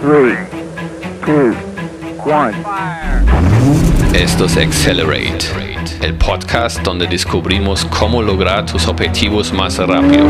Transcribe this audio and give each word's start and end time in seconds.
three, 0.00 0.34
two, 1.26 1.52
one. 2.24 2.54
Esto 4.14 4.46
es 4.46 4.56
Accelerate, 4.56 5.44
el 6.02 6.16
podcast 6.16 6.80
donde 6.82 7.06
descubrimos 7.06 7.84
cómo 7.84 8.22
lograr 8.22 8.64
tus 8.64 8.86
objetivos 8.88 9.52
más 9.52 9.76
rápido. 9.76 10.24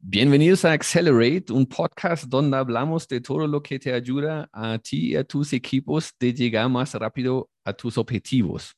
Bienvenidos 0.00 0.64
a 0.64 0.72
Accelerate, 0.72 1.52
un 1.52 1.66
podcast 1.66 2.24
donde 2.24 2.56
hablamos 2.56 3.06
de 3.06 3.20
todo 3.20 3.46
lo 3.46 3.62
que 3.62 3.78
te 3.78 3.92
ayuda 3.92 4.48
a 4.54 4.78
ti 4.78 5.08
y 5.08 5.16
a 5.16 5.24
tus 5.24 5.52
equipos 5.52 6.14
de 6.18 6.32
llegar 6.32 6.70
más 6.70 6.94
rápido 6.94 7.50
a 7.66 7.74
tus 7.74 7.98
objetivos. 7.98 8.74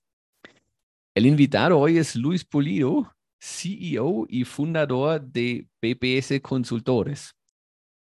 El 1.15 1.27
invitado 1.27 1.79
hoy 1.79 1.99
es 1.99 2.17
Luis 2.17 2.45
Pulido, 2.45 3.13
CEO 3.41 4.27
y 4.29 4.45
fundador 4.45 5.21
de 5.21 5.67
BPS 5.81 6.41
Consultores. 6.41 7.35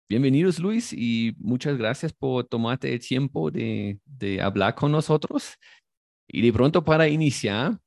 Bienvenidos 0.10 0.58
Luis 0.58 0.92
y 0.92 1.36
muchas 1.38 1.78
gracias 1.78 2.12
por 2.12 2.48
tomarte 2.48 2.92
el 2.92 3.00
tiempo 3.00 3.52
de, 3.52 4.00
de 4.06 4.42
hablar 4.42 4.74
con 4.74 4.92
nosotros. 4.92 5.56
Y 6.28 6.42
de 6.42 6.52
pronto 6.52 6.84
para 6.84 7.08
iniciar, 7.08 7.78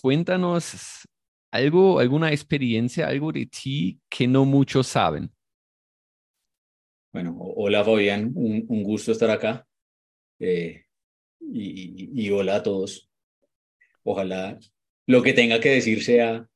cuéntanos 0.00 1.06
algo, 1.50 1.98
alguna 1.98 2.32
experiencia, 2.32 3.06
algo 3.08 3.32
de 3.32 3.46
ti 3.46 4.00
que 4.08 4.26
no 4.26 4.44
muchos 4.44 4.86
saben. 4.86 5.30
Bueno, 7.12 7.36
hola 7.38 7.84
Fabián, 7.84 8.32
un, 8.34 8.64
un 8.68 8.82
gusto 8.82 9.12
estar 9.12 9.30
acá. 9.30 9.66
Eh, 10.38 10.86
y, 11.38 12.10
y, 12.14 12.26
y, 12.26 12.30
hola 12.30 12.56
a 12.56 12.62
todos. 12.62 13.10
Ojalá 14.02 14.58
lo 15.06 15.22
que 15.22 15.34
tenga 15.34 15.60
que 15.60 15.68
decir 15.70 16.02
sea, 16.02 16.48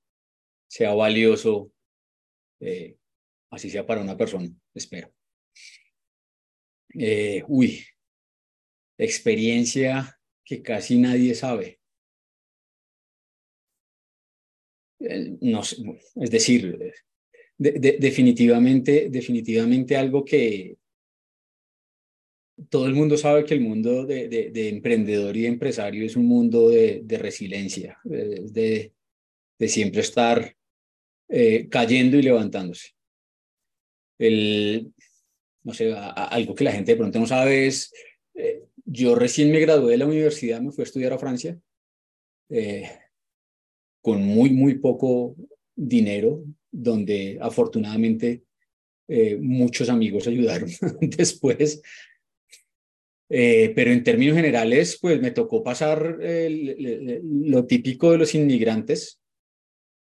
sea 0.66 0.95
valioso, 0.95 1.73
eh, 2.61 2.97
así 3.51 3.70
sea 3.70 3.87
para 3.87 4.01
una 4.01 4.16
persona, 4.16 4.48
espero. 4.74 5.12
Eh, 6.95 7.43
uy, 7.49 7.85
experiencia 8.99 10.18
que 10.45 10.63
casi 10.63 10.99
nadie 10.99 11.35
sabe. 11.35 11.80
Eh, 15.01 15.37
no 15.41 15.63
sé, 15.63 15.76
es 16.16 16.30
decir, 16.30 16.79
de, 17.59 17.73
de, 17.73 17.96
definitivamente, 18.01 19.09
definitivamente 19.10 19.96
algo 19.96 20.24
que 20.24 20.79
todo 22.71 22.87
el 22.87 22.95
mundo 22.95 23.16
sabe 23.16 23.45
que 23.45 23.54
el 23.54 23.60
mundo 23.60 24.07
de, 24.07 24.29
de 24.29 24.69
emprendedor 24.69 25.37
y 25.37 25.46
empresario 25.46 26.04
es 26.07 26.16
un 26.16 26.26
mundo 26.26 26.71
de, 26.71 27.04
resiliencia, 27.19 27.98
de, 28.04 28.93
siempre 29.60 30.01
estar 30.01 30.54
eh, 31.29 31.68
cayendo 31.68 32.16
y 32.16 32.23
levantándose. 32.23 32.90
El, 34.18 34.93
no 35.65 35.74
sé, 35.74 35.93
a, 35.93 36.10
a, 36.10 36.29
algo 36.29 36.54
que 36.54 36.65
la 36.65 36.73
gente 36.73 36.93
de 36.93 36.98
pronto 36.98 37.18
no 37.18 37.26
sabe 37.26 37.66
es, 37.66 37.93
eh, 38.35 38.63
yo 38.85 39.15
recién 39.15 39.51
me 39.51 39.60
gradué 39.60 39.93
de 39.93 39.98
la 39.98 40.07
universidad, 40.07 40.60
me 40.60 40.73
fui 40.73 40.82
a 40.82 40.85
estudiar 40.85 41.13
a 41.13 41.18
Francia. 41.18 41.59
Eh, 42.48 42.88
con 44.01 44.23
muy, 44.23 44.51
muy 44.51 44.74
poco 44.74 45.35
dinero, 45.74 46.45
donde 46.70 47.38
afortunadamente 47.41 48.45
eh, 49.09 49.37
muchos 49.37 49.88
amigos 49.88 50.26
ayudaron 50.29 50.70
después. 51.01 51.82
Eh, 53.29 53.73
pero 53.74 53.91
en 53.91 54.04
términos 54.04 54.37
generales, 54.37 54.98
pues 55.01 55.20
me 55.20 55.32
tocó 55.32 55.65
pasar 55.65 56.18
el, 56.23 57.20
lo 57.24 57.66
típico 57.66 58.13
de 58.13 58.18
los 58.18 58.35
inmigrantes. 58.37 59.20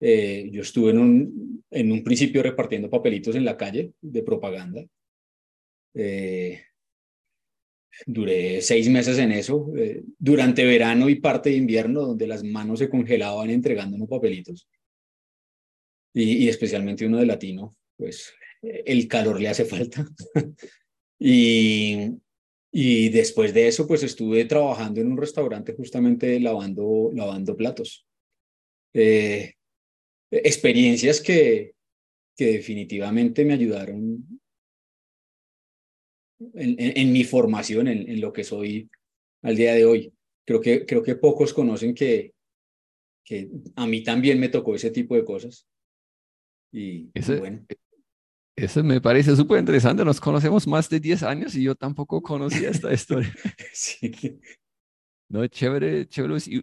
Eh, 0.05 0.49
yo 0.51 0.61
estuve 0.61 0.91
en 0.91 0.97
un, 0.97 1.63
en 1.71 1.91
un 1.91 2.03
principio 2.03 2.43
repartiendo 2.43 2.89
papelitos 2.89 3.35
en 3.35 3.45
la 3.45 3.55
calle 3.55 3.93
de 4.01 4.21
propaganda. 4.21 4.85
Duré 8.05 8.61
seis 8.61 8.89
meses 8.89 9.17
en 9.19 9.31
eso, 9.31 9.71
eh, 9.77 10.03
durante 10.17 10.65
verano 10.65 11.09
y 11.09 11.15
parte 11.15 11.51
de 11.51 11.57
invierno, 11.57 12.01
donde 12.01 12.27
las 12.27 12.43
manos 12.43 12.79
se 12.79 12.89
congelaban 12.89 13.49
entregándonos 13.49 14.09
papelitos. 14.09 14.67
Y, 16.13 16.45
y 16.45 16.49
especialmente 16.49 17.05
uno 17.05 17.19
de 17.19 17.25
latino, 17.27 17.75
pues 17.95 18.33
el 18.61 19.07
calor 19.07 19.39
le 19.39 19.49
hace 19.49 19.65
falta. 19.65 20.05
y, 21.19 22.09
y 22.71 23.09
después 23.09 23.53
de 23.53 23.67
eso, 23.67 23.87
pues 23.87 24.01
estuve 24.03 24.45
trabajando 24.45 24.99
en 24.99 25.11
un 25.11 25.17
restaurante 25.17 25.75
justamente 25.75 26.39
lavando, 26.39 27.11
lavando 27.13 27.55
platos. 27.55 28.05
Eh, 28.93 29.53
experiencias 30.43 31.21
que, 31.21 31.75
que 32.35 32.45
definitivamente 32.53 33.45
me 33.45 33.53
ayudaron 33.53 34.39
en, 36.53 36.69
en, 36.79 36.97
en 36.97 37.11
mi 37.11 37.23
formación, 37.23 37.87
en, 37.87 38.09
en, 38.09 38.21
lo 38.21 38.33
que 38.33 38.43
soy 38.43 38.89
al 39.43 39.55
día 39.55 39.73
de 39.73 39.85
hoy. 39.85 40.13
Creo 40.45 40.59
que, 40.59 40.85
creo 40.85 41.03
que 41.03 41.15
pocos 41.15 41.53
conocen 41.53 41.93
que, 41.93 42.33
que 43.23 43.49
a 43.75 43.87
mí 43.87 44.03
también 44.03 44.39
me 44.39 44.49
tocó 44.49 44.75
ese 44.75 44.91
tipo 44.91 45.15
de 45.15 45.23
cosas. 45.23 45.67
Y, 46.71 47.09
ese, 47.13 47.37
bueno. 47.37 47.65
Eso 48.55 48.83
me 48.83 49.01
parece 49.01 49.35
súper 49.35 49.59
interesante. 49.59 50.03
Nos 50.03 50.19
conocemos 50.19 50.67
más 50.67 50.89
de 50.89 50.99
10 50.99 51.23
años 51.23 51.55
y 51.55 51.63
yo 51.63 51.75
tampoco 51.75 52.21
conocía 52.21 52.69
esta 52.71 52.93
historia. 52.93 53.33
sí. 53.73 54.11
No, 55.29 55.47
chévere, 55.47 56.07
chévere. 56.07 56.35
¿Y 56.47 56.61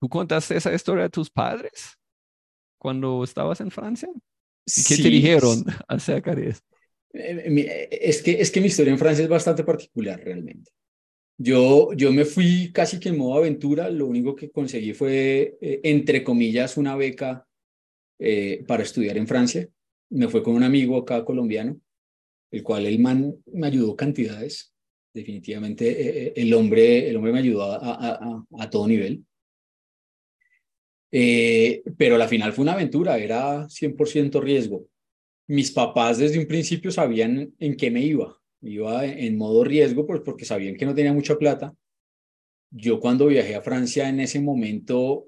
¿Tú 0.00 0.08
contaste 0.08 0.56
esa 0.56 0.72
historia 0.72 1.04
a 1.04 1.08
tus 1.10 1.30
padres 1.30 1.99
cuando 2.80 3.22
estabas 3.22 3.60
en 3.60 3.70
Francia? 3.70 4.08
¿Y 4.66 4.82
¿Qué 4.82 4.96
sí, 4.96 5.02
te 5.02 5.10
dijeron 5.10 5.64
acerca 5.88 6.34
de 6.34 6.48
eso? 6.48 6.62
Es 7.12 8.22
que, 8.22 8.40
es 8.40 8.50
que 8.50 8.60
mi 8.60 8.68
historia 8.68 8.92
en 8.92 8.98
Francia 8.98 9.22
es 9.22 9.28
bastante 9.28 9.64
particular 9.64 10.20
realmente. 10.24 10.72
Yo, 11.36 11.92
yo 11.94 12.12
me 12.12 12.24
fui 12.24 12.70
casi 12.72 12.98
que 12.98 13.10
en 13.10 13.18
modo 13.18 13.38
aventura, 13.38 13.90
lo 13.90 14.06
único 14.06 14.34
que 14.34 14.50
conseguí 14.50 14.92
fue, 14.92 15.56
eh, 15.60 15.80
entre 15.84 16.22
comillas, 16.22 16.76
una 16.76 16.96
beca 16.96 17.46
eh, 18.18 18.64
para 18.66 18.82
estudiar 18.82 19.16
en 19.16 19.26
Francia. 19.26 19.68
Me 20.10 20.28
fue 20.28 20.42
con 20.42 20.54
un 20.54 20.62
amigo 20.62 20.98
acá 20.98 21.24
colombiano, 21.24 21.80
el 22.50 22.62
cual 22.62 22.86
el 22.86 22.98
man 22.98 23.34
me 23.46 23.66
ayudó 23.66 23.96
cantidades. 23.96 24.74
Definitivamente 25.12 26.28
eh, 26.28 26.32
el, 26.36 26.52
hombre, 26.54 27.08
el 27.08 27.16
hombre 27.16 27.32
me 27.32 27.40
ayudó 27.40 27.64
a, 27.64 27.76
a, 27.76 28.12
a, 28.14 28.44
a 28.58 28.70
todo 28.70 28.86
nivel. 28.86 29.24
Pero 31.10 32.16
la 32.16 32.28
final 32.28 32.52
fue 32.52 32.62
una 32.62 32.72
aventura, 32.72 33.18
era 33.18 33.68
100% 33.68 34.40
riesgo 34.40 34.86
mis 35.50 35.72
papás 35.72 36.18
desde 36.18 36.38
un 36.38 36.46
principio 36.46 36.92
sabían 36.92 37.52
en 37.58 37.76
qué 37.76 37.90
me 37.90 38.02
iba. 38.02 38.40
Iba 38.62 39.04
en 39.04 39.36
modo 39.36 39.64
riesgo, 39.64 40.06
pues 40.06 40.20
porque 40.24 40.44
sabían 40.44 40.76
que 40.76 40.86
no 40.86 40.94
tenía 40.94 41.12
mucha 41.12 41.36
plata. 41.36 41.74
Yo 42.70 43.00
cuando 43.00 43.26
viajé 43.26 43.56
a 43.56 43.60
Francia 43.60 44.08
en 44.08 44.20
ese 44.20 44.40
momento, 44.40 45.26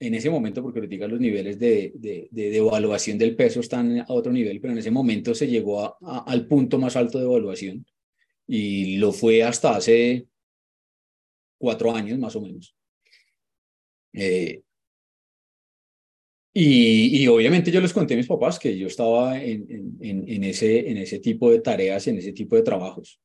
en 0.00 0.14
ese 0.14 0.30
momento, 0.30 0.62
porque 0.62 0.80
ahorita 0.80 1.06
los 1.06 1.20
niveles 1.20 1.58
de, 1.58 1.92
de, 1.96 2.28
de, 2.30 2.50
de, 2.50 2.56
evaluación 2.56 3.18
del 3.18 3.36
peso 3.36 3.60
están 3.60 3.98
a 4.00 4.06
otro 4.08 4.32
nivel, 4.32 4.58
pero 4.58 4.72
en 4.72 4.78
ese 4.78 4.90
momento 4.90 5.34
se 5.34 5.46
llegó 5.46 5.84
a, 5.84 5.98
a, 6.00 6.18
al 6.20 6.46
punto 6.46 6.78
más 6.78 6.96
alto 6.96 7.18
de 7.18 7.26
evaluación 7.26 7.84
y 8.46 8.96
lo 8.96 9.12
fue 9.12 9.42
hasta 9.42 9.76
hace 9.76 10.28
cuatro 11.58 11.94
años 11.94 12.18
más 12.18 12.34
o 12.36 12.40
menos. 12.40 12.74
Eh, 14.14 14.62
y, 16.54 17.22
y, 17.22 17.28
obviamente 17.28 17.70
yo 17.70 17.80
les 17.80 17.94
conté 17.94 18.14
a 18.14 18.18
mis 18.18 18.26
papás 18.26 18.58
que 18.58 18.76
yo 18.76 18.86
estaba 18.86 19.42
en, 19.42 19.96
en, 20.00 20.28
en, 20.28 20.44
ese, 20.44 20.90
en 20.90 20.98
ese 20.98 21.18
tipo 21.18 21.50
de 21.50 21.60
tareas, 21.60 22.06
en 22.08 22.18
ese 22.18 22.32
tipo 22.32 22.56
de 22.56 22.62
trabajos. 22.62 23.20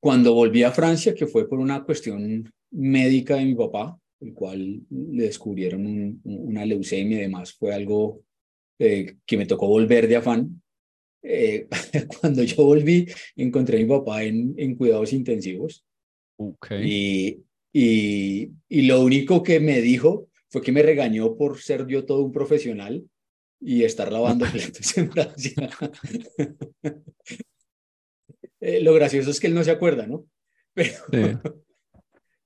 Cuando 0.00 0.34
volví 0.34 0.62
a 0.62 0.70
Francia, 0.70 1.14
que 1.14 1.26
fue 1.26 1.48
por 1.48 1.58
una 1.58 1.82
cuestión 1.82 2.52
médica 2.70 3.36
de 3.36 3.46
mi 3.46 3.54
papá, 3.54 3.98
el 4.20 4.34
cual 4.34 4.82
le 4.90 5.22
descubrieron 5.22 5.86
un, 5.86 6.20
una 6.24 6.66
leucemia 6.66 7.18
y 7.18 7.22
demás, 7.22 7.54
fue 7.54 7.72
algo 7.72 8.22
eh, 8.78 9.16
que 9.24 9.36
me 9.38 9.46
tocó 9.46 9.66
volver 9.66 10.06
de 10.06 10.16
afán. 10.16 10.62
Eh, 11.22 11.68
cuando 12.20 12.42
yo 12.42 12.64
volví, 12.64 13.06
encontré 13.34 13.78
a 13.78 13.80
mi 13.80 13.88
papá 13.88 14.24
en, 14.24 14.54
en 14.58 14.74
cuidados 14.74 15.14
intensivos. 15.14 15.86
Okay. 16.36 16.82
Y, 16.84 17.44
y, 17.72 18.50
y 18.68 18.82
lo 18.82 19.02
único 19.02 19.42
que 19.42 19.58
me 19.58 19.80
dijo 19.80 20.28
fue 20.54 20.62
que 20.62 20.70
me 20.70 20.84
regañó 20.84 21.36
por 21.36 21.58
ser 21.58 21.84
yo 21.88 22.04
todo 22.04 22.22
un 22.22 22.30
profesional 22.30 23.04
y 23.60 23.82
estar 23.82 24.12
lavando 24.12 24.46
platos 24.52 24.96
en 24.96 25.10
Francia. 25.10 25.68
eh, 28.60 28.80
lo 28.80 28.94
gracioso 28.94 29.32
es 29.32 29.40
que 29.40 29.48
él 29.48 29.54
no 29.54 29.64
se 29.64 29.72
acuerda, 29.72 30.06
¿no? 30.06 30.26
Pero, 30.74 30.94
sí. 31.12 31.50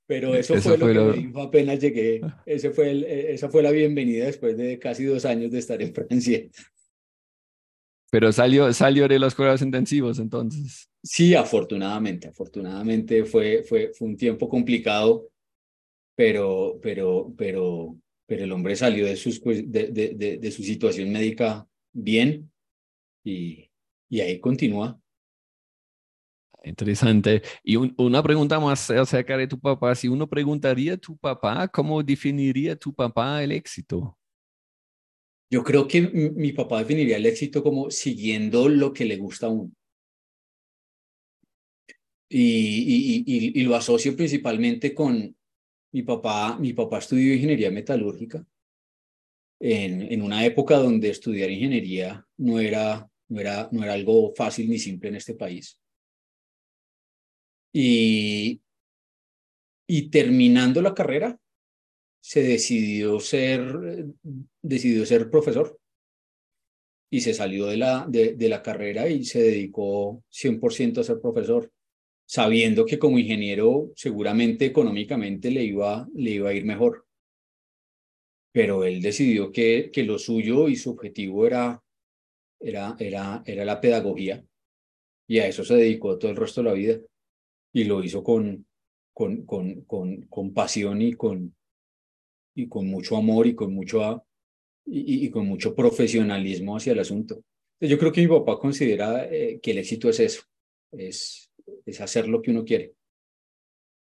pero 0.06 0.34
eso, 0.34 0.54
eso, 0.54 0.70
fue, 0.70 0.78
fue 0.78 0.94
lo, 0.94 1.04
lo 1.04 1.12
que 1.12 1.20
me 1.20 1.26
dijo 1.26 1.42
apenas 1.42 1.78
llegué. 1.80 2.22
Ese 2.46 2.70
fue 2.70 2.90
el, 2.92 3.04
esa 3.04 3.50
fue 3.50 3.62
la 3.62 3.70
bienvenida 3.70 4.24
después 4.24 4.56
de 4.56 4.78
casi 4.78 5.04
dos 5.04 5.26
años 5.26 5.50
de 5.50 5.58
estar 5.58 5.80
en 5.82 5.94
Francia. 5.94 6.48
Pero 8.10 8.32
salió, 8.32 8.72
salió 8.72 9.06
de 9.06 9.18
los 9.18 9.34
cuidados 9.34 9.60
intensivos 9.60 10.18
entonces. 10.18 10.90
Sí, 11.02 11.34
afortunadamente, 11.34 12.28
afortunadamente 12.28 13.24
fue, 13.26 13.64
fue, 13.64 13.92
fue 13.94 14.08
un 14.08 14.16
tiempo 14.16 14.48
complicado 14.48 15.28
pero, 16.18 16.80
pero, 16.82 17.32
pero, 17.38 17.96
pero 18.26 18.42
el 18.42 18.50
hombre 18.50 18.74
salió 18.74 19.06
de, 19.06 19.14
sus, 19.14 19.40
de, 19.40 19.62
de, 19.62 20.14
de, 20.16 20.38
de 20.38 20.50
su 20.50 20.64
situación 20.64 21.12
médica 21.12 21.64
bien 21.92 22.50
y, 23.24 23.70
y 24.10 24.20
ahí 24.20 24.40
continúa. 24.40 25.00
Interesante. 26.64 27.42
Y 27.62 27.76
una 27.76 28.20
pregunta 28.20 28.58
más 28.58 28.90
acerca 28.90 29.36
de 29.36 29.46
tu 29.46 29.60
papá. 29.60 29.94
Si 29.94 30.08
uno 30.08 30.28
preguntaría 30.28 30.94
a 30.94 30.96
tu 30.96 31.16
papá, 31.16 31.68
¿cómo 31.68 32.02
definiría 32.02 32.74
tu 32.74 32.92
papá 32.92 33.44
el 33.44 33.52
éxito? 33.52 34.18
Yo 35.48 35.62
creo 35.62 35.86
que 35.86 36.00
mi 36.02 36.50
papá 36.50 36.80
definiría 36.80 37.16
el 37.18 37.26
éxito 37.26 37.62
como 37.62 37.92
siguiendo 37.92 38.68
lo 38.68 38.92
que 38.92 39.04
le 39.04 39.18
gusta 39.18 39.46
a 39.46 39.50
uno. 39.50 39.70
Y, 42.28 43.22
y, 43.24 43.60
y, 43.60 43.62
lo 43.62 43.76
asocio 43.76 44.14
principalmente 44.14 44.92
con 44.92 45.37
mi 45.98 46.02
papá. 46.04 46.56
Mi 46.58 46.72
papá 46.72 46.98
estudió 46.98 47.34
ingeniería 47.34 47.70
metalúrgica 47.70 48.44
en, 49.60 50.22
una 50.22 50.44
época 50.44 50.76
donde 50.76 51.10
estudiar 51.10 51.50
ingeniería 51.50 52.24
no 52.36 52.60
era, 52.60 53.10
no, 53.28 53.40
era, 53.40 53.68
no 53.72 53.82
era 53.82 53.94
algo 53.94 54.32
fácil 54.34 54.70
ni 54.70 54.78
simple 54.78 55.08
en 55.08 55.16
este 55.16 55.34
país. 55.34 55.80
Y, 57.72 58.60
y 59.88 60.10
terminando 60.10 60.80
la 60.80 60.94
carrera, 60.94 61.38
se 62.20 62.42
decidió 62.42 63.18
ser, 63.18 64.06
decidió 64.62 65.04
ser 65.04 65.30
profesor 65.30 65.78
y 67.10 67.20
se 67.20 67.34
salió 67.34 67.66
de 67.66 67.76
la, 67.78 68.06
de, 68.08 68.34
de 68.34 68.48
la 68.48 68.62
carrera 68.62 69.08
y 69.08 69.24
se 69.24 69.40
dedicó 69.40 70.22
100% 70.30 71.00
a 71.00 71.04
ser 71.04 71.20
profesor, 71.20 71.72
sabiendo 72.28 72.84
que 72.84 72.98
como 72.98 73.18
ingeniero 73.18 73.90
seguramente 73.96 74.66
económicamente 74.66 75.50
le 75.50 75.64
iba, 75.64 76.06
le 76.14 76.32
iba 76.32 76.50
a 76.50 76.52
ir 76.52 76.66
mejor. 76.66 77.06
Pero 78.52 78.84
él 78.84 79.00
decidió 79.00 79.50
que, 79.50 79.90
que 79.90 80.02
lo 80.02 80.18
suyo 80.18 80.68
y 80.68 80.76
su 80.76 80.90
objetivo 80.90 81.46
era, 81.46 81.82
era, 82.60 82.96
era, 82.98 83.42
era 83.46 83.64
la 83.64 83.80
pedagogía 83.80 84.44
y 85.26 85.38
a 85.38 85.46
eso 85.46 85.64
se 85.64 85.76
dedicó 85.76 86.18
todo 86.18 86.30
el 86.30 86.36
resto 86.36 86.62
de 86.62 86.68
la 86.68 86.74
vida 86.74 87.00
y 87.72 87.84
lo 87.84 88.04
hizo 88.04 88.22
con, 88.22 88.66
con, 89.14 89.46
con, 89.46 89.82
con, 89.82 90.22
con 90.26 90.52
pasión 90.52 91.00
y 91.00 91.14
con, 91.14 91.56
y 92.54 92.68
con 92.68 92.88
mucho 92.88 93.16
amor 93.16 93.46
y 93.46 93.54
con 93.54 93.72
mucho, 93.72 94.26
y, 94.84 95.24
y 95.24 95.30
con 95.30 95.46
mucho 95.46 95.74
profesionalismo 95.74 96.76
hacia 96.76 96.92
el 96.92 96.98
asunto. 96.98 97.42
Yo 97.80 97.98
creo 97.98 98.12
que 98.12 98.20
mi 98.20 98.28
papá 98.28 98.58
considera 98.58 99.26
eh, 99.30 99.60
que 99.62 99.70
el 99.70 99.78
éxito 99.78 100.10
es 100.10 100.20
eso, 100.20 100.42
es, 100.92 101.47
es 101.86 102.00
hacer 102.00 102.28
lo 102.28 102.42
que 102.42 102.50
uno 102.50 102.64
quiere. 102.64 102.94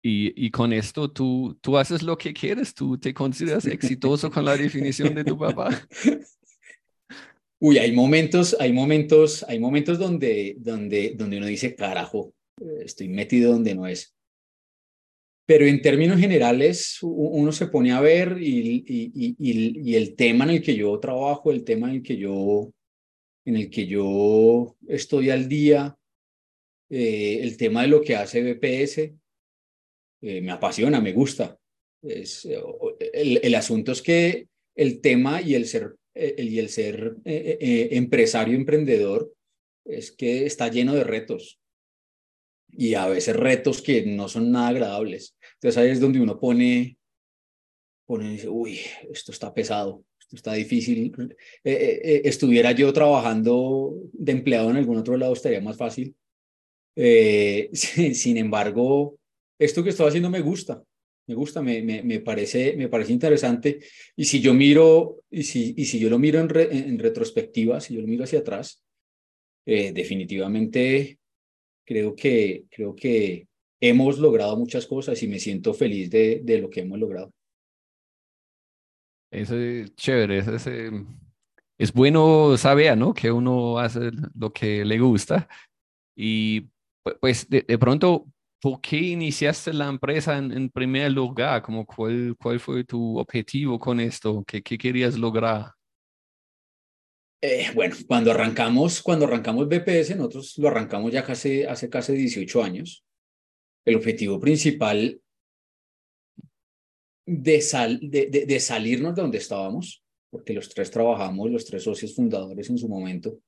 Y, 0.04 0.46
y, 0.46 0.50
con 0.50 0.72
esto 0.72 1.10
tú, 1.12 1.56
tú 1.60 1.78
haces 1.78 2.02
lo 2.02 2.18
que 2.18 2.32
quieres, 2.34 2.74
tú 2.74 2.98
te 2.98 3.14
consideras 3.14 3.66
exitoso 3.66 4.32
con 4.32 4.44
la 4.44 4.56
definición 4.56 5.14
de 5.14 5.22
tu 5.22 5.38
papá. 5.38 5.70
Uy, 7.60 7.78
hay 7.78 7.92
momentos, 7.92 8.56
hay 8.58 8.72
momentos, 8.72 9.44
hay 9.44 9.60
momentos 9.60 9.96
donde, 10.00 10.56
donde, 10.58 11.14
donde 11.16 11.36
uno 11.36 11.46
dice, 11.46 11.76
carajo, 11.76 12.34
estoy 12.84 13.08
metido 13.08 13.52
donde 13.52 13.76
no 13.76 13.86
es. 13.86 14.16
Pero 15.46 15.66
en 15.66 15.80
términos 15.80 16.18
generales, 16.18 16.98
uno 17.02 17.52
se 17.52 17.68
pone 17.68 17.92
a 17.92 18.00
ver 18.00 18.38
y, 18.40 18.84
y, 19.38 19.94
el 19.94 20.16
tema 20.16 20.42
en 20.44 20.50
el 20.50 20.62
que 20.62 20.74
yo 20.74 20.98
trabajo, 20.98 21.52
el 21.52 21.62
tema 21.62 21.88
en 21.88 21.96
el 21.96 22.02
que 22.02 22.16
yo, 22.16 22.72
en 23.44 23.56
el 23.56 23.70
que 23.70 23.86
yo 23.86 24.76
estoy 24.88 25.30
al 25.30 25.48
día, 25.48 25.96
eh, 26.92 27.40
el 27.42 27.56
tema 27.56 27.82
de 27.82 27.88
lo 27.88 28.00
que 28.00 28.14
hace 28.14 28.42
BPS, 28.42 28.98
eh, 30.22 30.40
me 30.40 30.52
apasiona, 30.52 31.00
me 31.00 31.12
gusta. 31.12 31.58
Es, 32.02 32.44
el, 32.44 33.40
el, 33.42 33.54
asunto 33.54 33.92
es 33.92 34.02
que 34.02 34.48
el 34.76 35.00
tema 35.00 35.40
y 35.40 35.54
el 35.54 35.66
ser, 35.66 35.96
el, 36.14 36.48
y 36.48 36.58
el 36.58 36.68
ser 36.68 37.16
eh, 37.24 37.88
empresario, 37.92 38.56
emprendedor, 38.56 39.32
es 39.84 40.12
que 40.12 40.46
está 40.46 40.68
lleno 40.68 40.94
de 40.94 41.04
retos 41.04 41.60
y 42.72 42.94
a 42.94 43.06
veces 43.06 43.36
retos 43.36 43.82
que 43.82 44.04
no 44.06 44.28
son 44.28 44.50
nada 44.50 44.68
agradables. 44.68 45.36
Entonces 45.54 45.78
ahí 45.78 45.90
es 45.90 46.00
donde 46.00 46.20
uno 46.20 46.40
pone, 46.40 46.96
pone 48.06 48.48
uy, 48.48 48.80
esto 49.10 49.32
está 49.32 49.52
pesado, 49.52 50.04
esto 50.18 50.36
está 50.36 50.54
difícil. 50.54 51.12
Eh, 51.18 51.72
eh, 51.72 52.00
eh, 52.02 52.22
estuviera 52.24 52.72
yo 52.72 52.92
trabajando 52.92 53.94
de 54.12 54.32
empleado 54.32 54.70
en 54.70 54.76
algún 54.76 54.98
otro 54.98 55.16
lado, 55.16 55.34
estaría 55.34 55.60
más 55.60 55.76
fácil. 55.76 56.16
sin 57.72 58.36
embargo, 58.36 59.18
esto 59.58 59.82
que 59.82 59.90
estoy 59.90 60.08
haciendo 60.08 60.30
me 60.30 60.40
gusta, 60.40 60.82
me 61.26 61.34
gusta, 61.34 61.62
me, 61.62 61.82
me, 61.82 62.02
me, 62.02 62.20
parece, 62.20 62.76
me 62.76 62.88
parece 62.88 63.12
interesante. 63.12 63.80
Y 64.16 64.24
si 64.24 64.40
yo 64.40 64.54
miro, 64.54 65.20
y 65.30 65.42
si, 65.44 65.74
y 65.76 65.84
si 65.84 65.98
yo 65.98 66.10
lo 66.10 66.18
miro 66.18 66.40
en, 66.40 66.50
en 66.72 66.98
retrospectiva, 66.98 67.80
si 67.80 67.94
yo 67.94 68.00
lo 68.00 68.08
miro 68.08 68.24
hacia 68.24 68.40
atrás, 68.40 68.82
definitivamente 69.64 71.18
creo 71.84 72.14
que, 72.14 72.64
creo 72.70 72.94
que 72.94 73.46
hemos 73.80 74.18
logrado 74.18 74.56
muchas 74.56 74.86
cosas 74.86 75.22
y 75.22 75.28
me 75.28 75.38
siento 75.38 75.74
feliz 75.74 76.10
de, 76.10 76.40
de 76.42 76.58
lo 76.58 76.70
que 76.70 76.80
hemos 76.80 76.98
logrado. 76.98 77.32
Eso 79.30 79.58
es 79.58 79.94
chévere, 79.96 80.38
eso 80.38 80.54
es, 80.54 80.68
es 81.78 81.92
bueno 81.92 82.56
saber, 82.56 82.96
¿no? 82.96 83.14
Que 83.14 83.32
uno 83.32 83.78
hace 83.78 84.10
lo 84.34 84.52
que 84.52 84.84
le 84.84 84.98
gusta. 84.98 85.48
Y 86.14 86.68
pues 87.20 87.48
de, 87.48 87.62
de 87.62 87.78
pronto, 87.78 88.26
¿por 88.60 88.80
qué 88.80 88.96
iniciaste 88.96 89.72
la 89.72 89.88
empresa 89.88 90.38
en, 90.38 90.52
en 90.52 90.70
primer 90.70 91.12
lugar? 91.12 91.62
Como, 91.62 91.84
¿cuál, 91.84 92.36
¿Cuál 92.40 92.60
fue 92.60 92.84
tu 92.84 93.18
objetivo 93.18 93.78
con 93.78 94.00
esto? 94.00 94.44
¿Qué, 94.46 94.62
qué 94.62 94.78
querías 94.78 95.18
lograr? 95.18 95.72
Eh, 97.44 97.66
bueno, 97.74 97.96
cuando 98.06 98.30
arrancamos, 98.30 99.02
cuando 99.02 99.26
arrancamos 99.26 99.68
BPS, 99.68 100.16
nosotros 100.16 100.56
lo 100.58 100.68
arrancamos 100.68 101.10
ya 101.10 101.24
casi, 101.24 101.64
hace 101.64 101.90
casi 101.90 102.12
18 102.12 102.62
años. 102.62 103.04
El 103.84 103.96
objetivo 103.96 104.38
principal 104.38 105.20
de, 107.26 107.60
sal, 107.60 107.98
de, 108.00 108.26
de, 108.26 108.46
de, 108.46 108.60
salirnos 108.60 109.16
de 109.16 109.22
donde 109.22 109.38
estábamos, 109.38 110.04
porque 110.30 110.52
los 110.52 110.68
tres 110.68 110.88
trabajamos, 110.90 111.50
los 111.50 111.64
tres 111.64 111.82
socios 111.82 112.14
fundadores 112.14 112.70
en 112.70 112.78
su 112.78 112.88
momento, 112.88 113.40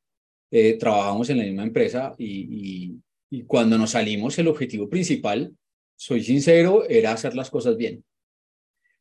eh, 0.51 0.77
trabajamos 0.77 1.31
en 1.31 1.39
la 1.39 1.45
misma 1.45 1.62
empresa 1.62 2.15
y, 2.19 2.89
y, 2.89 3.03
y 3.34 3.42
cuando 3.42 3.76
nos 3.76 3.90
salimos, 3.90 4.38
el 4.38 4.46
objetivo 4.46 4.88
principal, 4.88 5.56
soy 5.96 6.22
sincero, 6.22 6.88
era 6.88 7.10
hacer 7.10 7.34
las 7.34 7.50
cosas 7.50 7.76
bien. 7.76 8.04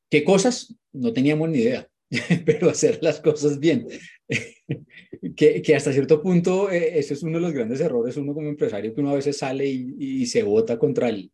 ¿Qué 0.09 0.23
cosas? 0.23 0.75
No 0.91 1.13
teníamos 1.13 1.49
ni 1.49 1.59
idea 1.59 1.87
pero 2.45 2.69
hacer 2.71 2.97
las 3.03 3.19
cosas 3.19 3.59
bien. 3.59 3.87
que, 5.35 5.61
que, 5.61 5.75
hasta 5.75 5.93
cierto 5.93 6.19
punto, 6.19 6.71
eh, 6.71 6.97
ese 6.97 7.13
es 7.13 7.21
uno 7.21 7.37
de 7.37 7.43
los 7.43 7.53
grandes 7.53 7.79
errores, 7.79 8.17
uno 8.17 8.33
como 8.33 8.49
empresario, 8.49 8.93
que 8.93 9.01
uno 9.01 9.11
a 9.11 9.15
veces 9.15 9.37
sale 9.37 9.67
y, 9.67 9.93
y 9.99 10.25
se 10.25 10.41
vota 10.41 10.79
contra 10.79 11.09
el, 11.09 11.31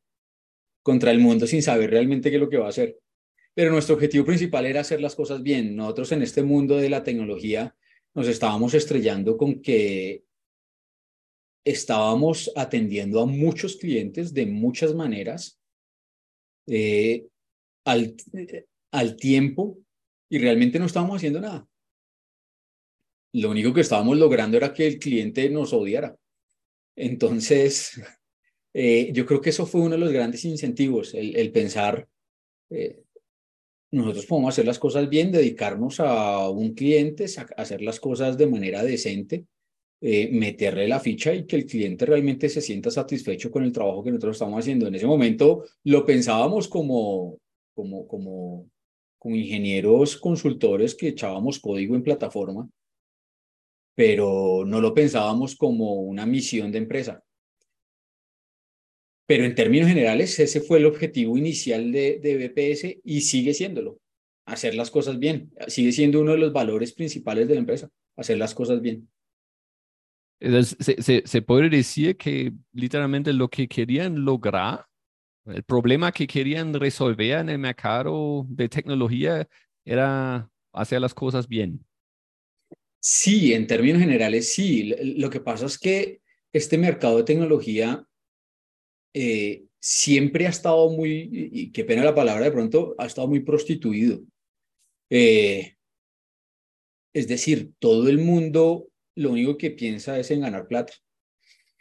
contra 0.82 1.12
el 1.12 1.20
mundo 1.20 1.48
sin 1.48 1.64
saber 1.64 1.92
realmente 1.92 2.30
qué 2.30 2.36
es 2.36 2.42
lo 2.42 2.50
que 2.50 2.58
va 2.58 2.66
a 2.66 2.70
hacer. 2.70 2.98
Pero 3.54 3.72
nuestro 3.72 3.96
objetivo 3.96 4.26
principal 4.26 4.66
era 4.66 4.82
hacer 4.82 5.00
las 5.00 5.16
cosas 5.16 5.42
bien. 5.42 5.74
Nosotros 5.74 6.12
en 6.12 6.22
este 6.22 6.44
mundo 6.44 6.76
de 6.76 6.90
la 6.90 7.04
tecnología 7.04 7.74
nos 8.14 8.28
estábamos 8.28 8.74
estrellando 8.74 9.38
con 9.38 9.62
que 9.62 10.24
estábamos 11.64 12.52
atendiendo 12.56 13.22
a 13.22 13.26
muchos 13.26 13.78
clientes 13.78 14.34
de 14.34 14.46
muchas 14.46 14.96
maneras, 14.96 15.60
eh, 16.68 17.28
al, 17.86 18.16
al 18.92 19.16
tiempo 19.16 19.80
y 20.30 20.38
realmente 20.38 20.80
no 20.80 20.86
estábamos 20.86 21.18
haciendo 21.18 21.42
nada. 21.42 21.68
Lo 23.34 23.52
único 23.52 23.74
que 23.74 23.82
estábamos 23.82 24.18
logrando 24.18 24.58
era 24.58 24.74
que 24.74 24.88
el 24.88 25.00
cliente 25.00 25.50
nos 25.50 25.74
odiara. 25.74 26.16
Entonces, 26.96 28.02
eh, 28.74 29.12
yo 29.14 29.26
creo 29.26 29.42
que 29.42 29.52
eso 29.52 29.66
fue 29.66 29.82
uno 29.82 29.92
de 29.92 30.00
los 30.00 30.12
grandes 30.12 30.46
incentivos, 30.46 31.14
el, 31.14 31.52
pensar, 31.52 32.08
eh, 32.70 33.02
nosotros 33.92 34.26
podemos 34.26 34.54
hacer 34.54 34.66
las 34.66 34.78
cosas 34.78 35.10
bien, 35.10 35.32
dedicarnos 35.32 36.00
a 36.00 36.50
un 36.50 36.74
cliente, 36.74 37.26
hacer 37.58 37.82
las 37.82 38.00
cosas 38.00 38.38
de 38.38 38.48
manera 38.48 38.84
decente, 38.84 39.46
eh, 40.02 40.30
meterle 40.32 40.88
la 40.88 41.02
ficha 41.02 41.34
y 41.34 41.46
que 41.46 41.58
el 41.58 41.66
cliente 41.66 42.06
realmente 42.06 42.48
se 42.48 42.62
sienta 42.62 42.90
satisfecho 42.90 43.52
con 43.52 43.66
el 43.66 43.74
trabajo 43.74 44.02
que 44.02 44.12
nosotros 44.12 44.38
estamos 44.38 44.60
haciendo. 44.60 44.88
En 44.88 44.96
ese 44.96 45.06
momento 45.06 45.66
lo 45.84 46.06
pensábamos 46.06 46.70
como, 46.70 47.38
como, 47.74 48.08
como 48.08 48.70
con 49.18 49.36
ingenieros 49.36 50.16
consultores 50.16 50.96
que 50.96 51.10
echábamos 51.10 51.60
código 51.60 51.96
en 51.96 52.04
plataforma, 52.04 52.70
pero 53.94 54.64
no 54.66 54.80
lo 54.80 54.94
pensábamos 54.94 55.58
como 55.58 55.96
una 55.96 56.26
misión 56.26 56.72
de 56.72 56.78
empresa. 56.78 57.22
Pero 59.26 59.44
en 59.44 59.54
términos 59.54 59.90
generales, 59.90 60.40
ese 60.40 60.62
fue 60.62 60.78
el 60.80 60.86
objetivo 60.86 61.38
inicial 61.38 61.92
de, 61.92 62.20
de 62.20 62.48
BPS 62.48 63.02
y 63.04 63.22
sigue 63.22 63.54
siéndolo, 63.54 64.00
hacer 64.46 64.76
las 64.76 64.90
cosas 64.90 65.20
bien. 65.20 65.52
Sigue 65.68 65.92
siendo 65.92 66.22
uno 66.22 66.32
de 66.32 66.38
los 66.38 66.54
valores 66.54 66.94
principales 66.94 67.50
de 67.50 67.56
la 67.56 67.60
empresa, 67.60 67.90
hacer 68.16 68.38
las 68.38 68.56
cosas 68.56 68.80
bien. 68.82 69.10
Se, 70.42 71.22
se, 71.26 71.42
puede 71.42 71.70
decir 71.70 72.16
que 72.16 72.54
literalmente 72.72 73.34
lo 73.34 73.50
que 73.50 73.68
querían 73.68 74.24
lograr 74.24 74.86
el 75.46 75.64
problema 75.64 76.12
que 76.12 76.28
querían 76.28 76.74
resolver 76.74 77.40
en 77.40 77.50
el 77.50 77.58
mercado 77.58 78.46
de 78.50 78.70
tecnología 78.70 79.48
era 79.86 80.50
hacer 80.74 81.02
las 81.02 81.14
cosas 81.14 81.48
bien. 81.48 81.84
Sí, 83.00 83.54
en 83.54 83.66
términos 83.66 84.02
generales 84.02 84.54
sí. 84.54 84.94
Lo 85.18 85.30
que 85.30 85.40
pasa 85.40 85.66
es 85.66 85.78
que 85.78 86.22
este 86.54 86.78
mercado 86.78 87.18
de 87.18 87.24
tecnología 87.24 88.06
eh, 89.14 89.66
siempre 89.80 90.46
ha 90.46 90.50
estado 90.50 90.90
muy, 90.90 91.30
y 91.32 91.72
qué 91.72 91.84
pena 91.84 92.04
la 92.04 92.16
palabra 92.16 92.46
de 92.46 92.52
pronto, 92.52 92.96
ha 92.98 93.06
estado 93.06 93.28
muy 93.28 93.40
prostituido. 93.40 94.22
Eh, 95.10 95.76
es 97.14 97.28
decir, 97.28 97.72
todo 97.80 98.10
el 98.10 98.20
mundo 98.20 98.88
lo 99.16 99.32
único 99.32 99.58
que 99.58 99.72
piensa 99.72 100.20
es 100.20 100.32
en 100.32 100.42
ganar 100.42 100.68
plata. 100.68 100.94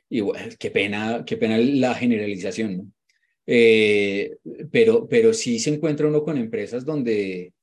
Y 0.09 0.21
bueno, 0.21 0.55
qué 0.59 0.71
pena, 0.71 1.25
qué 1.27 1.37
pena 1.37 1.59
la 1.59 1.95
generalización. 1.95 2.95
Eh, 3.47 4.37
pero, 4.71 5.09
pero 5.09 5.33
sí 5.33 5.59
se 5.59 5.75
encuentra 5.75 6.07
uno 6.07 6.23
con 6.23 6.37
empresas 6.37 6.85
donde, 6.85 7.55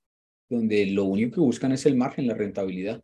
donde 0.50 0.88
lo 0.88 1.06
único 1.06 1.36
que 1.36 1.42
buscan 1.42 1.72
es 1.72 1.86
el 1.86 1.96
margen, 1.96 2.28
la 2.28 2.34
rentabilidad. 2.34 3.04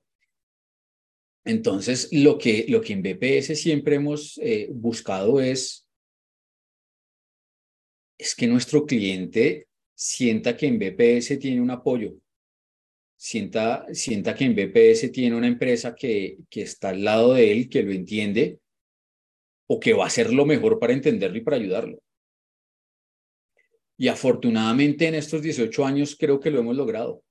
Entonces, 1.43 2.09
lo 2.11 2.37
que, 2.37 2.65
lo 2.69 2.81
que 2.81 2.93
en 2.93 3.01
BPS 3.01 3.55
siempre 3.59 3.95
hemos 3.95 4.39
eh, 4.43 4.69
buscado 4.71 5.41
es, 5.41 5.87
es 8.17 8.35
que 8.35 8.47
nuestro 8.47 8.85
cliente 8.85 9.67
sienta 9.95 10.55
que 10.55 10.67
en 10.67 10.77
BPS 10.77 11.39
tiene 11.39 11.61
un 11.61 11.71
apoyo, 11.71 12.15
sienta, 13.21 13.85
sienta 13.93 14.33
que 14.33 14.45
en 14.45 14.55
BPS 14.55 15.11
tiene 15.11 15.35
una 15.35 15.45
empresa 15.45 15.93
que, 15.93 16.39
que 16.49 16.63
está 16.63 16.89
al 16.89 17.03
lado 17.03 17.35
de 17.35 17.51
él, 17.51 17.69
que 17.69 17.83
lo 17.83 17.91
entiende 17.91 18.59
o 19.67 19.79
que 19.79 19.93
va 19.93 20.05
a 20.05 20.07
hacer 20.07 20.33
lo 20.33 20.43
mejor 20.43 20.79
para 20.79 20.93
entenderlo 20.93 21.37
y 21.37 21.41
para 21.41 21.57
ayudarlo. 21.57 22.01
Y 23.95 24.07
afortunadamente 24.07 25.07
en 25.07 25.13
estos 25.13 25.43
18 25.43 25.85
años 25.85 26.15
creo 26.19 26.39
que 26.39 26.49
lo 26.49 26.61
hemos 26.61 26.75
logrado. 26.75 27.23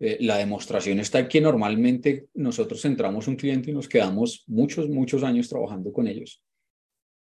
Eh, 0.00 0.16
la 0.20 0.36
demostración 0.36 0.98
está 0.98 1.28
que 1.28 1.40
normalmente 1.40 2.26
nosotros 2.34 2.84
entramos 2.84 3.28
un 3.28 3.36
cliente 3.36 3.70
y 3.70 3.74
nos 3.74 3.88
quedamos 3.88 4.42
muchos, 4.48 4.88
muchos 4.88 5.22
años 5.22 5.48
trabajando 5.48 5.92
con 5.92 6.08
ellos. 6.08 6.42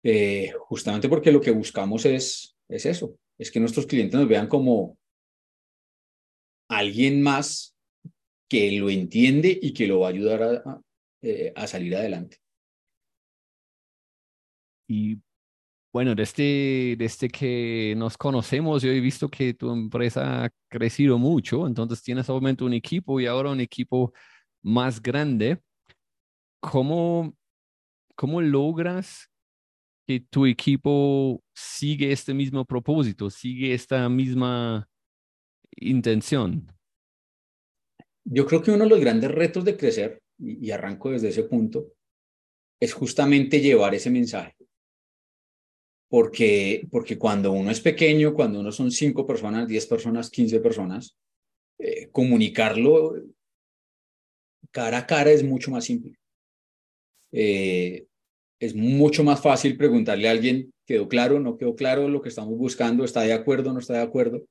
Eh, 0.01 0.53
justamente 0.59 1.09
porque 1.09 1.33
lo 1.33 1.41
que 1.41 1.51
buscamos 1.51 2.05
es, 2.05 2.55
es 2.69 2.85
eso, 2.85 3.17
es 3.37 3.51
que 3.51 3.59
nuestros 3.59 3.85
clientes 3.85 4.17
nos 4.17 4.29
vean 4.29 4.47
como 4.47 4.97
alguien 6.69 7.21
más 7.21 7.75
que 8.51 8.69
lo 8.73 8.89
entiende 8.89 9.57
y 9.61 9.73
que 9.73 9.87
lo 9.87 10.01
va 10.01 10.07
a 10.07 10.09
ayudar 10.09 10.43
a, 10.43 10.71
a, 10.71 10.81
eh, 11.21 11.53
salir 11.67 11.95
adelante. 11.95 12.35
Y 14.89 15.21
bueno, 15.93 16.15
desde, 16.15 16.97
desde 16.97 17.29
que 17.29 17.93
nos 17.95 18.17
conocemos, 18.17 18.83
yo 18.83 18.91
he 18.91 18.99
visto 18.99 19.29
que 19.29 19.53
tu 19.53 19.71
empresa 19.71 20.43
ha 20.43 20.49
crecido 20.67 21.17
mucho, 21.17 21.65
entonces 21.65 22.03
tienes 22.03 22.29
obviamente 22.29 22.65
un 22.65 22.73
equipo 22.73 23.21
y 23.21 23.25
ahora 23.25 23.51
un 23.51 23.61
equipo 23.61 24.11
más 24.61 25.01
grande. 25.01 25.61
¿Cómo, 26.59 27.33
cómo 28.15 28.41
logras 28.41 29.29
que 30.05 30.19
tu 30.19 30.45
equipo 30.45 31.41
sigue 31.53 32.11
este 32.11 32.33
mismo 32.33 32.65
propósito, 32.65 33.29
sigue 33.29 33.73
esta 33.73 34.09
misma 34.09 34.89
intención? 35.77 36.69
Yo 38.23 38.45
creo 38.45 38.61
que 38.61 38.71
uno 38.71 38.83
de 38.83 38.89
los 38.89 38.99
grandes 38.99 39.31
retos 39.31 39.65
de 39.65 39.77
crecer, 39.77 40.21
y, 40.37 40.71
arranco 40.71 41.11
desde 41.11 41.29
ese 41.29 41.43
punto, 41.43 41.93
es 42.79 42.93
justamente 42.93 43.59
llevar 43.59 43.93
ese 43.93 44.09
mensaje 44.09 44.55
porque, 46.11 46.85
porque 46.91 47.17
cuando 47.17 47.53
uno 47.53 47.71
es 47.71 47.79
pequeño, 47.79 48.33
cuando 48.33 48.59
uno 48.59 48.73
son 48.73 48.91
cinco 48.91 49.25
personas, 49.25 49.65
diez 49.65 49.87
personas, 49.87 50.29
quince 50.29 50.59
personas, 50.59 51.15
eh, 51.79 52.09
comunicarlo 52.11 53.15
cara 54.71 54.99
a 54.99 55.07
cara 55.07 55.31
es 55.31 55.41
mucho 55.41 55.71
más 55.71 55.85
simple. 55.85 56.19
Eh, 57.31 58.07
es 58.59 58.75
mucho 58.75 59.23
más 59.23 59.41
fácil 59.41 59.77
preguntarle 59.77 60.27
a 60.27 60.31
alguien, 60.31 60.73
¿quedó 60.85 61.07
claro? 61.07 61.39
¿No 61.39 61.57
quedó 61.57 61.75
claro 61.75 62.09
lo 62.09 62.21
que 62.21 62.29
estamos 62.29 62.57
buscando? 62.57 63.05
¿Está 63.05 63.21
de 63.21 63.31
acuerdo? 63.31 63.71
¿No 63.71 63.79
está 63.79 63.93
de 63.93 64.01
acuerdo? 64.01 64.45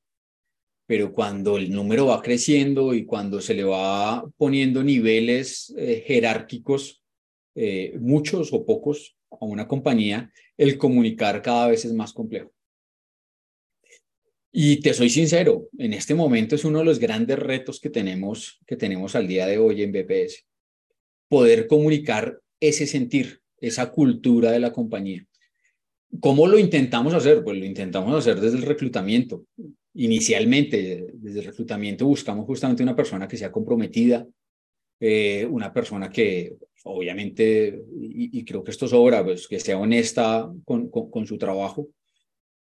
Pero 0.90 1.12
cuando 1.12 1.56
el 1.56 1.70
número 1.70 2.06
va 2.06 2.20
creciendo 2.20 2.94
y 2.94 3.04
cuando 3.04 3.40
se 3.40 3.54
le 3.54 3.62
va 3.62 4.28
poniendo 4.36 4.82
niveles 4.82 5.72
eh, 5.78 6.02
jerárquicos, 6.04 7.00
eh, 7.54 7.96
muchos 8.00 8.52
o 8.52 8.66
pocos, 8.66 9.16
a 9.30 9.44
una 9.44 9.68
compañía, 9.68 10.32
el 10.56 10.78
comunicar 10.78 11.42
cada 11.42 11.68
vez 11.68 11.84
es 11.84 11.92
más 11.92 12.12
complejo. 12.12 12.52
Y 14.50 14.80
te 14.80 14.92
soy 14.92 15.10
sincero, 15.10 15.68
en 15.78 15.92
este 15.92 16.16
momento 16.16 16.56
es 16.56 16.64
uno 16.64 16.80
de 16.80 16.86
los 16.86 16.98
grandes 16.98 17.38
retos 17.38 17.78
que 17.78 17.90
tenemos, 17.90 18.58
que 18.66 18.74
tenemos 18.74 19.14
al 19.14 19.28
día 19.28 19.46
de 19.46 19.58
hoy 19.58 19.84
en 19.84 19.92
BPS. 19.92 20.44
Poder 21.28 21.68
comunicar 21.68 22.40
ese 22.58 22.88
sentir, 22.88 23.40
esa 23.60 23.92
cultura 23.92 24.50
de 24.50 24.58
la 24.58 24.72
compañía. 24.72 25.24
¿Cómo 26.18 26.48
lo 26.48 26.58
intentamos 26.58 27.14
hacer? 27.14 27.44
Pues 27.44 27.56
lo 27.56 27.64
intentamos 27.64 28.12
hacer 28.12 28.40
desde 28.40 28.56
el 28.56 28.64
reclutamiento. 28.64 29.44
Inicialmente, 29.94 31.10
desde 31.14 31.40
el 31.40 31.46
reclutamiento 31.46 32.06
buscamos 32.06 32.46
justamente 32.46 32.82
una 32.82 32.94
persona 32.94 33.26
que 33.26 33.36
sea 33.36 33.50
comprometida, 33.50 34.26
eh, 35.00 35.46
una 35.46 35.72
persona 35.72 36.10
que 36.10 36.56
obviamente, 36.84 37.82
y, 38.00 38.44
creo 38.44 38.64
que 38.64 38.70
esto 38.70 38.88
sobra, 38.88 39.22
pues 39.24 39.46
que 39.48 39.60
sea 39.60 39.78
honesta 39.78 40.50
con, 40.64 40.88
con, 40.88 41.26
su 41.26 41.36
trabajo, 41.36 41.88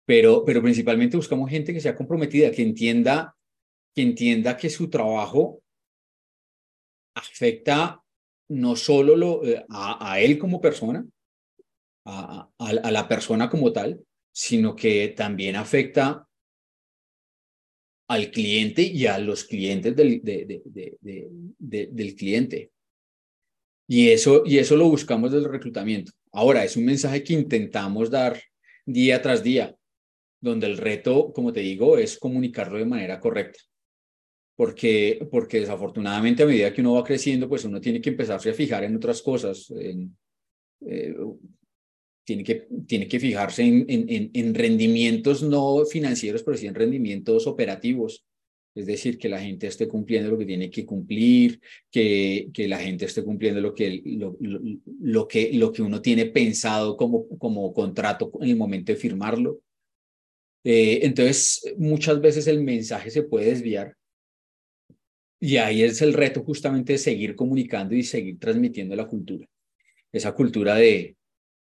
pero, 0.04 0.45
pero 0.45 0.62
principalmente 0.62 1.16
buscamos 1.16 1.50
gente 1.50 1.73
que 1.73 1.81
sea 1.81 1.97
comprometida, 1.97 2.50
que 2.50 2.62
entienda, 2.62 3.35
que 3.95 4.02
entienda 4.02 4.57
que 4.57 4.71
su 4.71 4.88
trabajo 4.88 5.62
afecta 7.14 8.02
no 8.49 8.76
solo 8.76 9.16
lo, 9.16 9.45
eh, 9.45 9.64
a, 9.71 10.21
él 10.21 10.38
como 10.38 10.61
persona, 10.61 11.04
a, 12.04 12.49
a, 12.59 12.90
la 12.90 13.09
persona 13.09 13.49
como 13.49 13.73
tal, 13.73 14.04
sino 14.33 14.76
que 14.76 15.09
también 15.09 15.57
afecta 15.57 16.28
al 18.08 18.30
cliente 18.30 18.82
y 18.82 19.06
a 19.06 19.18
los 19.18 19.44
clientes 19.44 19.96
del, 19.96 20.20
de, 20.23 20.62
de, 20.64 21.28
de, 21.58 21.88
del 21.90 22.14
cliente. 22.14 22.70
Y 23.87 24.11
eso, 24.11 24.42
y 24.46 24.58
eso 24.58 24.76
lo 24.76 24.88
buscamos 24.88 25.32
del 25.32 25.44
reclutamiento. 25.44 26.12
Ahora, 26.32 26.64
es 26.64 26.76
un 26.76 26.84
mensaje 26.84 27.23
que 27.23 27.34
intentamos 27.34 28.11
dar 28.11 28.40
día 28.87 29.20
tras 29.20 29.42
día, 29.42 29.76
donde 30.40 30.66
el 30.66 30.78
reto, 30.78 31.32
como 31.32 31.52
te 31.52 31.61
digo, 31.61 31.99
es 31.99 32.18
comunicarlo 32.18 32.78
de 32.78 32.87
manera 32.87 33.20
correcta. 33.20 33.61
Porque, 34.56 35.26
porque 35.30 35.61
desafortunadamente 35.61 36.42
a 36.42 36.46
medida 36.46 36.73
que 36.73 36.80
uno 36.80 36.94
va 36.94 37.04
creciendo, 37.04 37.49
pues 37.49 37.64
uno 37.64 37.80
tiene 37.80 38.00
que 38.00 38.11
empezarse 38.11 38.50
a 38.50 38.54
fijar 38.54 38.84
en 38.84 38.96
otras 38.96 39.20
cosas. 39.20 39.70
En, 39.70 40.16
eh, 40.87 41.14
tiene, 42.25 42.43
que, 42.43 42.66
tiene 42.87 43.07
que 43.07 43.21
fijarse 43.21 43.62
en, 43.62 43.85
en, 43.88 44.31
en 44.33 44.54
rendimientos 44.54 45.43
no 45.43 45.85
financieros, 45.85 46.43
pero 46.43 46.57
sí 46.57 46.66
en 46.66 46.75
rendimientos 46.75 47.47
operativos 47.47 48.25
es 48.75 48.87
decir, 48.87 49.19
que 49.19 49.28
la 49.28 49.40
gente 49.40 49.69
esté 49.69 49.87
cumpliendo 49.87 50.31
lo 50.31 50.38
que 50.38 50.47
tiene 50.47 50.69
que 50.69 50.85
cumplir, 50.85 51.61
que, 51.90 52.49
que 52.52 52.66
la 52.66 52.78
gente 52.78 53.04
esté 53.04 53.23
cumpliendo 53.23 53.61
lo 53.61 53.73
que, 53.73 54.02
lo, 54.04 54.37
lo, 54.40 55.28
que, 55.28 55.52
lo 55.52 55.71
que 55.71 55.83
uno 55.83 56.02
tiene 56.02 56.26
pensado 56.26 56.97
como, 56.97 57.28
como 57.38 57.73
contrato 57.73 58.33
en 58.40 58.50
el 58.50 58.57
momento 58.57 58.90
de 58.90 58.99
firmarlo. 58.99 59.61
Eh, 60.64 61.00
entonces, 61.02 61.75
muchas 61.78 62.21
veces 62.21 62.49
el 62.49 62.62
mensaje 62.62 63.11
se 63.11 63.23
puede 63.23 63.50
desviar 63.50 63.97
y 65.38 65.59
ahí 65.59 65.83
es 65.83 66.02
el 66.02 66.12
reto 66.12 66.43
justamente 66.43 66.95
de 66.95 66.99
seguir 66.99 67.37
comunicando 67.37 67.95
y 67.95 68.02
seguir 68.02 68.40
transmitiendo 68.40 68.97
la 68.97 69.07
cultura. 69.07 69.47
Esa 70.11 70.33
cultura 70.33 70.75
de 70.75 71.16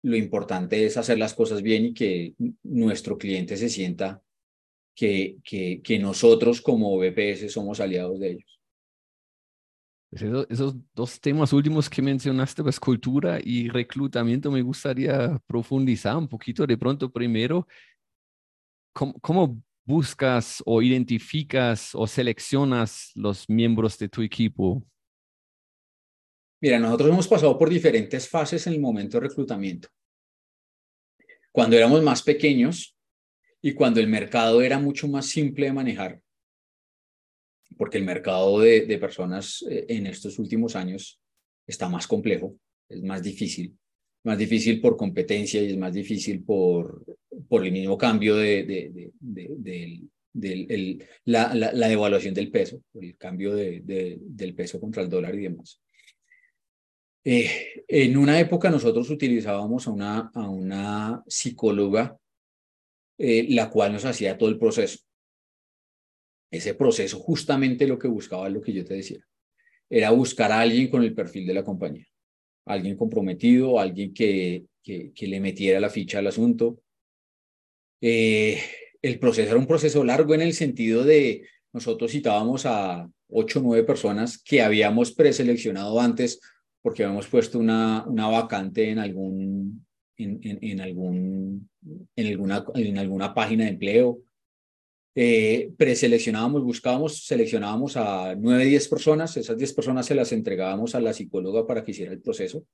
lo 0.07 0.17
importante 0.17 0.87
es 0.87 0.97
hacer 0.97 1.19
las 1.19 1.35
cosas 1.35 1.63
bien 1.63 1.87
y 1.87 1.95
que 1.95 2.35
nuestro 2.63 3.19
cliente 3.19 3.57
se 3.57 3.69
sienta 3.69 4.23
que, 4.95 5.39
que, 5.43 5.81
que 5.83 5.99
nosotros 5.99 6.63
como 6.63 6.97
BPS 6.97 7.51
somos 7.51 7.81
aliados 7.81 8.21
de 8.21 8.31
ellos. 8.31 8.61
Pues 10.09 10.23
eso, 10.23 10.47
esos 10.49 10.77
dos 10.95 11.21
temas 11.21 11.53
últimos 11.53 11.91
que 11.91 12.01
mencionaste, 12.01 12.63
pues 12.63 12.79
cultura 12.79 13.41
y 13.43 13.69
reclutamiento, 13.69 14.53
me 14.53 14.63
gustaría 14.63 15.43
profundizar 15.45 16.17
un 16.17 16.29
poquito. 16.29 16.65
De 16.65 16.79
pronto, 16.79 17.11
primero, 17.11 17.67
¿cómo, 18.93 19.15
cómo 19.21 19.61
buscas 19.85 20.63
o 20.65 20.83
identificas 20.83 21.97
o 21.97 22.07
seleccionas 22.07 23.11
los 23.17 23.49
miembros 23.49 23.99
de 23.99 24.09
tu 24.09 24.23
equipo? 24.23 24.87
Mira, 26.63 26.79
nosotros 26.79 27.11
hemos 27.11 27.27
pasado 27.27 27.59
por 27.59 27.69
diferentes 27.69 28.29
fases 28.29 28.69
en 28.69 28.75
el 28.75 28.81
momento 28.81 29.19
de 29.19 29.29
reclutamiento. 29.29 29.89
Cuando 31.57 31.75
éramos 31.75 32.03
más 32.03 32.23
pequeños, 32.23 32.95
y 33.63 33.73
cuando 33.73 33.99
el 33.99 34.09
mercado 34.09 34.61
era 34.61 34.79
mucho 34.79 35.09
más 35.09 35.25
simple 35.25 35.65
de 35.65 35.73
manejar, 35.73 36.21
porque 37.79 37.97
el 37.97 38.05
mercado 38.05 38.61
de, 38.61 38.99
personas 39.01 39.65
eh, 39.71 39.87
en 39.89 40.07
estos 40.07 40.39
últimos 40.39 40.77
años 40.77 41.19
está 41.67 41.89
más 41.89 42.07
complejo, 42.07 42.59
es 42.91 43.03
más 43.03 43.23
difícil, 43.23 43.75
más 44.23 44.37
difícil 44.37 44.83
por 44.83 44.99
competencia 44.99 45.63
y 45.63 45.71
es 45.71 45.79
más 45.79 45.95
difícil 45.95 46.45
por, 46.45 47.03
por 47.49 47.65
el 47.65 47.73
mismo 47.73 47.97
cambio 47.97 48.37
de, 48.37 49.11
la, 51.25 51.55
la, 51.55 51.89
devaluación 51.89 52.35
del 52.35 52.51
peso, 52.51 52.83
el 53.01 53.17
cambio 53.17 53.55
de, 53.55 54.19
del 54.21 54.55
peso 54.55 54.79
contra 54.79 55.03
el 55.03 55.09
dólar 55.09 55.35
y 55.35 55.45
demás. 55.45 55.81
Eh, 57.29 57.83
en 57.89 58.17
una 58.17 58.39
época 58.39 58.71
nosotros 58.71 59.11
utilizábamos 59.11 59.89
a 59.89 59.91
una, 59.91 60.31
a 60.33 60.49
una 60.49 61.25
psicóloga, 61.27 62.17
eh, 63.19 63.49
la 63.51 63.69
cual 63.69 63.95
nos 63.95 64.05
hacía 64.05 64.39
todo 64.39 64.49
el 64.49 64.61
proceso. 64.61 65.01
Ese 66.53 66.75
proceso, 66.75 67.19
justamente 67.19 67.89
lo 67.89 67.99
que 67.99 68.07
buscaba, 68.07 68.49
lo 68.49 68.61
que 68.61 68.73
yo 68.73 68.85
te 68.85 68.95
decía, 68.95 69.27
era 69.91 70.11
buscar 70.11 70.53
a 70.53 70.61
alguien 70.61 70.89
con 70.89 71.03
el 71.03 71.15
perfil 71.15 71.49
de 71.49 71.55
la 71.55 71.65
compañía, 71.65 72.07
alguien 72.65 72.97
comprometido, 72.97 73.81
alguien 73.81 74.15
que, 74.15 74.67
que, 74.85 75.27
le 75.27 75.41
metiera 75.41 75.81
la 75.81 75.91
ficha 75.91 76.21
al 76.21 76.29
asunto. 76.29 76.79
Eh, 78.01 78.61
el 79.03 79.19
proceso 79.19 79.51
era 79.51 79.59
un 79.59 79.67
proceso 79.67 80.05
largo 80.05 80.33
en 80.33 80.43
el 80.43 80.55
sentido 80.55 81.03
de 81.03 81.49
nosotros 81.73 82.13
citábamos 82.13 82.67
a 82.67 83.11
ocho 83.29 83.59
o 83.59 83.63
nueve 83.63 83.83
personas 83.83 84.41
que 84.41 84.63
habíamos 84.63 85.11
preseleccionado 85.11 86.01
antes 86.01 86.41
porque 86.87 87.03
habíamos 87.03 87.27
puesto 87.27 87.59
una, 87.59 88.05
una 88.07 88.29
vacante 88.29 88.89
en 88.91 89.01
algún 89.01 89.85
en, 90.17 90.39
en, 90.41 90.81
algún 90.81 91.69
en 92.15 92.27
alguna 92.29 92.65
en 92.77 92.97
alguna 92.97 93.35
página 93.35 93.65
de 93.65 93.71
empleo. 93.71 94.21
Eh, 95.17 95.73
preseleccionábamos, 95.77 96.63
buscábamos, 96.63 97.27
seleccionábamos 97.27 97.97
a 97.97 98.37
nueve, 98.37 98.67
diez 98.67 98.87
personas, 98.87 99.37
esas 99.37 99.57
diez 99.59 99.73
personas 99.73 100.07
se 100.07 100.15
las 100.15 100.31
entregábamos 100.31 100.95
a 100.95 101.01
la 101.01 101.13
psicóloga 101.13 101.67
para 101.67 101.83
que 101.83 101.91
hiciera 101.91 102.13
el 102.13 102.21
proceso. 102.21 102.65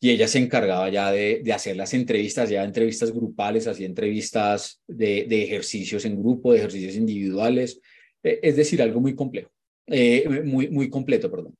Y 0.00 0.10
ella 0.10 0.26
se 0.26 0.40
encargaba 0.40 0.90
ya 0.90 1.12
de, 1.12 1.42
de 1.44 1.52
hacer 1.52 1.76
las 1.76 1.94
entrevistas, 1.94 2.50
ya 2.50 2.64
entrevistas 2.64 3.12
grupales, 3.12 3.68
hacía 3.68 3.86
entrevistas 3.86 4.82
de, 4.88 5.26
de, 5.28 5.44
ejercicios 5.44 6.04
en 6.04 6.18
grupo, 6.18 6.50
de 6.50 6.58
ejercicios 6.58 6.96
individuales, 6.96 7.80
eh, 8.24 8.40
es 8.42 8.56
decir, 8.56 8.82
algo 8.82 9.00
muy 9.00 9.14
complejo, 9.14 9.52
eh, 9.86 10.28
muy, 10.44 10.68
muy 10.68 10.90
completo, 10.90 11.30
perdón. 11.30 11.54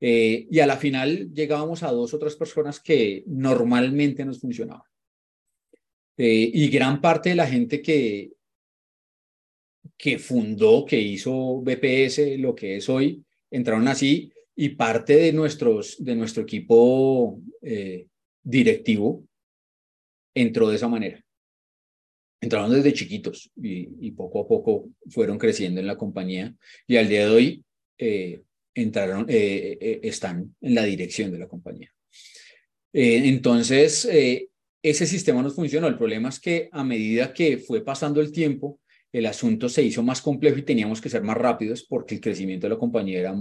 Eh, 0.00 0.46
y 0.50 0.60
a 0.60 0.66
la 0.66 0.76
final 0.76 1.32
llegábamos 1.32 1.82
a 1.82 1.90
dos 1.90 2.12
o 2.14 2.18
tres 2.18 2.36
personas 2.36 2.80
que 2.80 3.24
normalmente 3.26 4.24
nos 4.24 4.40
funcionaban. 4.40 4.88
Eh, 6.16 6.50
y 6.52 6.68
gran 6.68 7.00
parte 7.00 7.30
de 7.30 7.34
la 7.34 7.46
gente 7.46 7.82
que, 7.82 8.32
que 9.96 10.18
fundó, 10.18 10.84
que 10.84 11.00
hizo 11.00 11.60
BPS, 11.60 12.38
lo 12.38 12.54
que 12.54 12.76
es 12.76 12.88
hoy, 12.88 13.24
entraron 13.50 13.88
así 13.88 14.32
y 14.56 14.70
parte 14.70 15.16
de, 15.16 15.32
nuestros, 15.32 15.96
de 16.02 16.14
nuestro 16.14 16.42
equipo 16.42 17.40
eh, 17.62 18.06
directivo 18.42 19.24
entró 20.34 20.68
de 20.68 20.76
esa 20.76 20.88
manera. 20.88 21.24
Entraron 22.40 22.72
desde 22.72 22.92
chiquitos 22.92 23.50
y, 23.56 24.10
poco 24.12 24.40
a 24.40 24.46
poco 24.46 24.90
fueron 25.08 25.38
creciendo 25.38 25.80
en 25.80 25.86
la 25.86 25.96
compañía 25.96 26.54
y 26.86 26.96
al 26.96 27.08
día 27.08 27.26
de 27.26 27.34
hoy 27.34 27.64
entraron, 28.74 29.26
eh, 29.28 30.00
están 30.02 30.54
en 30.60 30.74
la 30.74 30.84
dirección 30.84 31.30
de 31.30 31.38
la 31.38 31.48
compañía. 31.48 31.92
entonces, 32.92 34.08
ese 34.82 35.06
sistema 35.06 35.42
nos 35.42 35.54
funcionó. 35.54 35.88
El 35.88 35.96
problema 35.96 36.28
es 36.28 36.38
que 36.38 36.68
a 36.70 36.84
medida 36.84 37.32
que 37.32 37.58
fue 37.58 37.82
pasando 37.82 38.20
el 38.20 38.30
tiempo, 38.30 38.80
el 39.14 39.26
asunto 39.26 39.68
se 39.68 39.82
hizo 39.82 40.02
más 40.02 40.20
complejo 40.20 40.58
y 40.58 40.62
teníamos 40.62 41.00
que 41.00 41.08
ser 41.08 41.22
más 41.22 41.36
rápidos 41.36 41.84
porque 41.88 42.16
el 42.16 42.20
crecimiento 42.20 42.66
de 42.66 42.74
la 42.74 42.80
compañía 42.80 43.20
era, 43.20 43.34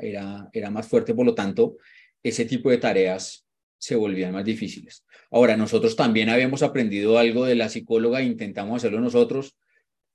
era, 0.00 0.48
era, 0.52 0.70
más 0.70 0.88
fuerte, 0.88 1.14
por 1.14 1.26
lo 1.26 1.34
tanto, 1.34 1.76
ese 2.22 2.46
tipo 2.46 2.70
de 2.70 2.78
tareas 2.78 3.46
se 3.76 3.94
volvían 3.94 4.32
más 4.32 4.44
difíciles. 4.44 5.04
Ahora, 5.30 5.54
nosotros 5.54 5.94
también 5.96 6.30
habíamos 6.30 6.62
aprendido 6.62 7.18
algo 7.18 7.44
de 7.44 7.56
la 7.56 7.68
psicóloga, 7.68 8.22
intentamos 8.22 8.78
hacerlo 8.78 9.00
nosotros, 9.00 9.54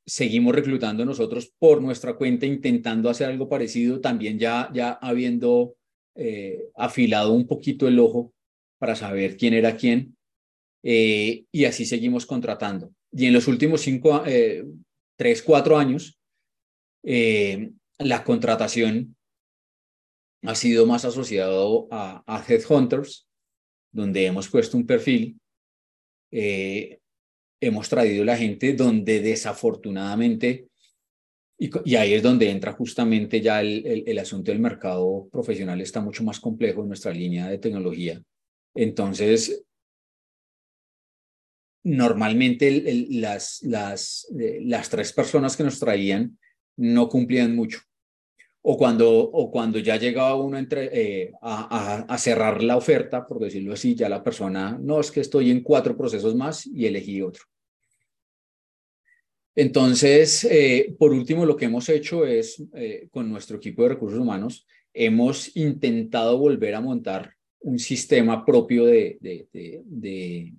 seguimos 0.05 0.53
reclutando 0.53 1.05
nosotros 1.05 1.53
por 1.57 1.81
nuestra 1.81 2.15
cuenta, 2.15 2.45
intentando 2.45 3.09
hacer 3.09 3.29
algo 3.29 3.47
parecido, 3.47 4.01
también 4.01 4.37
ya, 4.37 4.69
ya 4.73 4.91
habiendo 4.93 5.75
eh, 6.15 6.69
afilado 6.75 7.33
un 7.33 7.47
poquito 7.47 7.87
el 7.87 7.99
ojo 7.99 8.33
para 8.77 8.95
saber 8.95 9.37
quién 9.37 9.53
era 9.53 9.77
quién, 9.77 10.17
eh, 10.83 11.45
y 11.51 11.65
así 11.65 11.85
seguimos 11.85 12.25
contratando. 12.25 12.93
Y 13.11 13.27
en 13.27 13.33
los 13.33 13.47
últimos 13.47 13.81
cinco, 13.81 14.23
eh, 14.25 14.65
tres, 15.17 15.41
cuatro 15.41 15.77
años, 15.77 16.19
eh, 17.03 17.71
la 17.99 18.23
contratación 18.23 19.15
ha 20.43 20.55
sido 20.55 20.85
más 20.85 21.05
asociado 21.05 21.87
a, 21.91 22.23
a 22.27 22.43
Headhunters, 22.45 23.27
donde 23.93 24.25
hemos 24.25 24.49
puesto 24.49 24.75
un 24.75 24.85
perfil, 24.85 25.39
eh, 26.31 26.99
hemos 27.65 27.89
traído 27.89 28.23
la 28.23 28.37
gente 28.37 28.73
donde 28.73 29.21
desafortunadamente, 29.21 30.67
y, 31.57 31.95
ahí 31.95 32.13
es 32.13 32.23
donde 32.23 32.49
entra 32.49 32.73
justamente 32.73 33.39
ya 33.41 33.61
el, 33.61 34.03
el, 34.05 34.19
asunto 34.19 34.51
del 34.51 34.59
mercado 34.59 35.27
profesional, 35.31 35.79
está 35.81 36.01
mucho 36.01 36.23
más 36.23 36.39
complejo 36.39 36.81
en 36.81 36.89
nuestra 36.89 37.11
línea 37.11 37.47
de 37.47 37.57
tecnología. 37.57 38.21
Entonces, 38.75 39.63
normalmente 41.83 43.07
las, 43.09 43.61
las, 43.63 44.27
eh, 44.39 44.61
las 44.63 44.89
tres 44.89 45.13
personas 45.13 45.55
que 45.55 45.63
nos 45.63 45.79
traían 45.79 46.37
no 46.77 47.09
cumplían 47.09 47.55
mucho. 47.55 47.79
O 48.65 48.77
cuando, 48.77 49.11
o 49.11 49.51
cuando 49.51 49.77
ya 49.79 49.97
llegaba 49.97 50.35
uno 50.35 50.57
entre, 50.57 50.89
eh, 50.93 51.33
a, 51.41 52.05
a, 52.07 52.17
cerrar 52.17 52.63
la 52.63 52.77
oferta, 52.77 53.27
por 53.27 53.39
decirlo 53.39 53.73
así, 53.73 53.93
ya 53.93 54.07
la 54.07 54.23
persona, 54.23 54.79
no, 54.81 55.01
es 55.01 55.11
que 55.11 55.19
estoy 55.19 55.51
en 55.51 55.61
cuatro 55.61 55.97
procesos 55.97 56.33
más 56.33 56.65
y 56.65 56.85
elegí 56.85 57.21
otro. 57.21 57.43
Entonces, 59.55 60.45
eh, 60.45 60.95
por 60.97 61.11
último, 61.11 61.45
lo 61.45 61.55
que 61.55 61.65
hemos 61.65 61.87
hecho 61.89 62.25
es, 62.25 62.63
con 63.11 63.29
nuestro 63.29 63.57
equipo 63.57 63.83
de 63.83 63.89
recursos 63.89 64.19
humanos, 64.19 64.65
hemos 64.93 65.55
intentado 65.55 66.37
volver 66.37 66.75
a 66.75 66.81
montar 66.81 67.33
un 67.59 67.79
sistema 67.79 68.45
propio 68.45 68.85
de, 68.85 69.17
de, 69.21 69.47
de, 69.85 70.53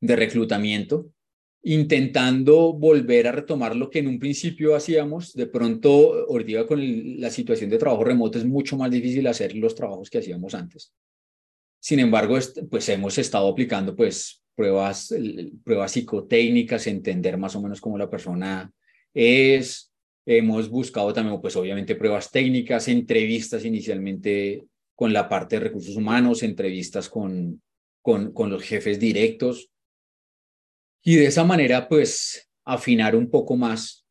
de 0.00 0.16
reclutamiento, 0.16 1.12
intentando 1.62 2.72
volver 2.72 3.28
a 3.28 3.32
retomar 3.32 3.76
lo 3.76 3.88
que 3.88 4.00
en 4.00 4.08
un 4.08 4.18
principio 4.18 4.74
hacíamos. 4.74 5.32
De 5.32 5.46
pronto, 5.46 6.26
ahorita 6.28 6.66
con 6.66 7.20
la 7.20 7.30
situación 7.30 7.70
de 7.70 7.78
trabajo 7.78 8.04
remoto 8.04 8.38
es 8.38 8.44
mucho 8.44 8.76
más 8.76 8.90
difícil 8.90 9.26
hacer 9.28 9.54
los 9.54 9.74
trabajos 9.74 10.10
que 10.10 10.18
hacíamos 10.18 10.54
antes. 10.54 10.92
Sin 11.80 12.00
embargo, 12.00 12.36
pues 12.68 12.88
hemos 12.88 13.16
estado 13.16 13.48
aplicando 13.48 13.94
pues 13.94 14.41
pruebas, 14.54 15.14
pruebas 15.64 15.92
psicotécnicas, 15.92 16.86
entender 16.86 17.36
más 17.38 17.56
o 17.56 17.62
menos 17.62 17.80
cómo 17.80 17.98
la 17.98 18.10
persona 18.10 18.72
es. 19.14 19.92
Hemos 20.24 20.68
buscado 20.68 21.12
también, 21.12 21.40
pues 21.40 21.56
obviamente, 21.56 21.96
pruebas 21.96 22.30
técnicas, 22.30 22.88
entrevistas 22.88 23.64
inicialmente 23.64 24.64
con 24.94 25.12
la 25.12 25.28
parte 25.28 25.56
de 25.56 25.64
recursos 25.64 25.96
humanos, 25.96 26.42
entrevistas 26.42 27.08
con, 27.08 27.60
con, 28.00 28.32
con 28.32 28.50
los 28.50 28.62
jefes 28.62 29.00
directos, 29.00 29.72
y 31.02 31.16
de 31.16 31.26
esa 31.26 31.44
manera, 31.44 31.88
pues, 31.88 32.48
afinar 32.64 33.16
un 33.16 33.28
poco 33.28 33.56
más 33.56 34.06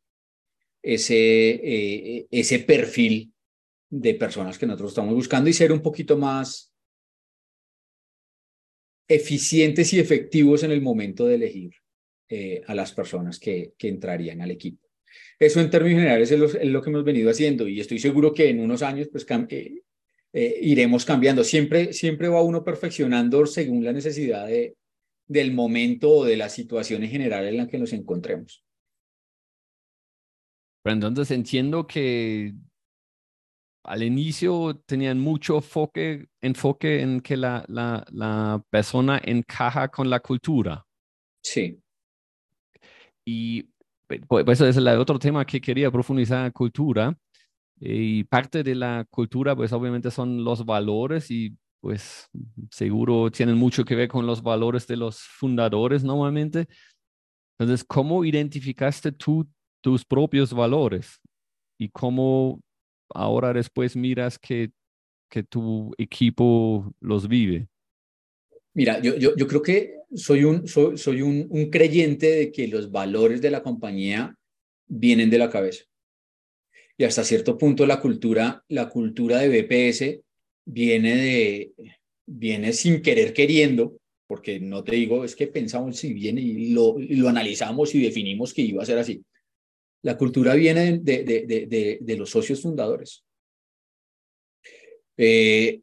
ese, 0.82 1.14
eh, 1.16 2.26
ese 2.30 2.58
perfil 2.58 3.32
de 3.88 4.14
personas 4.14 4.58
que 4.58 4.66
nosotros 4.66 4.90
estamos 4.90 5.14
buscando 5.14 5.48
y 5.48 5.54
ser 5.54 5.72
un 5.72 5.80
poquito 5.80 6.18
más 6.18 6.71
eficientes 9.08 9.92
y 9.92 10.00
efectivos 10.00 10.62
en 10.62 10.70
el 10.70 10.80
momento 10.80 11.26
de 11.26 11.34
elegir 11.34 11.72
eh, 12.28 12.62
a 12.66 12.74
las 12.74 12.92
personas 12.92 13.38
que, 13.38 13.74
que, 13.76 13.88
entrarían 13.88 14.40
al 14.40 14.50
equipo. 14.50 14.88
Eso 15.38 15.60
en 15.60 15.70
términos 15.70 15.98
generales 15.98 16.30
es 16.30 16.38
lo, 16.70 16.82
que 16.82 16.90
hemos 16.90 17.04
venido 17.04 17.30
haciendo 17.30 17.68
y 17.68 17.80
estoy 17.80 17.98
seguro 17.98 18.32
que 18.32 18.48
en 18.48 18.60
unos 18.60 18.82
años 18.82 19.08
pues 19.10 19.26
eh, 20.32 20.58
iremos 20.62 21.04
cambiando. 21.04 21.44
Siempre, 21.44 21.92
siempre 21.92 22.28
va 22.28 22.42
uno 22.42 22.64
perfeccionando 22.64 23.44
según 23.46 23.84
la 23.84 23.92
necesidad 23.92 24.46
de, 24.46 24.76
del 25.26 25.52
momento 25.52 26.10
o 26.10 26.24
de 26.24 26.36
la 26.36 26.48
situación 26.48 27.02
en 27.02 27.10
general 27.10 27.46
en 27.46 27.56
la 27.56 27.68
que 27.68 27.78
nos 27.78 27.92
encontremos. 27.92 28.64
entonces 30.84 31.30
entiendo 31.30 31.86
que 31.86 32.54
al 33.84 34.02
inicio 34.02 34.80
tenían 34.86 35.18
mucho 35.18 35.56
enfoque, 35.56 36.28
enfoque 36.40 37.02
en 37.02 37.20
que 37.20 37.36
la, 37.36 37.64
la, 37.68 38.04
la 38.12 38.62
persona 38.70 39.20
encaja 39.22 39.88
con 39.88 40.08
la 40.08 40.20
cultura. 40.20 40.84
Sí. 41.42 41.80
Y 43.24 43.68
pues 44.28 44.60
eso 44.60 44.66
es 44.66 44.76
el 44.76 44.86
otro 44.88 45.18
tema 45.18 45.44
que 45.44 45.60
quería 45.60 45.90
profundizar, 45.90 46.52
cultura. 46.52 47.16
Y 47.80 48.22
parte 48.24 48.62
de 48.62 48.76
la 48.76 49.04
cultura, 49.10 49.56
pues 49.56 49.72
obviamente 49.72 50.10
son 50.10 50.44
los 50.44 50.64
valores 50.64 51.30
y 51.30 51.56
pues 51.80 52.28
seguro 52.70 53.28
tienen 53.30 53.56
mucho 53.56 53.84
que 53.84 53.96
ver 53.96 54.06
con 54.06 54.24
los 54.24 54.40
valores 54.40 54.86
de 54.86 54.96
los 54.96 55.18
fundadores 55.18 56.04
normalmente. 56.04 56.68
Entonces, 57.58 57.84
¿cómo 57.84 58.24
identificaste 58.24 59.10
tú 59.10 59.48
tus 59.80 60.04
propios 60.04 60.52
valores? 60.52 61.20
¿Y 61.76 61.88
cómo 61.88 62.60
ahora 63.14 63.52
después 63.52 63.96
miras 63.96 64.38
que, 64.38 64.70
que 65.28 65.42
tu 65.42 65.92
equipo 65.98 66.92
los 67.00 67.28
vive? 67.28 67.68
Mira, 68.74 69.00
yo, 69.00 69.16
yo, 69.16 69.36
yo 69.36 69.46
creo 69.46 69.62
que 69.62 69.94
soy, 70.14 70.44
un, 70.44 70.66
soy, 70.66 70.96
soy 70.98 71.22
un, 71.22 71.70
creyente 71.70 72.26
de 72.30 72.52
que 72.52 72.68
los 72.68 72.90
valores 72.90 73.40
de 73.42 73.50
la 73.50 73.62
compañía 73.62 74.36
vienen 74.86 75.30
de 75.30 75.38
la 75.38 75.50
cabeza. 75.50 75.84
Y 76.96 77.04
hasta 77.04 77.24
cierto 77.24 77.58
punto 77.58 77.86
la 77.86 78.00
cultura, 78.00 78.64
la 78.68 78.88
cultura 78.88 79.38
de 79.38 79.48
BPS 79.48 80.20
viene 80.64 81.16
de, 81.16 81.72
viene 82.26 82.72
sin 82.72 83.02
querer 83.02 83.32
queriendo, 83.32 83.98
porque 84.26 84.60
no 84.60 84.84
te 84.84 84.96
digo, 84.96 85.24
es 85.24 85.36
que 85.36 85.46
pensamos 85.46 85.96
si 85.96 86.12
viene 86.12 86.40
y 86.40 86.70
lo, 86.70 86.96
lo 86.98 87.28
analizamos 87.28 87.94
y 87.94 88.02
definimos 88.02 88.54
que 88.54 88.62
iba 88.62 88.82
a 88.82 88.86
ser 88.86 88.98
así. 88.98 89.22
La 90.02 90.16
cultura 90.16 90.54
viene 90.54 90.98
de, 90.98 91.24
de, 91.24 91.46
de, 91.46 91.98
de 92.00 92.16
los 92.16 92.30
socios 92.30 92.60
fundadores. 92.60 93.24
Eh, 95.16 95.80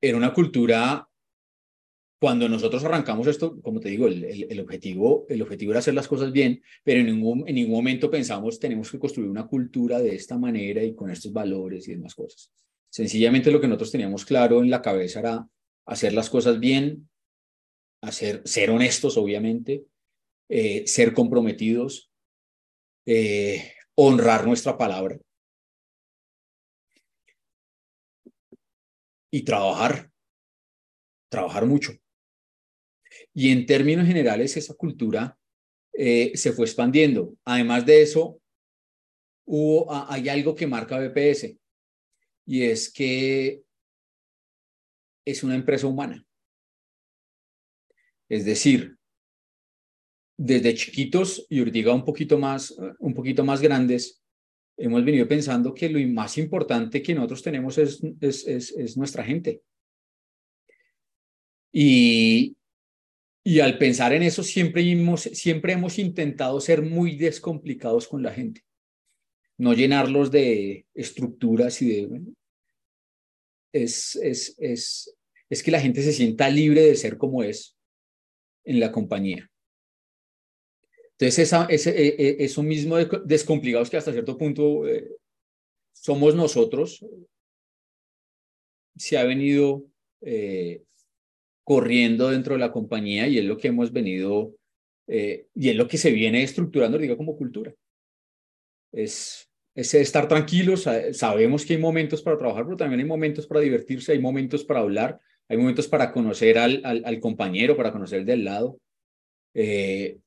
era 0.00 0.16
una 0.16 0.34
cultura, 0.34 1.08
cuando 2.20 2.48
nosotros 2.48 2.84
arrancamos 2.84 3.26
esto, 3.26 3.60
como 3.62 3.80
te 3.80 3.88
digo, 3.88 4.06
el, 4.06 4.24
el, 4.24 4.60
objetivo, 4.60 5.26
el 5.28 5.42
objetivo 5.42 5.72
era 5.72 5.78
hacer 5.78 5.94
las 5.94 6.08
cosas 6.08 6.32
bien, 6.32 6.62
pero 6.84 7.00
en 7.00 7.06
ningún, 7.06 7.48
en 7.48 7.54
ningún 7.54 7.74
momento 7.74 8.10
pensamos 8.10 8.58
tenemos 8.58 8.90
que 8.90 8.98
construir 8.98 9.30
una 9.30 9.46
cultura 9.46 9.98
de 9.98 10.14
esta 10.14 10.36
manera 10.36 10.82
y 10.82 10.94
con 10.94 11.10
estos 11.10 11.32
valores 11.32 11.88
y 11.88 11.92
demás 11.92 12.14
cosas. 12.14 12.52
Sencillamente 12.90 13.50
lo 13.50 13.60
que 13.60 13.68
nosotros 13.68 13.92
teníamos 13.92 14.24
claro 14.24 14.62
en 14.62 14.70
la 14.70 14.82
cabeza 14.82 15.20
era 15.20 15.48
hacer 15.86 16.12
las 16.12 16.30
cosas 16.30 16.58
bien, 16.60 17.08
hacer, 18.02 18.42
ser 18.44 18.70
honestos, 18.70 19.16
obviamente, 19.16 19.84
eh, 20.48 20.86
ser 20.86 21.12
comprometidos, 21.12 22.10
eh, 23.06 23.72
honrar 23.94 24.46
nuestra 24.46 24.76
palabra 24.76 25.18
y 29.30 29.44
trabajar, 29.44 30.10
trabajar 31.30 31.66
mucho. 31.66 31.92
Y 33.32 33.50
en 33.52 33.66
términos 33.66 34.06
generales, 34.06 34.56
esa 34.56 34.74
cultura 34.74 35.38
eh, 35.92 36.36
se 36.36 36.52
fue 36.52 36.66
expandiendo. 36.66 37.34
Además 37.44 37.86
de 37.86 38.02
eso, 38.02 38.40
hubo, 39.46 39.86
hay 40.10 40.28
algo 40.28 40.54
que 40.54 40.66
marca 40.66 40.98
BPS 40.98 41.56
y 42.46 42.62
es 42.62 42.92
que 42.92 43.62
es 45.24 45.42
una 45.42 45.54
empresa 45.54 45.86
humana. 45.86 46.24
Es 48.28 48.44
decir, 48.44 48.95
desde 50.36 50.74
chiquitos 50.74 51.46
y 51.48 51.58
ahorita 51.58 51.92
un 51.92 52.04
poquito 52.04 52.38
más, 52.38 52.74
un 52.98 53.14
poquito 53.14 53.44
más 53.44 53.60
grandes, 53.60 54.22
hemos 54.76 55.04
venido 55.04 55.26
pensando 55.26 55.72
que 55.72 55.88
lo 55.88 55.98
más 56.08 56.36
importante 56.36 57.02
que 57.02 57.14
nosotros 57.14 57.42
tenemos 57.42 57.78
es, 57.78 58.02
es, 58.20 58.46
es, 58.46 58.72
es 58.72 58.96
nuestra 58.96 59.24
gente. 59.24 59.62
Y, 61.72 62.56
y 63.42 63.60
al 63.60 63.78
pensar 63.78 64.12
en 64.12 64.22
eso, 64.22 64.42
siempre 64.42 64.82
hemos, 64.90 65.22
siempre 65.22 65.72
hemos 65.72 65.98
intentado 65.98 66.60
ser 66.60 66.82
muy 66.82 67.16
descomplicados 67.16 68.08
con 68.08 68.22
la 68.22 68.32
gente. 68.32 68.62
No 69.58 69.72
llenarlos 69.72 70.30
de 70.30 70.86
estructuras 70.94 71.80
y 71.80 71.88
de... 71.88 72.22
Es, 73.72 74.16
es, 74.16 74.56
es 74.58 75.62
que 75.62 75.70
la 75.70 75.80
gente 75.80 76.02
se 76.02 76.12
sienta 76.12 76.48
libre 76.48 76.82
de 76.82 76.94
ser 76.94 77.16
como 77.18 77.42
es 77.42 77.76
en 78.64 78.80
la 78.80 78.90
compañía. 78.90 79.50
Entonces, 81.18 81.38
esa, 81.38 81.64
ese, 81.66 81.90
e, 81.90 82.08
e, 82.18 82.44
eso 82.44 82.62
mismo 82.62 82.96
de 82.96 83.08
descomplicados 83.24 83.88
que 83.88 83.96
hasta 83.96 84.12
cierto 84.12 84.36
punto 84.36 84.86
eh, 84.86 85.08
somos 85.92 86.34
nosotros, 86.34 87.04
se 88.96 89.16
ha 89.16 89.24
venido 89.24 89.84
eh, 90.20 90.82
corriendo 91.64 92.30
dentro 92.30 92.54
de 92.54 92.60
la 92.60 92.72
compañía 92.72 93.26
y 93.28 93.38
es 93.38 93.44
lo 93.44 93.56
que 93.56 93.68
hemos 93.68 93.92
venido, 93.92 94.54
eh, 95.06 95.46
y 95.54 95.70
es 95.70 95.76
lo 95.76 95.88
que 95.88 95.96
se 95.96 96.10
viene 96.10 96.42
estructurando, 96.42 96.98
digo, 96.98 97.16
como 97.16 97.36
cultura. 97.36 97.74
Es, 98.92 99.48
es 99.74 99.94
estar 99.94 100.28
tranquilos, 100.28 100.86
sabemos 101.12 101.64
que 101.64 101.74
hay 101.74 101.80
momentos 101.80 102.22
para 102.22 102.38
trabajar, 102.38 102.64
pero 102.64 102.76
también 102.76 103.00
hay 103.00 103.06
momentos 103.06 103.46
para 103.46 103.60
divertirse, 103.60 104.12
hay 104.12 104.18
momentos 104.18 104.64
para 104.64 104.80
hablar, 104.80 105.18
hay 105.48 105.56
momentos 105.56 105.88
para 105.88 106.12
conocer 106.12 106.58
al, 106.58 106.82
al, 106.84 107.02
al 107.04 107.20
compañero, 107.20 107.76
para 107.76 107.92
conocer 107.92 108.20
el 108.20 108.26
del 108.26 108.44
lado. 108.44 108.78
Eh, 109.54 110.18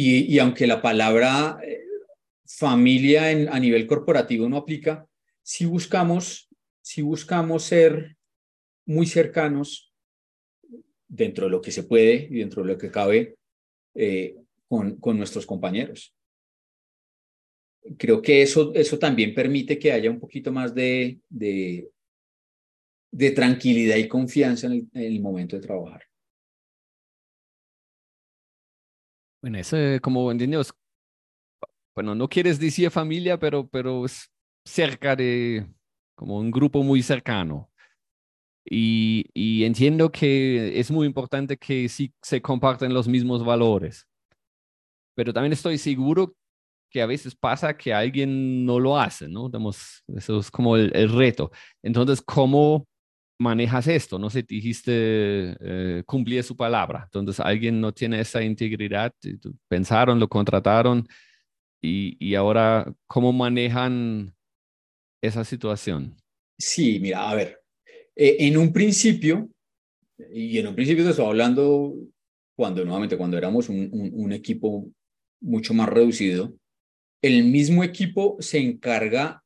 y, 0.00 0.38
aunque 0.38 0.68
la 0.68 0.80
palabra 0.80 1.58
eh, 1.60 1.82
familia 2.46 3.28
a 3.28 3.58
nivel 3.58 3.84
corporativo 3.88 4.48
no 4.48 4.58
aplica, 4.58 5.08
si 5.42 5.64
buscamos, 5.64 6.48
si 6.80 7.02
buscamos 7.02 7.64
ser 7.64 8.16
muy 8.86 9.06
cercanos 9.06 9.92
dentro 11.08 11.46
de 11.46 11.50
lo 11.50 11.60
que 11.60 11.72
se 11.72 11.82
puede 11.82 12.28
y 12.30 12.38
dentro 12.38 12.62
de 12.62 12.72
lo 12.72 12.78
que 12.78 12.92
cabe 12.92 13.38
eh, 13.94 14.36
con, 14.68 15.00
con, 15.00 15.18
nuestros 15.18 15.44
compañeros. 15.44 16.14
Creo 17.96 18.22
que 18.22 18.42
eso, 18.42 18.72
eso 18.74 19.00
también 19.00 19.34
permite 19.34 19.80
que 19.80 19.90
haya 19.90 20.10
un 20.10 20.20
poquito 20.20 20.52
más 20.52 20.72
de, 20.72 21.18
de, 21.28 21.90
tranquilidad 23.32 23.96
y 23.96 24.06
confianza 24.06 24.68
en 24.68 24.88
el 24.92 25.20
momento 25.20 25.56
de 25.56 25.62
trabajar. 25.62 26.07
Bueno, 29.40 29.58
eso 29.58 29.76
como 30.02 30.32
entendemos, 30.32 30.74
bueno, 31.94 32.14
no 32.14 32.28
quieres 32.28 32.58
decir 32.58 32.90
familia, 32.90 33.38
pero, 33.38 33.68
pero 33.68 34.04
es 34.04 34.30
cerca 34.64 35.14
de, 35.16 35.66
como 36.16 36.38
un 36.38 36.50
grupo 36.50 36.82
muy 36.82 37.02
cercano. 37.02 37.70
Y, 38.64 39.26
y, 39.32 39.64
entiendo 39.64 40.10
que 40.12 40.78
es 40.78 40.90
muy 40.90 41.06
importante 41.06 41.56
que 41.56 41.88
sí 41.88 42.12
se 42.22 42.42
comparten 42.42 42.92
los 42.92 43.08
mismos 43.08 43.44
valores. 43.44 44.06
Pero 45.14 45.32
también 45.32 45.52
estoy 45.52 45.78
seguro 45.78 46.34
que 46.90 47.00
a 47.00 47.06
veces 47.06 47.34
pasa 47.34 47.76
que 47.76 47.94
alguien 47.94 48.66
no 48.66 48.80
lo 48.80 48.98
hace, 48.98 49.28
¿no? 49.28 49.48
Digamos, 49.48 50.02
eso 50.08 50.40
es 50.40 50.50
como 50.50 50.76
el, 50.76 50.94
el 50.94 51.10
reto. 51.10 51.50
Entonces, 51.82 52.20
¿cómo 52.22 52.87
manejas 53.38 53.86
esto, 53.86 54.18
no 54.18 54.30
sé, 54.30 54.42
dijiste 54.42 54.92
eh, 55.60 56.02
cumplir 56.04 56.42
su 56.42 56.56
palabra, 56.56 57.04
entonces 57.04 57.40
alguien 57.40 57.80
no 57.80 57.92
tiene 57.92 58.20
esa 58.20 58.42
integridad, 58.42 59.14
pensaron, 59.68 60.18
lo 60.18 60.28
contrataron 60.28 61.06
y, 61.80 62.16
y 62.18 62.34
ahora, 62.34 62.92
¿cómo 63.06 63.32
manejan 63.32 64.34
esa 65.22 65.44
situación? 65.44 66.16
Sí, 66.58 66.98
mira, 67.00 67.30
a 67.30 67.34
ver, 67.34 67.60
eh, 68.16 68.36
en 68.40 68.56
un 68.56 68.72
principio, 68.72 69.48
y 70.32 70.58
en 70.58 70.66
un 70.66 70.74
principio 70.74 71.04
te 71.04 71.10
estoy 71.10 71.26
hablando 71.26 71.94
cuando 72.56 72.84
nuevamente, 72.84 73.16
cuando 73.16 73.38
éramos 73.38 73.68
un, 73.68 73.88
un 73.92 74.32
equipo 74.32 74.90
mucho 75.40 75.74
más 75.74 75.88
reducido, 75.88 76.52
el 77.22 77.44
mismo 77.44 77.84
equipo 77.84 78.36
se 78.40 78.58
encarga 78.58 79.44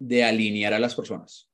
de 0.00 0.24
alinear 0.24 0.74
a 0.74 0.80
las 0.80 0.94
personas. 0.94 1.49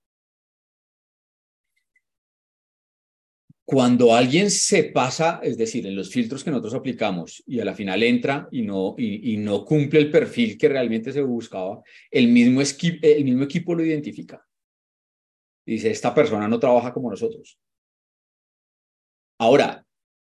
Cuando 3.68 4.14
alguien 4.14 4.48
se 4.52 4.84
pasa, 4.84 5.40
es 5.42 5.58
decir, 5.58 5.88
en 5.88 5.96
los 5.96 6.08
filtros 6.08 6.44
que 6.44 6.52
nosotros 6.52 6.74
aplicamos 6.74 7.42
y 7.48 7.58
a 7.58 7.64
la 7.64 7.74
final 7.74 8.00
entra 8.04 8.48
y 8.52 8.62
no, 8.62 8.94
y, 8.96 9.36
no 9.38 9.64
cumple 9.64 9.98
el 9.98 10.08
perfil 10.08 10.56
que 10.56 10.68
realmente 10.68 11.12
se 11.12 11.20
buscaba, 11.20 11.82
el 12.12 12.28
mismo, 12.28 12.60
el 12.60 13.24
mismo 13.24 13.42
equipo 13.42 13.74
lo 13.74 13.84
identifica. 13.84 14.46
Y 15.66 15.72
dice, 15.72 15.90
esta 15.90 16.14
persona 16.14 16.46
no 16.46 16.60
trabaja 16.60 16.92
como 16.92 17.10
nosotros. 17.10 17.58
Ahora, 19.36 19.84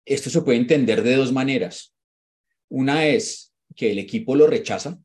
esto 0.07 0.31
se 0.31 0.40
puede 0.40 0.57
entender 0.57 1.03
de 1.03 1.16
dos 1.16 1.31
maneras. 1.31 1.94
Una 2.70 3.07
es 3.07 3.55
que 3.75 3.92
el 3.92 3.99
equipo 3.99 4.35
lo 4.35 4.46
rechaza 4.46 4.99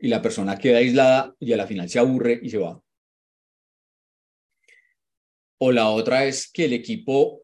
y 0.00 0.08
la 0.08 0.20
persona 0.20 0.58
queda 0.58 0.78
aislada 0.78 1.32
y 1.38 1.52
a 1.52 1.56
la 1.56 1.68
final 1.68 1.88
se 1.88 2.00
aburre 2.00 2.40
y 2.42 2.50
se 2.50 2.58
va. 2.58 2.82
O 5.60 5.72
la 5.72 5.88
otra 5.88 6.24
es 6.24 6.50
que 6.50 6.66
el 6.66 6.72
equipo 6.72 7.42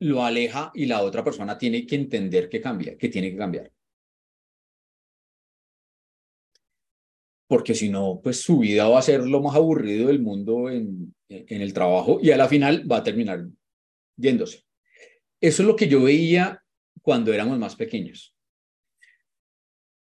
lo 0.00 0.24
aleja 0.24 0.70
y 0.74 0.86
la 0.86 1.02
otra 1.02 1.22
persona 1.24 1.56
tiene 1.56 1.86
que 1.86 1.94
entender 1.94 2.48
que 2.48 2.60
cambia, 2.60 2.96
que 2.96 3.08
tiene 3.08 3.30
que 3.30 3.36
cambiar. 3.36 3.72
Porque 7.46 7.74
si 7.74 7.88
no, 7.88 8.20
pues 8.22 8.40
su 8.40 8.58
vida 8.58 8.88
va 8.88 8.98
a 8.98 9.02
ser 9.02 9.20
lo 9.26 9.40
más 9.40 9.54
aburrido 9.54 10.08
del 10.08 10.20
mundo 10.20 10.68
en, 10.70 11.14
en 11.28 11.60
el 11.60 11.72
trabajo 11.72 12.18
y 12.20 12.30
a 12.30 12.36
la 12.36 12.48
final 12.48 12.90
va 12.90 12.98
a 12.98 13.04
terminar 13.04 13.46
yéndose. 14.16 14.64
Eso 15.40 15.62
es 15.62 15.68
lo 15.68 15.76
que 15.76 15.88
yo 15.88 16.02
veía 16.02 16.62
cuando 17.02 17.32
éramos 17.32 17.58
más 17.58 17.76
pequeños. 17.76 18.34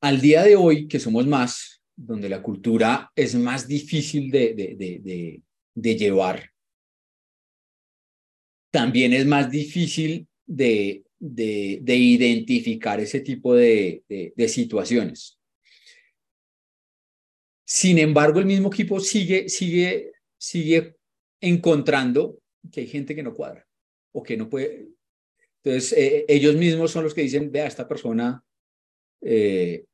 Al 0.03 0.21
día 0.21 0.43
de 0.43 0.57
hoy, 0.57 0.87
que 0.87 0.99
somos 0.99 1.27
más, 1.27 1.83
donde 1.97 2.29
la 2.29 2.43
cultura 2.43 3.11
es 3.15 3.35
más 3.35 3.67
difícil 3.67 4.31
de, 4.31 4.55
de, 4.55 4.77
de, 4.77 4.99
de 5.03 5.43
llevar. 5.81 6.51
También 8.71 9.13
es 9.13 9.27
más 9.27 9.51
difícil 9.51 10.29
de, 10.47 11.05
de, 11.19 11.79
de 11.83 11.97
identificar 11.97 12.99
ese 12.99 13.21
tipo 13.21 13.55
de, 13.55 14.05
de, 14.09 14.49
situaciones. 14.49 15.39
Sin 17.65 17.99
embargo, 17.99 18.41
el 18.41 18.47
mismo 18.47 18.69
equipo 18.69 18.99
sigue, 19.01 19.49
sigue, 19.49 20.13
sigue 20.39 20.97
encontrando 21.41 22.41
que 22.73 22.81
hay 22.81 22.87
gente 22.87 23.15
que 23.15 23.23
no 23.23 23.35
cuadra 23.35 23.67
o 24.13 24.23
que 24.23 24.37
no 24.37 24.49
puede. 24.49 24.89
Entonces, 25.63 25.93
eh, 25.93 26.25
ellos 26.27 26.57
mismos 26.57 26.91
son 26.91 27.05
los 27.05 27.15
que 27.15 27.23
dicen, 27.23 27.53
vea, 27.53 27.67
esta 27.67 27.87
persona 27.87 28.43
eh, 29.21 29.85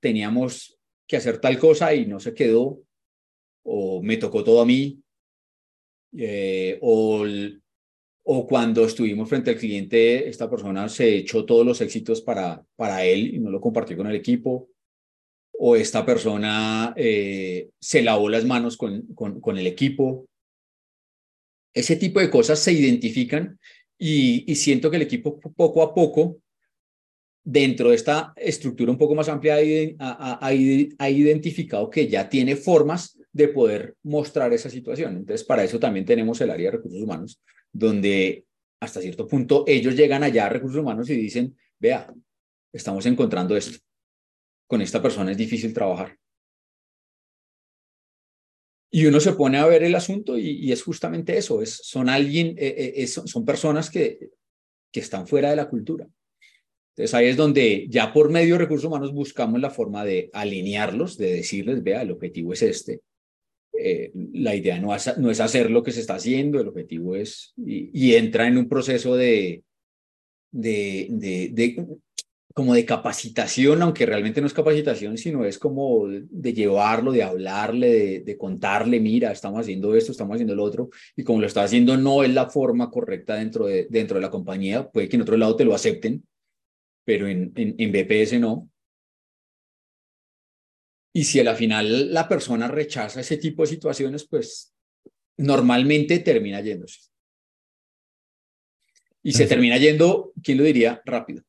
teníamos 0.00 0.78
que 1.06 1.16
hacer 1.16 1.40
tal 1.40 1.58
cosa 1.58 1.94
y 1.94 2.06
no 2.06 2.20
se 2.20 2.34
quedó, 2.34 2.83
o 3.64 4.02
me 4.02 4.16
tocó 4.16 4.44
todo 4.44 4.60
a 4.60 4.66
mí, 4.66 5.02
eh, 6.16 6.78
o, 6.80 7.24
o 8.22 8.46
cuando 8.46 8.84
estuvimos 8.84 9.28
frente 9.28 9.50
al 9.50 9.56
cliente, 9.56 10.28
esta 10.28 10.48
persona 10.48 10.88
se 10.88 11.16
echó 11.16 11.44
todos 11.44 11.66
los 11.66 11.80
éxitos 11.80 12.20
para, 12.20 12.64
para 12.76 13.04
él 13.04 13.34
y 13.34 13.38
no 13.40 13.50
lo 13.50 13.60
compartió 13.60 13.96
con 13.96 14.06
el 14.06 14.14
equipo, 14.14 14.68
o 15.58 15.76
esta 15.76 16.04
persona 16.04 16.94
eh, 16.96 17.70
se 17.80 18.02
lavó 18.02 18.28
las 18.28 18.44
manos 18.44 18.76
con, 18.76 19.02
con, 19.14 19.40
con, 19.40 19.56
el 19.56 19.66
equipo. 19.66 20.26
Ese 21.72 21.96
tipo 21.96 22.20
de 22.20 22.30
cosas 22.30 22.58
se 22.58 22.72
identifican 22.72 23.58
y, 23.98 24.50
y 24.50 24.56
siento 24.56 24.90
que 24.90 24.96
el 24.96 25.02
equipo 25.02 25.38
poco 25.38 25.82
a 25.82 25.94
poco 25.94 26.38
dentro 27.44 27.90
de 27.90 27.96
esta 27.96 28.32
estructura 28.36 28.90
un 28.90 28.98
poco 28.98 29.14
más 29.14 29.28
amplia 29.28 29.56
ha, 29.98 30.46
ha, 30.46 31.10
identificado 31.10 31.90
que 31.90 32.08
ya 32.08 32.28
tiene 32.28 32.56
formas 32.56 33.18
de 33.34 33.48
poder 33.48 33.96
mostrar 34.02 34.54
esa 34.54 34.70
situación. 34.70 35.16
Entonces, 35.16 35.44
para 35.44 35.62
eso 35.62 35.78
también 35.78 36.06
tenemos 36.06 36.40
el 36.40 36.50
área 36.50 36.70
de 36.70 36.76
recursos 36.78 37.02
humanos, 37.02 37.42
donde 37.70 38.46
hasta 38.80 39.02
cierto 39.02 39.26
punto 39.26 39.64
ellos 39.66 39.94
llegan 39.94 40.22
allá 40.22 40.46
a 40.46 40.48
recursos 40.48 40.80
humanos 40.80 41.10
y 41.10 41.16
dicen, 41.16 41.54
vea, 41.78 42.10
estamos 42.72 43.04
encontrando 43.04 43.56
esto. 43.56 43.78
Con 44.66 44.80
esta 44.80 45.02
persona 45.02 45.32
es 45.32 45.36
difícil 45.36 45.74
trabajar. 45.74 46.16
Y 48.90 49.04
uno 49.06 49.20
se 49.20 49.32
pone 49.32 49.58
a 49.58 49.66
ver 49.66 49.82
el 49.82 49.94
asunto 49.96 50.38
y, 50.38 50.72
es 50.72 50.82
justamente 50.82 51.36
eso, 51.36 51.60
es, 51.60 51.80
son 51.82 52.08
alguien, 52.08 52.54
eh, 52.56 52.94
eh, 52.96 53.06
son 53.06 53.44
personas 53.44 53.90
que, 53.90 54.30
que 54.92 55.00
están 55.00 55.26
fuera 55.26 55.50
de 55.50 55.56
la 55.56 55.68
cultura 55.68 56.08
entonces 56.96 57.14
ahí 57.14 57.26
es 57.26 57.36
donde 57.36 57.88
ya 57.88 58.12
por 58.12 58.30
medio 58.30 58.54
de 58.54 58.60
recursos 58.60 58.84
humanos 58.84 59.12
buscamos 59.12 59.60
la 59.60 59.70
forma 59.70 60.04
de 60.04 60.30
alinearlos, 60.32 61.18
de 61.18 61.32
decirles, 61.32 61.82
vea, 61.82 62.02
el 62.02 62.12
objetivo 62.12 62.52
es 62.52 62.62
este. 62.62 63.00
Eh, 63.76 64.12
la 64.32 64.54
idea 64.54 64.78
no 64.78 64.94
es, 64.94 65.40
hacer 65.40 65.70
lo 65.70 65.82
que 65.82 65.90
se 65.90 66.00
está 66.00 66.14
haciendo, 66.14 66.60
el 66.60 66.68
objetivo 66.68 67.16
es, 67.16 67.54
y, 67.56 68.14
entra 68.14 68.46
en 68.46 68.56
un 68.56 68.68
proceso 68.68 69.16
de, 69.16 69.64
de, 70.52 71.08
de, 71.10 71.86
como 72.54 72.72
de 72.72 72.84
capacitación, 72.84 73.82
aunque 73.82 74.06
realmente 74.06 74.40
no 74.40 74.46
es 74.46 74.54
capacitación, 74.54 75.18
sino 75.18 75.44
es 75.44 75.58
como 75.58 76.06
de 76.08 76.52
llevarlo, 76.52 77.10
de 77.10 77.24
hablarle, 77.24 78.20
de, 78.20 78.38
contarle, 78.38 79.00
mira, 79.00 79.32
estamos 79.32 79.60
haciendo 79.60 79.94
esto, 79.96 80.12
estamos 80.12 80.34
haciendo 80.34 80.54
lo 80.54 80.62
otro, 80.62 80.90
y 81.16 81.24
como 81.24 81.40
lo 81.40 81.48
está 81.48 81.64
haciendo 81.64 81.96
no 81.96 82.22
es 82.22 82.32
la 82.32 82.48
forma 82.48 82.90
correcta 82.90 83.34
dentro 83.34 83.66
de, 83.66 83.88
dentro 83.90 84.16
de 84.16 84.22
la 84.22 84.30
compañía, 84.30 84.88
puede 84.88 85.08
que 85.08 85.16
en 85.16 85.22
otro 85.22 85.36
lado 85.36 85.56
te 85.56 85.64
lo 85.64 85.74
acepten, 85.74 86.24
pero 87.04 87.26
en, 87.26 87.52
en, 87.56 87.92
BPS 87.92 88.38
no. 88.38 88.70
Y 91.14 91.24
si 91.24 91.40
a 91.40 91.44
la 91.44 91.54
final 91.54 92.12
la 92.12 92.28
persona 92.28 92.68
rechaza 92.68 93.20
ese 93.20 93.36
tipo 93.36 93.62
de 93.62 93.68
situaciones, 93.68 94.26
pues 94.28 94.74
normalmente 95.36 96.18
termina 96.18 96.60
yéndose. 96.60 97.00
Y 99.22 99.32
se 99.32 99.46
termina 99.46 99.78
yendo, 99.78 100.32
¿quién 100.42 100.58
lo 100.58 100.64
diría? 100.64 101.00
Rápido. 101.04 101.42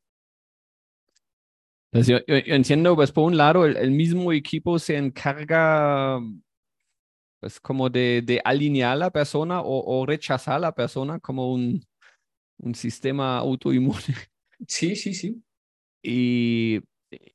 Pues 1.90 2.06
yo, 2.06 2.18
entiendo, 2.26 2.94
pues 2.94 3.12
por 3.12 3.24
un 3.24 3.36
lado, 3.36 3.66
el, 3.66 3.90
mismo 3.90 4.32
equipo 4.32 4.78
se 4.78 4.96
encarga, 4.96 6.20
pues 7.40 7.60
como 7.60 7.90
de, 7.90 8.22
de 8.24 8.40
alinear 8.44 8.92
a 8.92 8.96
la 8.96 9.10
persona 9.10 9.60
o, 9.60 9.84
o, 9.84 10.06
rechazar 10.06 10.56
a 10.56 10.60
la 10.60 10.74
persona 10.74 11.18
como 11.20 11.52
un, 11.52 11.84
un 12.58 12.74
sistema 12.74 13.38
autoinmune. 13.38 14.00
Sí, 14.66 14.96
sí, 14.96 15.12
sí 15.12 15.42
y, 16.06 16.80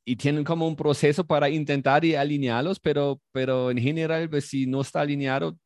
y 0.05 0.15
tienen 0.15 0.43
como 0.43 0.67
un 0.67 0.75
proceso 0.75 1.25
para 1.25 1.49
intentar 1.49 2.03
y 2.05 2.15
alinearlos, 2.15 2.79
pero, 2.79 3.21
pero 3.31 3.71
en 3.71 3.77
general, 3.77 4.29
pues, 4.29 4.45
si 4.45 4.65
no 4.65 4.81
está 4.81 5.01
alineado, 5.01 5.57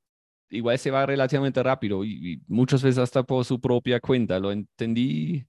igual 0.49 0.77
se 0.79 0.91
va 0.91 1.05
relativamente 1.05 1.61
rápido 1.63 2.03
y, 2.03 2.41
muchas 2.47 2.83
veces 2.83 2.99
hasta 2.99 3.23
por 3.23 3.45
su 3.45 3.59
propia 3.59 3.99
cuenta. 3.99 4.39
¿Lo 4.39 4.51
entendí? 4.51 5.45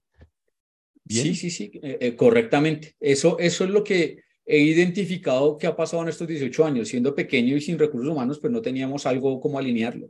Sí, 1.07 1.35
sí, 1.35 1.49
sí, 1.49 1.71
eh, 1.81 1.97
eh, 2.01 2.15
correctamente. 2.15 2.95
Eso, 2.99 3.39
eso 3.39 3.63
es 3.63 3.69
lo 3.69 3.83
que 3.83 4.23
he 4.45 4.59
identificado 4.59 5.57
que 5.57 5.67
ha 5.67 5.75
pasado 5.75 6.03
en 6.03 6.09
estos 6.09 6.27
18 6.27 6.65
años. 6.65 6.87
Siendo 6.89 7.15
pequeño 7.15 7.55
y 7.55 7.61
sin 7.61 7.79
recursos 7.79 8.11
humanos, 8.11 8.39
pues 8.39 8.51
no 8.51 8.61
teníamos 8.61 9.05
algo 9.05 9.39
como 9.39 9.57
alinearlo, 9.57 10.09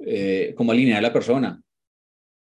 eh, 0.00 0.52
como 0.56 0.72
alinear 0.72 0.98
a 0.98 1.02
la 1.02 1.12
persona. 1.12 1.62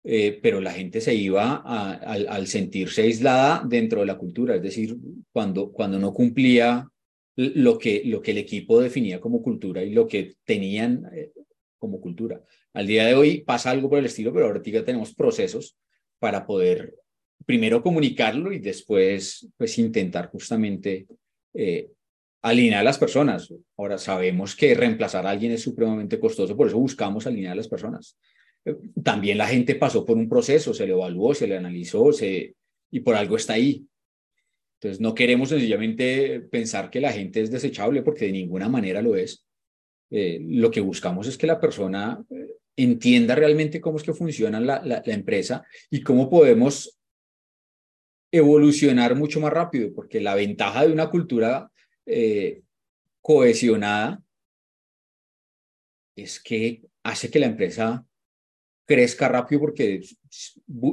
Eh, 0.02 0.38
pero 0.42 0.62
la 0.62 0.72
gente 0.72 1.00
se 1.00 1.14
iba 1.14 1.56
al, 1.56 2.46
sentirse 2.46 3.02
aislada 3.02 3.62
dentro 3.66 4.00
de 4.00 4.06
la 4.06 4.16
cultura, 4.16 4.56
es 4.56 4.62
decir, 4.62 4.96
cuando, 5.30 5.70
cuando 5.72 5.98
no 5.98 6.14
cumplía 6.14 6.88
lo 7.36 7.78
que, 7.78 8.02
lo 8.06 8.22
que 8.22 8.30
el 8.30 8.38
equipo 8.38 8.80
definía 8.80 9.20
como 9.20 9.42
cultura 9.42 9.82
y 9.82 9.92
lo 9.92 10.08
que 10.08 10.36
tenían 10.44 11.06
eh, 11.12 11.32
como 11.78 12.00
cultura. 12.00 12.42
Al 12.72 12.86
día 12.86 13.06
de 13.06 13.14
hoy 13.14 13.42
pasa 13.42 13.70
algo 13.70 13.90
por 13.90 13.98
el 13.98 14.06
estilo, 14.06 14.32
pero 14.32 14.46
ahorita 14.46 14.84
tenemos 14.84 15.14
procesos 15.14 15.76
para 16.18 16.46
poder 16.46 16.94
primero 17.44 17.82
comunicarlo 17.82 18.52
y 18.52 18.58
después 18.58 19.48
pues 19.56 19.78
intentar 19.78 20.30
justamente 20.30 21.06
eh, 21.52 21.90
alinear 22.42 22.80
a 22.80 22.84
las 22.84 22.98
personas. 22.98 23.52
Ahora 23.76 23.98
sabemos 23.98 24.56
que 24.56 24.74
reemplazar 24.74 25.26
a 25.26 25.30
alguien 25.30 25.52
es 25.52 25.62
supremamente 25.62 26.18
costoso, 26.18 26.56
por 26.56 26.68
eso 26.68 26.78
buscamos 26.78 27.26
alinear 27.26 27.52
a 27.52 27.56
las 27.56 27.68
personas 27.68 28.16
también 29.02 29.38
la 29.38 29.46
gente 29.46 29.74
pasó 29.74 30.04
por 30.04 30.16
un 30.16 30.28
proceso, 30.28 30.74
se 30.74 30.86
le 30.86 30.92
evaluó, 30.92 31.34
se 31.34 31.46
le 31.46 31.56
analizó 31.56 32.12
se, 32.12 32.56
y 32.90 33.00
por 33.00 33.14
algo 33.14 33.36
está 33.36 33.54
ahí. 33.54 33.86
Entonces 34.74 35.00
no 35.00 35.14
queremos 35.14 35.50
sencillamente 35.50 36.40
pensar 36.40 36.90
que 36.90 37.00
la 37.00 37.12
gente 37.12 37.40
es 37.40 37.50
desechable 37.50 38.02
porque 38.02 38.26
de 38.26 38.32
ninguna 38.32 38.68
manera 38.68 39.02
lo 39.02 39.16
es. 39.16 39.46
Eh, 40.10 40.40
lo 40.42 40.70
que 40.70 40.80
buscamos 40.80 41.26
es 41.26 41.38
que 41.38 41.46
la 41.46 41.60
persona 41.60 42.22
eh, 42.30 42.56
entienda 42.76 43.34
realmente 43.34 43.80
cómo 43.80 43.98
es 43.98 44.02
que 44.02 44.14
funciona 44.14 44.58
la, 44.58 44.82
la, 44.84 45.02
empresa 45.06 45.64
y 45.90 46.02
cómo 46.02 46.28
podemos 46.28 46.98
evolucionar 48.32 49.14
mucho 49.14 49.40
más 49.40 49.52
rápido, 49.52 49.92
porque 49.94 50.20
la 50.20 50.34
ventaja 50.34 50.86
de 50.86 50.92
una 50.92 51.10
cultura 51.10 51.70
eh, 52.06 52.62
cohesionada 53.20 54.22
es 56.16 56.40
que 56.40 56.82
hace 57.02 57.30
que 57.30 57.38
la 57.38 57.46
empresa 57.46 58.04
crezca 58.90 59.28
rápido 59.28 59.60
porque 59.60 60.00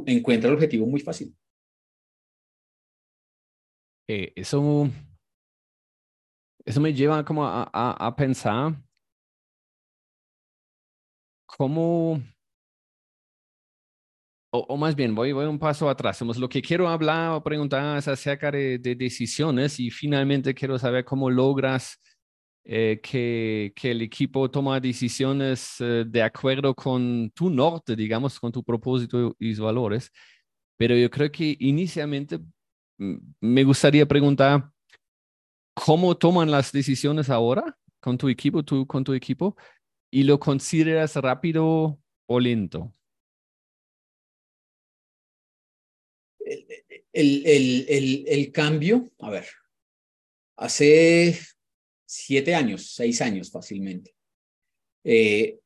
encuentra 0.06 0.50
el 0.50 0.56
objetivo 0.56 0.86
muy 0.86 1.00
fácil. 1.00 1.36
Eh, 4.08 4.32
eso, 4.36 4.88
eso 6.64 6.80
me 6.80 6.94
lleva 6.94 7.26
como 7.26 7.44
a, 7.44 7.64
a, 7.74 8.16
pensar 8.16 8.80
cómo, 11.48 12.22
o, 14.52 14.78
más 14.78 14.96
bien, 14.96 15.16
voy, 15.16 15.32
voy 15.32 15.48
un 15.48 15.58
paso 15.58 15.90
atrás. 15.90 16.22
Lo 16.22 16.48
que 16.48 16.62
quiero 16.62 16.88
hablar 16.88 17.32
o 17.32 17.44
preguntar 17.44 17.98
es 17.98 18.08
acerca 18.08 18.52
de, 18.52 18.78
de 18.78 18.94
decisiones 18.94 19.80
y 19.80 19.90
finalmente 19.90 20.54
quiero 20.54 20.78
saber 20.78 21.04
cómo 21.04 21.32
logras 21.32 22.00
eh, 22.70 23.00
que, 23.02 23.72
que, 23.74 23.92
el 23.92 24.02
equipo 24.02 24.52
toma 24.52 24.82
decisiones 24.82 25.78
eh, 25.80 26.04
de 26.06 26.22
acuerdo 26.22 26.76
con 26.76 27.32
tu 27.34 27.50
norte, 27.50 27.96
digamos, 27.96 28.38
con 28.42 28.52
tu 28.52 28.62
propósito 28.62 29.34
y 29.40 29.56
valores. 29.56 30.12
Pero 30.76 30.94
yo 30.94 31.10
creo 31.10 31.32
que 31.32 31.56
inicialmente 31.62 32.40
mm, 32.98 33.16
me 33.40 33.64
gustaría 33.64 34.06
preguntar, 34.06 34.70
¿cómo 35.74 36.18
toman 36.18 36.52
las 36.52 36.74
decisiones 36.74 37.30
ahora 37.30 37.78
con 38.02 38.18
tu 38.18 38.28
equipo, 38.28 38.62
tú, 38.64 38.86
con 38.86 39.02
tu 39.06 39.14
equipo? 39.14 39.56
¿Y 40.12 40.24
lo 40.24 40.38
consideras 40.38 41.16
rápido 41.16 41.98
o 42.26 42.40
lento? 42.42 42.94
El, 46.40 47.46
el, 47.46 47.86
el, 47.88 48.26
el, 48.28 48.52
cambio, 48.52 49.10
a 49.20 49.30
ver, 49.30 49.46
hace 50.58 51.40
siete 52.08 52.56
años, 52.56 52.94
seis 52.94 53.22
años 53.22 53.52
fácilmente. 53.52 54.16
Eh, 55.04 55.60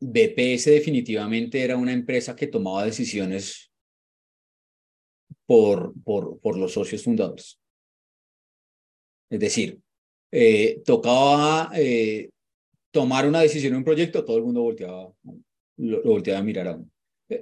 BPS 0.00 0.70
definitivamente 0.70 1.62
era 1.62 1.76
una 1.76 1.92
empresa 1.92 2.34
que 2.34 2.48
tomaba 2.48 2.84
decisiones 2.84 3.70
por, 5.46 5.94
por, 6.02 6.40
por 6.40 6.58
los 6.58 6.72
socios 6.72 7.04
fundadores. 7.04 7.58
Es 9.30 9.38
decir, 9.38 9.80
eh, 10.30 10.82
tocaba 10.84 11.70
eh, 11.74 12.30
tomar 12.90 13.26
una 13.28 13.40
decisión 13.40 13.74
en 13.74 13.78
un 13.78 13.84
proyecto, 13.84 14.24
todo 14.24 14.38
el 14.38 14.44
mundo 14.44 14.62
volteaba, 14.62 15.12
lo, 15.76 16.02
volteaba 16.02 16.40
a 16.40 16.42
mirar 16.42 16.68
a 16.68 16.76
uno. 16.76 16.90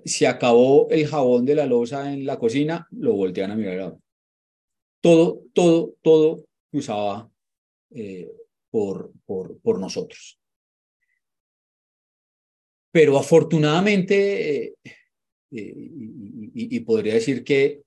Si 0.04 0.24
acabó 0.24 0.88
el 0.90 1.06
jabón 1.06 1.46
de 1.46 1.54
la 1.54 1.66
losa 1.66 2.12
en 2.12 2.26
la 2.26 2.38
cocina, 2.38 2.86
lo 2.90 3.14
volteaban 3.14 3.52
a 3.52 3.56
mirar 3.56 3.80
a 3.80 3.86
uno. 3.86 4.02
Todo, 5.00 5.42
todo, 5.54 5.94
todo 6.02 6.44
usaba 6.72 7.29
eh, 7.90 8.30
por, 8.70 9.12
por, 9.26 9.58
por, 9.60 9.78
nosotros. 9.78 10.38
Pero 12.92 13.18
afortunadamente, 13.18 14.64
eh, 14.64 14.74
eh, 15.52 15.74
y, 16.54 16.80
podría 16.80 17.14
decir 17.14 17.44
que 17.44 17.82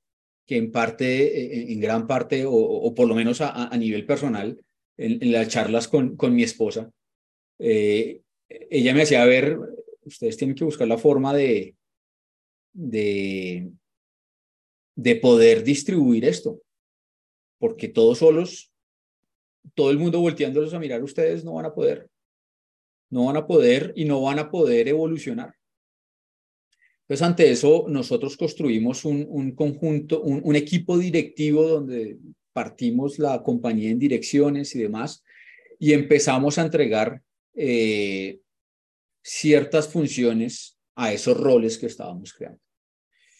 que 0.45 0.57
en 0.57 0.73
parte, 0.73 1.71
en 1.71 1.79
gran 1.79 2.05
parte, 2.05 2.43
o, 2.45 2.93
por 2.93 3.07
lo 3.07 3.15
menos 3.15 3.39
a, 3.39 3.69
nivel 3.77 4.05
personal, 4.05 4.59
en, 4.97 5.31
las 5.31 5.47
charlas 5.47 5.87
con, 5.87 6.17
con 6.17 6.35
mi 6.35 6.43
esposa, 6.43 6.91
ella 7.57 8.93
me 8.93 9.03
hacía 9.03 9.23
ver, 9.23 9.57
ustedes 10.03 10.35
tienen 10.35 10.57
que 10.57 10.65
buscar 10.65 10.85
la 10.85 10.97
forma 10.97 11.33
de, 11.33 11.77
de, 12.73 13.71
de 14.95 15.15
poder 15.15 15.63
distribuir 15.63 16.25
esto, 16.25 16.61
porque 17.59 17.87
todos 17.87 18.19
solos, 18.19 18.72
todo 19.75 19.91
el 19.91 19.97
mundo 19.97 20.19
volteándolos 20.19 20.73
a 20.73 20.79
mirar, 20.79 21.03
ustedes 21.03 21.43
no 21.43 21.53
van 21.53 21.65
a 21.65 21.73
poder, 21.73 22.09
no 23.09 23.25
van 23.25 23.37
a 23.37 23.47
poder 23.47 23.93
y 23.95 24.05
no 24.05 24.21
van 24.21 24.39
a 24.39 24.49
poder 24.49 24.87
evolucionar. 24.87 25.55
Entonces, 27.01 27.27
ante 27.27 27.51
eso, 27.51 27.85
nosotros 27.89 28.37
construimos 28.37 29.03
un, 29.03 29.25
un 29.29 29.51
conjunto, 29.53 30.21
un, 30.21 30.41
un, 30.43 30.55
equipo 30.55 30.97
directivo 30.97 31.67
donde 31.67 32.17
partimos 32.53 33.19
la 33.19 33.43
compañía 33.43 33.91
en 33.91 33.99
direcciones 33.99 34.73
y 34.75 34.79
demás, 34.79 35.23
y 35.79 35.91
empezamos 35.91 36.57
a 36.57 36.61
entregar 36.61 37.21
eh, 37.55 38.39
ciertas 39.21 39.87
funciones 39.87 40.77
a 40.95 41.11
esos 41.11 41.37
roles 41.37 41.77
que 41.77 41.87
estábamos 41.87 42.33
creando. 42.33 42.59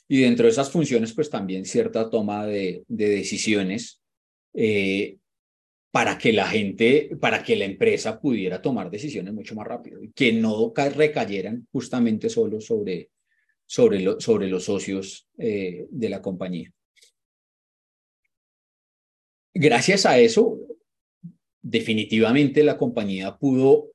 Y 0.08 0.22
dentro 0.22 0.46
de 0.46 0.52
esas 0.52 0.70
funciones, 0.70 1.14
pues 1.14 1.30
también 1.30 1.66
cierta 1.66 2.10
toma 2.10 2.46
de, 2.46 2.84
de 2.88 3.10
decisiones 3.10 4.02
eh, 4.54 5.18
para 5.94 6.18
que 6.18 6.34
la 6.34 6.48
gente, 6.48 7.16
para 7.22 7.44
que 7.44 7.56
la 7.56 7.66
empresa 7.66 8.20
pudiera 8.20 8.64
tomar 8.64 8.90
decisiones 8.90 9.32
mucho 9.32 9.54
más 9.54 9.68
rápido 9.68 10.04
y 10.04 10.12
que 10.12 10.34
no 10.34 10.74
recayeran 10.76 11.68
justamente 11.72 12.32
solo 12.32 12.60
sobre, 12.60 13.12
sobre, 13.68 14.00
los 14.00 14.64
socios 14.64 15.28
eh, 15.38 15.86
de 15.92 16.10
la 16.10 16.20
compañía. 16.20 16.74
Gracias 19.54 20.08
a 20.08 20.18
eso, 20.18 20.58
definitivamente 21.62 22.64
la 22.64 22.80
compañía 22.80 23.38
pudo 23.38 23.92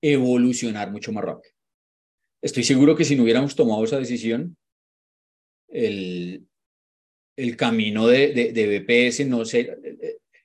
evolucionar 0.00 0.92
mucho 0.92 1.10
más 1.10 1.24
rápido. 1.24 1.54
Estoy 2.40 2.62
seguro 2.62 2.94
que 2.94 3.04
si 3.04 3.16
no 3.16 3.24
hubiéramos 3.24 3.56
tomado 3.56 3.82
esa 3.82 3.98
decisión, 3.98 4.56
el, 5.66 6.46
el 7.36 7.56
camino 7.56 8.06
de, 8.06 8.52
de, 8.52 8.78
BPS 8.78 9.26
no 9.26 9.44
sería, 9.44 9.76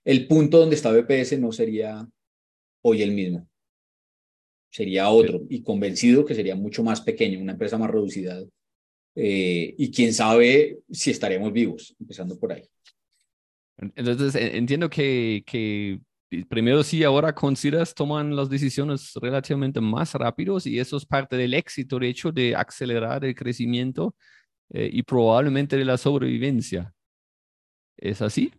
el 0.07 0.25
punto 0.25 0.59
donde 0.59 0.77
está 0.77 0.89
BPS 0.89 1.37
no 1.37 1.51
sería 1.51 2.07
hoy 2.81 3.01
el 3.01 3.11
mismo. 3.11 3.45
Sería 4.71 5.09
otro 5.09 5.41
y 5.49 5.61
convencido 5.61 6.23
que 6.23 6.33
sería 6.33 6.55
mucho 6.55 6.81
más 6.81 7.01
pequeño, 7.01 7.41
una 7.41 7.51
empresa 7.51 7.77
más 7.77 7.91
reducida. 7.91 8.41
Eh, 9.15 9.75
y 9.77 9.91
quién 9.91 10.13
sabe 10.13 10.79
si 10.89 11.11
estaremos 11.11 11.51
vivos, 11.51 11.93
empezando 11.99 12.39
por 12.39 12.53
ahí. 12.53 12.63
Entonces, 13.95 14.33
entiendo 14.35 14.89
que, 14.89 15.43
que 15.45 15.99
primero 16.47 16.83
sí, 16.83 17.03
ahora 17.03 17.35
consideras 17.35 17.93
toman 17.93 18.33
las 18.33 18.49
decisiones 18.49 19.11
relativamente 19.15 19.81
más 19.81 20.13
rápidos 20.13 20.67
y 20.67 20.79
eso 20.79 20.95
es 20.95 21.05
parte 21.05 21.35
del 21.35 21.53
éxito, 21.53 21.99
de 21.99 22.07
hecho, 22.07 22.31
de 22.31 22.55
acelerar 22.55 23.25
el 23.25 23.35
crecimiento 23.35 24.15
eh, 24.69 24.89
y 24.89 25.03
probablemente 25.03 25.75
de 25.75 25.83
la 25.83 25.97
sobrevivencia. 25.97 26.93
¿Es 27.97 28.21
así? 28.21 28.53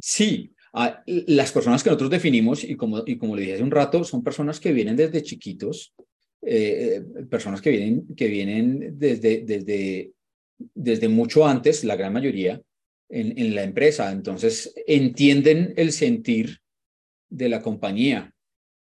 Sí, 0.00 0.52
ah, 0.72 1.02
las 1.06 1.52
personas 1.52 1.82
que 1.82 1.90
nosotros 1.90 2.10
definimos, 2.10 2.64
y 2.64 2.76
como, 2.76 3.02
y 3.06 3.16
como 3.16 3.36
le 3.36 3.42
dije 3.42 3.54
hace 3.54 3.62
un 3.62 3.70
rato, 3.70 4.04
son 4.04 4.22
personas 4.22 4.60
que 4.60 4.72
vienen 4.72 4.96
desde 4.96 5.22
chiquitos, 5.22 5.94
eh, 6.42 7.02
personas 7.28 7.60
que 7.60 7.70
vienen, 7.70 8.14
que 8.14 8.28
vienen 8.28 8.98
desde, 8.98 9.42
desde, 9.44 10.12
desde 10.74 11.08
mucho 11.08 11.46
antes, 11.46 11.84
la 11.84 11.96
gran 11.96 12.12
mayoría, 12.12 12.60
en, 13.08 13.38
en 13.38 13.54
la 13.54 13.62
empresa. 13.62 14.10
Entonces, 14.10 14.72
entienden 14.86 15.74
el 15.76 15.92
sentir 15.92 16.58
de 17.28 17.48
la 17.48 17.62
compañía. 17.62 18.32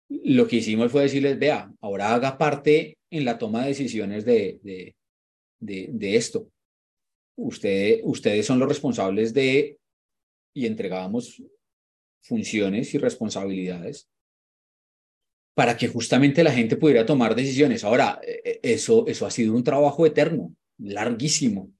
Lo 0.09 0.47
que 0.47 0.57
hicimos 0.57 0.91
fue 0.91 1.03
decirles, 1.03 1.39
vea, 1.39 1.71
ahora 1.81 2.13
haga 2.13 2.37
parte 2.37 2.97
en 3.09 3.25
la 3.25 3.37
toma 3.37 3.61
de 3.61 3.69
decisiones 3.69 4.25
de, 4.25 4.59
de, 4.63 4.95
de, 5.59 6.15
esto. 6.15 6.49
Usted, 7.35 8.01
ustedes 8.03 8.45
son 8.45 8.59
los 8.59 8.67
responsables 8.67 9.33
de, 9.33 9.77
y 10.53 10.65
entregábamos 10.65 11.41
funciones 12.23 12.93
y 12.93 12.97
responsabilidades 12.97 14.09
para 15.53 15.77
que 15.77 15.87
justamente 15.87 16.43
la 16.43 16.51
gente 16.51 16.77
pudiera 16.77 17.05
tomar 17.05 17.35
decisiones. 17.35 17.83
Ahora, 17.83 18.19
e, 18.25 18.59
e, 18.63 18.73
eso, 18.73 19.05
eso 19.07 19.25
ha 19.25 19.31
sido 19.31 19.53
un 19.53 19.63
trabajo 19.63 20.05
eterno, 20.05 20.55
larguísimo, 20.79 21.71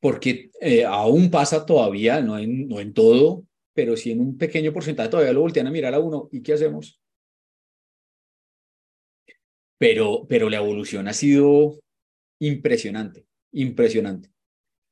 porque 0.00 0.50
eh, 0.60 0.84
aún 0.84 1.30
pasa 1.30 1.66
todavía, 1.66 2.20
no 2.20 2.38
en, 2.38 2.68
no 2.68 2.78
en 2.78 2.92
todo, 2.92 3.44
pero 3.74 3.96
si 3.96 4.12
en 4.12 4.20
un 4.20 4.38
pequeño 4.38 4.72
porcentaje 4.72 5.08
todavía 5.08 5.32
lo 5.32 5.40
voltean 5.40 5.66
a 5.66 5.72
mirar 5.72 5.94
a 5.94 5.98
uno, 5.98 6.28
¿y 6.30 6.42
qué 6.42 6.52
hacemos? 6.52 7.00
Pero, 9.78 10.26
pero 10.28 10.50
la 10.50 10.58
evolución 10.58 11.08
ha 11.08 11.12
sido 11.12 11.80
impresionante, 12.40 13.26
impresionante. 13.52 14.30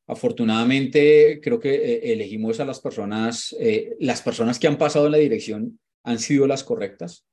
Afortunadamente, 0.09 1.40
creo 1.42 1.59
que 1.59 1.75
eh, 1.75 2.12
elegimos 2.12 2.61
a 2.61 2.64
las 2.64 2.81
personas, 2.81 3.55
eh, 3.59 3.97
las 3.99 4.23
personas 4.23 4.59
que 4.59 4.69
han 4.69 4.79
pasado 4.79 5.07
en 5.07 5.12
la 5.12 5.19
dirección 5.19 5.81
han 6.05 6.19
sido 6.21 6.47
las 6.47 6.62
correctas. 6.62 7.27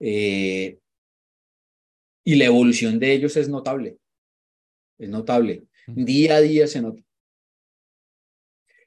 Eh, 0.00 0.78
y 2.24 2.34
la 2.36 2.44
evolución 2.46 2.98
de 2.98 3.12
ellos 3.12 3.36
es 3.36 3.48
notable, 3.48 3.98
es 4.98 5.08
notable. 5.08 5.64
Día 5.86 6.36
a 6.36 6.40
día 6.40 6.66
se 6.66 6.82
nota. 6.82 7.02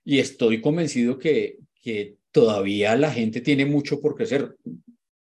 Y 0.03 0.19
estoy 0.19 0.61
convencido 0.61 1.17
que, 1.17 1.57
que 1.81 2.17
todavía 2.31 2.95
la 2.95 3.11
gente 3.11 3.41
tiene 3.41 3.65
mucho 3.65 3.99
por 3.99 4.15
crecer. 4.15 4.55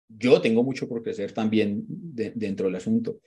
Yo 0.09 0.40
tengo 0.40 0.62
mucho 0.62 0.88
por 0.88 1.03
crecer 1.03 1.33
también 1.33 1.85
dentro 1.87 2.66
del 2.66 2.77
asunto, 2.77 3.21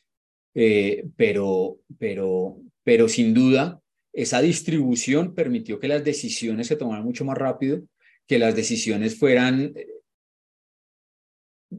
eh, 0.53 1.07
pero, 1.15 1.79
pero, 1.97 2.61
pero 2.83 3.09
sin 3.09 3.33
duda 3.33 3.81
esa 4.13 4.41
distribución 4.41 5.33
permitió 5.33 5.79
que 5.79 5.87
las 5.87 6.03
decisiones 6.03 6.67
se 6.67 6.75
tomaran 6.75 7.03
mucho 7.03 7.25
más 7.25 7.37
rápido, 7.37 7.81
que 8.27 8.37
las 8.37 8.55
decisiones 8.55 9.17
fueran, 9.17 9.73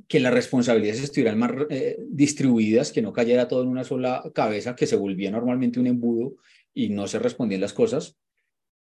que 0.09 0.19
las 0.19 0.35
responsabilidades 0.35 1.05
estuvieran 1.05 1.39
más 1.39 1.53
eh, 1.71 1.97
distribuidas, 2.09 2.91
que 2.91 3.03
no 3.03 3.13
cayera 3.13 3.47
todo 3.47 3.63
en 3.63 3.69
una 3.69 3.85
sola 3.85 4.29
cabeza, 4.35 4.75
que 4.75 4.89
se 4.89 4.97
volvía 4.97 5.31
normalmente 5.31 5.79
un 5.79 5.87
embudo 5.87 6.35
y 6.75 6.89
no 6.89 7.07
se 7.07 7.21
respondían 7.21 7.61
las 7.61 7.73
cosas 7.73 8.17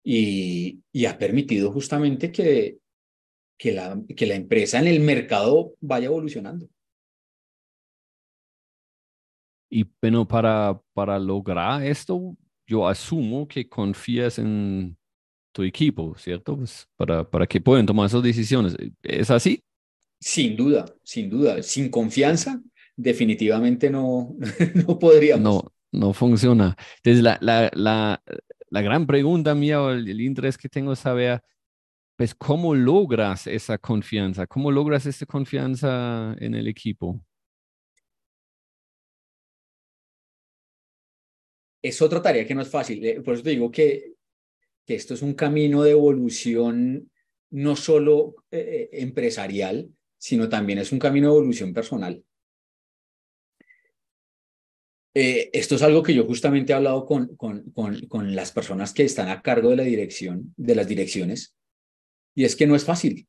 y, 0.03 0.81
ha 1.05 1.17
permitido 1.19 1.71
justamente 1.71 2.31
que, 2.31 2.79
la, 3.63 4.01
empresa 4.35 4.79
en 4.79 4.87
el 4.87 4.99
mercado 4.99 5.75
vaya 5.79 6.07
evolucionando. 6.07 6.67
Y 9.69 9.85
bueno, 10.01 10.27
para 10.27 11.19
lograr 11.19 11.85
esto, 11.85 12.35
yo 12.67 12.87
asumo 12.87 13.47
que 13.47 13.67
confías 13.67 14.37
en 14.37 14.97
tu 15.53 15.63
equipo, 15.63 16.13
¿cierto? 16.17 16.57
Pues 16.57 16.87
para, 16.95 17.27
para 17.27 17.47
que 17.47 17.61
puedan 17.61 17.85
tomar 17.85 18.05
esas 18.05 18.21
decisiones. 18.21 18.75
¿Es 19.01 19.31
así? 19.31 19.63
Sin 20.19 20.55
duda, 20.55 20.85
sin 21.03 21.29
duda. 21.29 21.63
Sin 21.63 21.89
confianza, 21.89 22.61
definitivamente 22.95 23.89
no, 23.89 24.35
no 24.87 24.99
podríamos. 24.99 25.43
No, 25.43 25.73
no 25.91 26.13
funciona. 26.13 26.75
Entonces, 26.97 27.23
la, 27.23 27.37
la, 27.41 27.71
la, 27.73 28.21
la 28.69 28.81
gran 28.81 29.07
pregunta 29.07 29.55
mía 29.55 29.81
o 29.81 29.91
el, 29.91 30.21
interés 30.21 30.57
que 30.57 30.69
tengo 30.69 30.93
es 30.93 30.99
saber, 30.99 31.41
pues, 32.17 32.35
¿cómo 32.35 32.75
logras 32.75 33.47
esa 33.47 33.77
confianza? 33.77 34.45
¿Cómo 34.47 34.71
logras 34.71 35.05
esa 35.05 35.25
confianza 35.25 36.35
en 36.39 36.55
el 36.55 36.67
equipo? 36.67 37.21
Es 41.87 42.01
otra 42.01 42.21
tarea 42.21 42.45
que 42.45 42.53
no 42.53 42.61
es 42.61 42.67
fácil. 42.67 43.03
Eh, 43.05 43.21
por 43.21 43.33
eso 43.33 43.43
te 43.43 43.51
digo 43.51 43.71
que, 43.71 44.13
esto 44.85 45.13
es 45.13 45.21
un 45.21 45.33
camino 45.33 45.83
de 45.83 45.91
evolución 45.91 47.11
no 47.49 47.75
solo 47.75 48.35
eh, 48.51 48.89
eh, 48.91 49.01
empresarial, 49.01 49.89
sino 50.17 50.49
también 50.49 50.79
es 50.79 50.91
un 50.91 50.99
camino 50.99 51.27
de 51.27 51.37
evolución 51.37 51.73
personal. 51.73 52.23
Esto 55.13 55.75
es 55.75 55.81
algo 55.81 56.03
que 56.03 56.13
yo 56.13 56.25
justamente 56.25 56.71
he 56.71 56.75
hablado 56.75 57.03
con, 57.05 57.35
con, 57.35 58.35
las 58.35 58.51
personas 58.51 58.93
que 58.93 59.03
están 59.03 59.29
a 59.29 59.41
cargo 59.41 59.71
de 59.71 59.77
la 59.77 59.83
dirección, 59.83 60.53
de 60.55 60.75
las 60.75 60.87
direcciones, 60.87 61.55
y 62.35 62.43
es 62.43 62.55
que 62.55 62.67
no 62.67 62.75
es 62.75 62.85
fácil. 62.85 63.27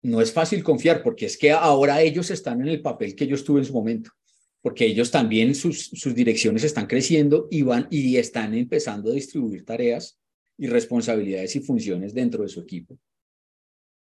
No 0.00 0.22
es 0.22 0.32
fácil 0.32 0.64
confiar 0.64 1.02
porque 1.02 1.26
es 1.26 1.36
que 1.36 1.52
ahora 1.52 2.00
ellos 2.00 2.30
están 2.30 2.62
en 2.62 2.68
el 2.68 2.80
papel 2.80 3.14
que 3.14 3.26
yo 3.26 3.34
estuve 3.34 3.60
en 3.60 3.66
su 3.66 3.74
momento, 3.74 4.10
porque 4.62 4.86
ellos 4.86 5.10
también 5.10 5.54
sus, 5.54 5.86
sus 5.86 6.14
direcciones 6.14 6.64
están 6.64 6.86
creciendo 6.86 7.48
y 7.50 7.62
van 7.62 7.88
y 7.90 8.16
están 8.16 8.54
empezando 8.54 9.10
a 9.10 9.14
distribuir 9.14 9.64
tareas 9.64 10.18
y 10.58 10.66
responsabilidades 10.66 11.56
y 11.56 11.60
funciones 11.60 12.12
dentro 12.14 12.42
de 12.42 12.48
su 12.48 12.60
equipo. 12.60 12.98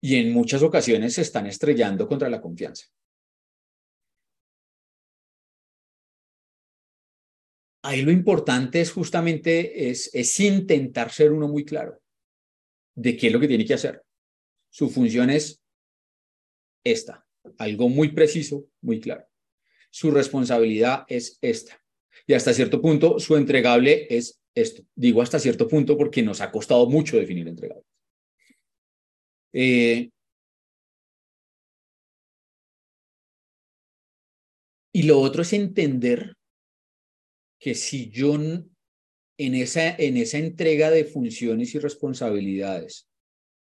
Y 0.02 0.18
en 0.18 0.32
muchas 0.32 0.62
ocasiones 0.62 1.14
se 1.14 1.22
están 1.22 1.48
estrellando 1.48 2.08
contra 2.08 2.30
la 2.30 2.42
confianza. 2.42 2.86
ahí 7.84 8.02
lo 8.02 8.12
importante 8.12 8.82
es 8.82 8.92
justamente 8.92 9.90
es, 9.90 10.10
es 10.14 10.40
intentar 10.40 11.12
ser 11.12 11.32
uno 11.32 11.48
muy 11.48 11.66
claro 11.66 12.02
de 12.96 13.16
qué 13.18 13.28
es 13.28 13.34
lo 13.34 13.40
que 13.40 13.48
tiene 13.48 13.66
que 13.66 13.74
hacer. 13.74 14.04
Su 14.70 14.90
función 14.90 15.30
es 15.30 15.62
esta, 16.84 17.28
algo 17.58 17.90
muy 17.90 18.12
preciso, 18.14 18.66
muy 18.82 19.00
claro. 19.00 19.28
Su 19.94 20.10
responsabilidad 20.10 21.06
es 21.08 21.38
esta. 21.40 21.80
Y 22.26 22.34
hasta 22.34 22.52
cierto 22.52 22.82
punto, 22.82 23.20
su 23.20 23.36
entregable 23.36 24.08
es 24.10 24.42
esto. 24.56 24.82
Digo 24.96 25.22
hasta 25.22 25.38
cierto 25.38 25.68
punto 25.68 25.96
porque 25.96 26.24
nos 26.24 26.42
ha 26.42 26.52
costado 26.52 26.90
mucho 26.90 27.16
definir 27.16 27.48
entregable. 27.48 27.86
Eh, 29.54 30.10
y 34.92 35.04
lo 35.04 35.20
otro 35.20 35.44
es 35.44 35.54
entender 35.54 36.36
que 37.60 37.76
si 37.76 38.10
yo 38.10 38.34
en 38.34 38.72
esa, 39.38 39.96
en 39.96 40.18
esa 40.18 40.40
entrega 40.40 40.90
de 40.90 41.06
funciones 41.06 41.76
y 41.76 41.80
responsabilidades 41.80 43.08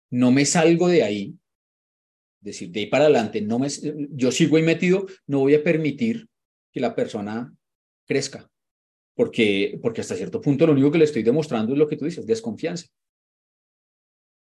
no 0.09 0.31
me 0.31 0.45
salgo 0.45 0.87
de 0.87 1.03
ahí, 1.03 1.35
decir, 2.43 2.71
de 2.71 2.81
ahí 2.81 2.87
para 2.87 3.05
adelante, 3.05 3.41
no 3.41 3.59
me, 3.59 3.69
yo 4.11 4.31
sigo 4.31 4.57
ahí 4.57 4.63
metido, 4.63 5.07
no 5.27 5.41
voy 5.41 5.55
a 5.55 5.63
permitir 5.63 6.29
que 6.73 6.81
la 6.81 6.95
persona 6.95 7.53
crezca, 8.07 8.51
porque, 9.15 9.79
porque 9.81 10.01
hasta 10.01 10.17
cierto 10.17 10.41
punto 10.41 10.67
lo 10.67 10.73
único 10.73 10.91
que 10.91 10.99
le 10.99 11.05
estoy 11.05 11.23
demostrando 11.23 11.73
es 11.73 11.79
lo 11.79 11.89
que 11.89 11.97
tú 11.97 12.05
dices, 12.05 12.27
desconfianza. 12.27 12.87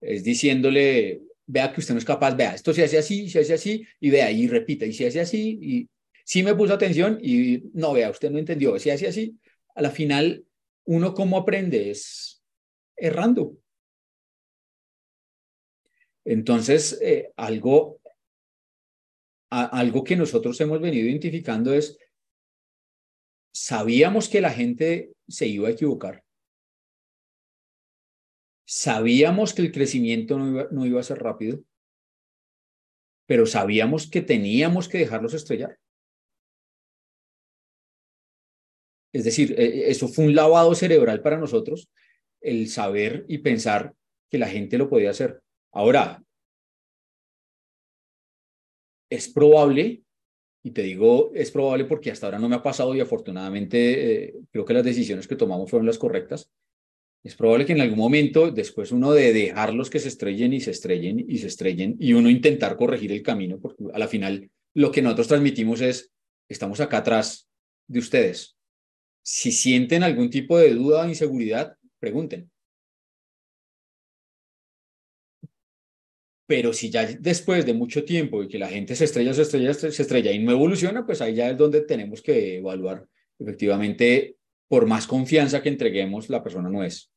Es 0.02 0.24
diciéndole, 0.24 1.22
vea 1.45 1.72
que 1.72 1.82
usted 1.82 1.93
no 1.93 1.99
es 1.99 2.06
capaz, 2.06 2.36
vea, 2.36 2.56
esto 2.56 2.74
se 2.74 2.84
hace 2.84 2.97
así, 2.97 3.30
se 3.30 3.39
hace 3.39 3.54
así, 3.54 3.86
y 3.99 4.10
vea, 4.10 4.32
y 4.32 4.47
repita, 4.47 4.86
y 4.86 4.93
se 4.93 5.08
hace 5.08 5.22
así, 5.22 5.60
y 5.62 5.89
sí 6.24 6.43
me 6.43 6.56
puso 6.56 6.74
atención, 6.74 7.20
y 7.22 7.64
no, 7.74 7.93
vea, 7.93 8.10
usted 8.10 8.32
no 8.32 8.39
entendió, 8.39 8.78
se 8.80 8.91
hace 8.91 9.08
así. 9.08 9.38
A 9.76 9.82
la 9.82 9.91
final, 9.91 10.43
uno 10.86 11.14
cómo 11.14 11.38
aprende 11.38 11.91
es 11.91 12.41
errando. 12.95 13.58
Entonces, 16.26 16.99
eh, 17.01 17.32
algo, 17.36 17.99
algo 19.49 20.03
que 20.03 20.15
nosotros 20.15 20.59
hemos 20.61 20.80
venido 20.80 21.07
identificando 21.07 21.74
es, 21.74 21.97
sabíamos 23.53 24.30
que 24.30 24.41
la 24.41 24.51
gente 24.51 25.13
se 25.28 25.47
iba 25.47 25.67
a 25.67 25.72
equivocar. 25.72 26.24
Sabíamos 28.65 29.53
que 29.53 29.63
el 29.63 29.72
crecimiento 29.72 30.38
no 30.39 30.86
iba, 30.86 30.99
a 30.99 31.03
ser 31.03 31.19
rápido, 31.19 31.61
pero 33.26 33.45
sabíamos 33.45 34.09
que 34.09 34.22
teníamos 34.22 34.88
que 34.88 34.99
dejarlos 34.99 35.34
estrellar. 35.34 35.78
Es 39.13 39.26
decir, 39.26 39.53
e, 39.59 39.65
e, 39.65 39.91
eso 39.91 40.07
fue 40.07 40.26
un 40.26 40.36
lavado 40.36 40.74
cerebral 40.74 41.22
para 41.22 41.38
nosotros, 41.38 41.89
el 42.39 42.69
saber 42.69 43.26
y 43.28 43.39
pensar 43.39 43.93
que 44.30 44.38
la 44.38 44.47
gente 44.47 44.78
lo 44.78 44.89
podía 44.89 45.09
hacer. 45.09 45.41
Ahora, 45.72 46.22
es 49.09 49.28
probable, 49.30 50.03
y 50.63 50.72
te 50.72 50.84
digo, 50.84 51.32
es 51.34 51.51
probable 51.51 51.86
porque 51.86 52.11
hasta 52.11 52.28
ahora 52.28 52.39
no 52.39 52.49
me 52.49 52.55
ha 52.55 52.63
pasado 52.63 52.95
y 52.95 53.01
afortunadamente 53.01 54.26
eh, 54.26 54.34
creo 54.51 54.65
que 54.65 54.74
las 54.74 54.84
decisiones 54.84 55.28
que 55.28 55.36
tomamos 55.36 55.69
fueron 55.69 55.88
las 55.88 55.97
correctas. 55.97 56.49
Es 57.24 57.36
probable 57.36 57.65
que 57.65 57.74
en 57.74 57.82
algún 57.82 57.99
momento, 57.99 58.51
después 58.51 58.91
uno 58.91 59.11
de 59.11 59.32
dejarlos 59.32 59.89
que 59.89 59.99
se 59.99 60.07
estrellen 60.07 60.53
y 60.53 60.59
se 60.59 60.72
estrellen 60.72 61.24
y 61.28 61.38
se 61.38 61.47
estrellen 61.47 61.95
y 61.99 62.13
uno 62.13 62.30
intentar 62.30 62.78
corregir 62.78 63.11
el 63.11 63.22
camino, 63.22 63.59
porque 63.59 63.84
a 63.93 63.99
la 63.99 64.07
final 64.07 64.49
lo 64.74 64.91
que 64.91 65.01
nosotros 65.01 65.28
transmitimos 65.28 65.82
es, 65.82 66.11
estamos 66.49 66.80
acá 66.80 66.97
atrás 66.97 67.47
de 67.88 67.99
ustedes, 67.99 68.57
si 69.24 69.51
sienten 69.51 70.03
algún 70.03 70.30
tipo 70.30 70.57
de 70.57 70.74
duda 70.74 71.03
o 71.03 71.07
inseguridad, 71.07 71.78
pregunten. 71.99 72.51
Pero 76.52 76.74
si 76.74 76.89
ya 76.89 77.06
después 77.06 77.66
de 77.66 77.74
mucho 77.74 78.04
tiempo 78.04 78.43
y 78.43 78.49
que 78.49 78.60
la 78.60 78.68
gente 78.68 78.93
se 78.93 79.06
estrella, 79.06 79.34
se 79.34 79.43
estrella, 79.43 79.74
se 79.74 79.88
estrella 79.88 80.34
y 80.34 80.39
no 80.39 80.52
evoluciona, 80.52 81.06
pues 81.06 81.22
ahí 81.22 81.34
ya 81.34 81.49
es 81.49 81.58
donde 81.58 81.80
tenemos 81.80 82.22
que 82.22 82.58
evaluar. 82.58 83.08
Efectivamente, 83.39 84.36
por 84.68 84.86
más 84.86 85.08
confianza 85.08 85.62
que 85.62 85.70
entreguemos, 85.70 86.28
la 86.28 86.43
persona 86.43 86.68
no 86.68 86.84
es. 86.84 87.10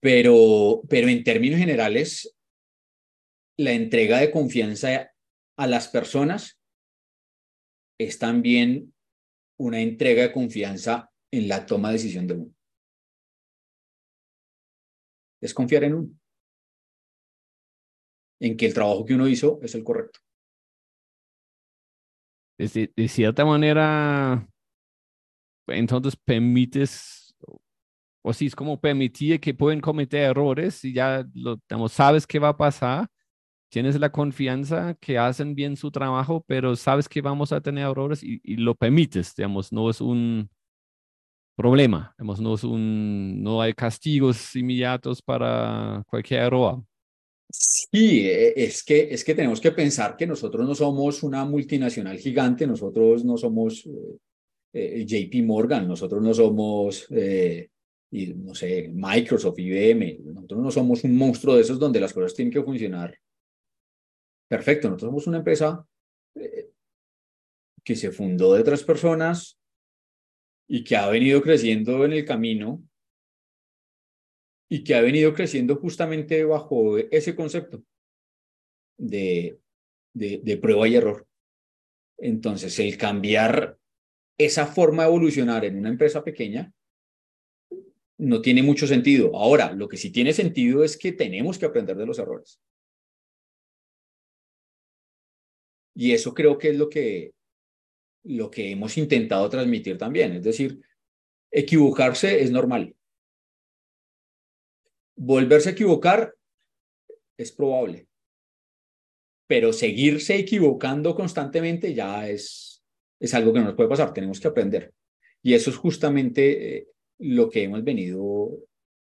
Pero, 0.00 0.82
pero 0.86 1.08
en 1.08 1.24
términos 1.24 1.58
generales, 1.58 2.36
la 3.56 3.72
entrega 3.72 4.18
de 4.18 4.30
confianza 4.30 5.10
a 5.56 5.66
las 5.66 5.88
personas 5.88 6.60
es 7.98 8.18
también 8.18 8.92
una 9.56 9.80
entrega 9.80 10.24
de 10.24 10.32
confianza 10.32 11.10
en 11.30 11.48
la 11.48 11.64
toma 11.64 11.88
de 11.88 11.94
decisión 11.94 12.26
de 12.26 12.34
uno. 12.34 12.54
Es 15.40 15.54
confiar 15.54 15.84
en 15.84 15.94
uno. 15.94 16.23
En 18.44 18.58
que 18.58 18.66
el 18.66 18.74
trabajo 18.74 19.06
que 19.06 19.14
uno 19.14 19.26
hizo 19.26 19.58
es 19.62 19.74
el 19.74 19.82
correcto. 19.82 20.20
De, 22.58 23.08
cierta 23.08 23.42
manera, 23.42 24.46
entonces 25.66 26.14
permites, 26.14 27.34
o 28.22 28.34
si 28.34 28.44
es 28.44 28.54
como 28.54 28.78
permitir 28.78 29.40
que 29.40 29.54
pueden 29.54 29.80
cometer 29.80 30.20
errores 30.20 30.84
y 30.84 30.92
ya 30.92 31.26
lo, 31.32 31.56
digamos, 31.56 31.92
sabes 31.92 32.26
qué 32.26 32.38
va 32.38 32.50
a 32.50 32.56
pasar, 32.58 33.08
tienes 33.70 33.98
la 33.98 34.12
confianza 34.12 34.94
que 35.00 35.16
hacen 35.16 35.54
bien 35.54 35.74
su 35.74 35.90
trabajo, 35.90 36.44
pero 36.46 36.76
sabes 36.76 37.08
que 37.08 37.22
vamos 37.22 37.50
a 37.50 37.62
tener 37.62 37.88
errores 37.88 38.22
y, 38.22 38.56
lo 38.58 38.74
permites, 38.74 39.34
digamos, 39.34 39.72
no 39.72 39.88
es 39.88 40.02
un 40.02 40.50
problema, 41.56 42.14
digamos, 42.18 42.40
no, 42.40 42.54
es 42.54 42.64
un, 42.64 43.42
no 43.42 43.62
hay 43.62 43.72
castigos 43.72 44.54
inmediatos 44.54 45.22
para 45.22 46.04
cualquier 46.08 46.42
error. 46.42 46.84
Sí, 47.50 48.26
e, 48.28 48.64
es 48.64 48.82
que, 48.82 49.08
es 49.12 49.24
que 49.24 49.34
tenemos 49.34 49.60
que 49.60 49.72
pensar 49.72 50.16
que 50.16 50.26
nosotros 50.26 50.66
no 50.66 50.74
somos 50.74 51.22
una 51.22 51.44
multinacional 51.44 52.18
gigante, 52.18 52.66
nosotros 52.66 53.24
no 53.24 53.36
somos 53.36 53.86
eh, 53.86 54.18
eh, 54.72 55.04
JP 55.06 55.44
Morgan, 55.44 55.86
nosotros 55.86 56.22
no 56.22 56.34
somos, 56.34 57.06
eh, 57.10 57.70
no 58.10 58.54
sé, 58.54 58.90
Microsoft, 58.92 59.58
IBM, 59.58 60.20
nosotros 60.24 60.60
no 60.60 60.70
somos 60.70 61.04
un 61.04 61.16
monstruo 61.16 61.54
de 61.54 61.62
esos 61.62 61.78
donde 61.78 62.00
las 62.00 62.12
cosas 62.12 62.34
tienen 62.34 62.52
que 62.52 62.62
funcionar 62.62 63.16
perfecto, 64.48 64.88
nosotros 64.88 65.08
somos 65.10 65.26
una 65.26 65.38
empresa 65.38 65.86
eh, 66.34 66.70
que 67.82 67.96
se 67.96 68.10
fundó 68.10 68.54
de 68.54 68.62
tres 68.62 68.82
personas 68.82 69.58
y 70.68 70.84
que 70.84 70.96
ha 70.96 71.08
venido 71.08 71.42
creciendo 71.42 72.04
en 72.04 72.12
el 72.12 72.24
camino 72.24 72.82
y 74.68 74.84
que 74.84 74.94
ha 74.94 75.00
venido 75.00 75.34
creciendo 75.34 75.76
justamente 75.76 76.44
bajo 76.44 76.98
ese 76.98 77.34
concepto 77.34 77.82
de, 78.98 79.58
de, 80.14 80.56
prueba 80.56 80.88
y 80.88 80.94
error. 80.94 81.26
Entonces, 82.18 82.78
el 82.78 82.96
cambiar 82.96 83.78
esa 84.38 84.66
forma 84.66 85.02
de 85.02 85.08
evolucionar 85.10 85.64
en 85.64 85.78
una 85.78 85.90
empresa 85.90 86.24
pequeña 86.24 86.72
no 88.18 88.40
tiene 88.40 88.62
mucho 88.62 88.86
sentido. 88.86 89.36
Ahora, 89.36 89.72
lo 89.72 89.88
que 89.88 89.96
sí 89.96 90.10
tiene 90.10 90.32
sentido 90.32 90.84
es 90.84 90.96
que 90.96 91.12
tenemos 91.12 91.58
que 91.58 91.66
aprender 91.66 91.96
de 91.96 92.06
los 92.06 92.18
errores. 92.18 92.60
Y 95.94 96.12
eso 96.12 96.34
creo 96.34 96.58
que 96.58 96.70
es 96.70 96.76
lo 96.76 96.88
que, 96.88 97.34
lo 98.24 98.50
que 98.50 98.70
hemos 98.70 98.96
intentado 98.98 99.48
transmitir 99.48 99.98
también. 99.98 100.32
Es 100.32 100.44
decir, 100.44 100.80
equivocarse 101.50 102.42
es 102.42 102.50
normal. 102.50 102.96
Volverse 105.16 105.70
a 105.70 105.72
equivocar 105.72 106.34
es 107.36 107.52
probable. 107.52 108.08
Pero 109.46 109.72
seguirse 109.72 110.36
equivocando 110.36 111.14
constantemente 111.14 111.94
ya 111.94 112.28
es, 112.28 112.82
es 113.20 113.34
algo 113.34 113.52
que 113.52 113.60
no 113.60 113.66
nos 113.66 113.74
puede 113.74 113.88
pasar. 113.88 114.12
Tenemos 114.12 114.40
que 114.40 114.48
aprender. 114.48 114.92
Y 115.42 115.54
eso 115.54 115.70
es 115.70 115.76
justamente 115.76 116.76
eh, 116.76 116.88
lo 117.18 117.50
que 117.50 117.64
hemos 117.64 117.84
venido 117.84 118.50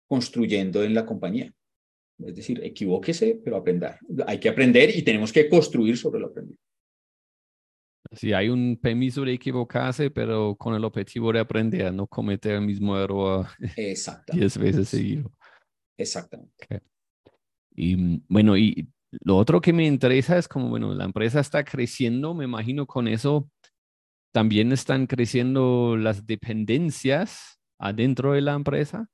construyendo 0.07 0.84
en 0.84 0.94
la 0.94 1.07
compañía. 1.07 1.52
Es 2.24 2.34
decir, 2.34 2.62
equivóquese, 2.64 3.40
pero 3.42 3.57
aprender. 3.57 3.96
Hay 4.26 4.38
que 4.38 4.48
aprender 4.48 4.94
y 4.96 5.02
tenemos 5.02 5.32
que 5.32 5.48
construir 5.48 5.96
sobre 5.96 6.20
lo 6.20 6.28
aprendido. 6.28 6.59
Si 8.12 8.32
hay 8.32 8.48
un 8.48 8.78
permiso 8.80 9.24
de 9.24 9.32
equivocarse, 9.32 10.11
pero 10.11 10.54
con 10.57 10.74
el 10.74 10.84
objetivo 10.84 11.32
de 11.32 11.40
aprender, 11.40 11.92
no 11.92 12.07
cometer 12.07 12.52
el 12.52 12.62
mismo 12.62 12.98
error 12.98 13.46
diez 14.32 14.59
veces 14.59 14.88
seguido. 14.88 15.32
Exactamente. 15.97 16.82
Y 17.74 17.97
mm, 17.97 18.24
bueno, 18.28 18.57
y 18.57 18.88
lo 19.11 19.36
otro 19.36 19.61
que 19.61 19.72
me 19.72 19.86
interesa 19.86 20.38
es 20.38 20.49
como, 20.49 20.68
bueno, 20.68 20.94
la 20.94 21.05
empresa 21.05 21.40
está 21.40 21.64
creciendo, 21.64 22.34
me 22.34 22.44
imagino 22.44 22.86
con 22.86 23.09
eso 23.09 23.51
también 24.32 24.70
están 24.72 25.07
creciendo 25.07 25.97
las 25.97 26.26
dependencias 26.26 27.59
adentro 27.78 28.32
de 28.32 28.42
la 28.42 28.53
empresa. 28.53 29.09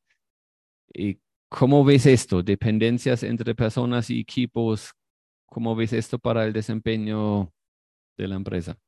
¿Y 0.93 1.21
¿Cómo 1.53 1.85
ves 1.85 2.07
esto? 2.07 2.43
Dependencias 2.43 3.23
entre 3.23 3.55
personas 3.55 4.09
y 4.09 4.21
equipos. 4.21 4.91
¿Cómo 5.45 5.77
ves 5.77 5.93
esto 5.93 6.19
para 6.19 6.47
el 6.47 6.53
desempeño 6.55 7.53
de 8.17 8.27
la 8.27 8.37
empresa? 8.37 8.79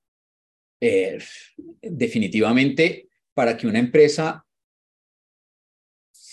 Eh, 0.80 1.18
definitivamente 1.82 3.10
para 3.34 3.54
que 3.54 3.66
una 3.66 3.78
empresa 3.78 4.46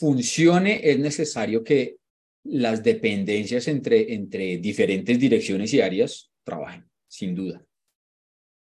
funcione 0.01 0.89
es 0.89 0.97
necesario 0.97 1.63
que 1.63 1.99
las 2.43 2.81
dependencias 2.81 3.67
entre, 3.67 4.15
entre 4.15 4.57
diferentes 4.57 5.19
direcciones 5.19 5.71
y 5.75 5.81
áreas 5.81 6.31
trabajen, 6.43 6.89
sin 7.07 7.35
duda. 7.35 7.63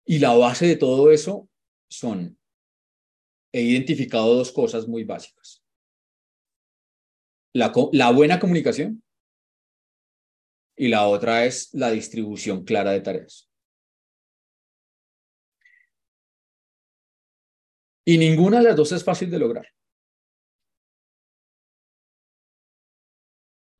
Y 0.05 0.19
la 0.19 0.33
base 0.33 0.67
de 0.67 0.75
todo 0.75 1.09
eso 1.09 1.47
son, 1.89 2.37
he 3.53 3.61
identificado 3.61 4.35
dos 4.35 4.51
cosas 4.51 4.89
muy 4.89 5.05
básicas. 5.05 5.63
La, 7.53 7.71
la 7.93 8.11
buena 8.11 8.37
comunicación 8.37 9.01
y 10.75 10.89
la 10.89 11.07
otra 11.07 11.45
es 11.45 11.73
la 11.73 11.91
distribución 11.91 12.65
clara 12.65 12.91
de 12.91 12.99
tareas. 12.99 13.49
Y 18.03 18.17
ninguna 18.17 18.57
de 18.57 18.63
las 18.65 18.75
dos 18.75 18.91
es 18.91 19.01
fácil 19.05 19.31
de 19.31 19.39
lograr. 19.39 19.67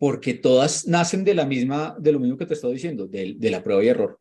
Porque 0.01 0.33
todas 0.33 0.87
nacen 0.87 1.23
de 1.23 1.35
la 1.35 1.45
misma, 1.45 1.95
de 1.99 2.11
lo 2.11 2.19
mismo 2.19 2.35
que 2.35 2.47
te 2.47 2.55
estoy 2.55 2.73
diciendo, 2.73 3.05
de, 3.05 3.35
de 3.37 3.51
la 3.51 3.61
prueba 3.61 3.83
y 3.83 3.87
error. 3.87 4.19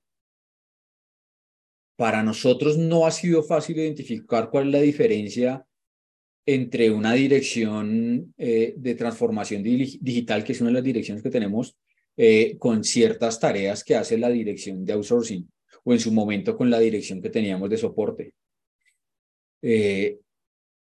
Para 1.96 2.22
nosotros 2.22 2.76
no 2.76 3.06
ha 3.06 3.10
sido 3.10 3.42
fácil 3.42 3.78
identificar 3.78 4.50
cuál 4.50 4.66
es 4.66 4.72
la 4.72 4.80
diferencia 4.82 5.64
entre 6.44 6.90
una 6.90 7.14
dirección 7.14 8.34
eh, 8.36 8.74
de 8.76 8.94
transformación 8.94 9.62
digital, 9.62 10.44
que 10.44 10.52
es 10.52 10.60
una 10.60 10.68
de 10.68 10.74
las 10.74 10.84
direcciones 10.84 11.22
que 11.22 11.30
tenemos, 11.30 11.78
eh, 12.14 12.58
con 12.58 12.84
ciertas 12.84 13.40
tareas 13.40 13.82
que 13.82 13.96
hace 13.96 14.18
la 14.18 14.28
dirección 14.28 14.84
de 14.84 14.92
outsourcing 14.92 15.50
o 15.84 15.94
en 15.94 16.00
su 16.00 16.12
momento 16.12 16.58
con 16.58 16.68
la 16.68 16.78
dirección 16.78 17.22
que 17.22 17.30
teníamos 17.30 17.70
de 17.70 17.78
soporte. 17.78 18.34
Eh, 19.62 20.18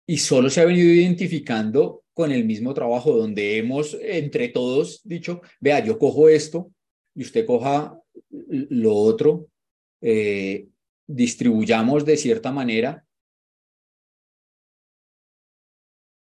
y 0.06 0.18
solo 0.18 0.50
se 0.50 0.60
ha 0.60 0.66
venido 0.66 0.88
identificando 0.88 2.03
con 2.14 2.30
el 2.32 2.44
mismo 2.44 2.72
trabajo 2.72 3.12
donde 3.12 3.58
hemos 3.58 3.96
entre 4.00 4.48
todos 4.48 5.02
dicho, 5.04 5.42
vea, 5.60 5.84
yo 5.84 5.98
cojo 5.98 6.28
esto 6.28 6.72
y 7.14 7.22
usted 7.22 7.44
coja 7.44 8.00
lo 8.30 8.94
otro, 8.94 9.48
eh, 10.00 10.68
distribuyamos 11.06 12.04
de 12.04 12.16
cierta 12.16 12.52
manera 12.52 13.04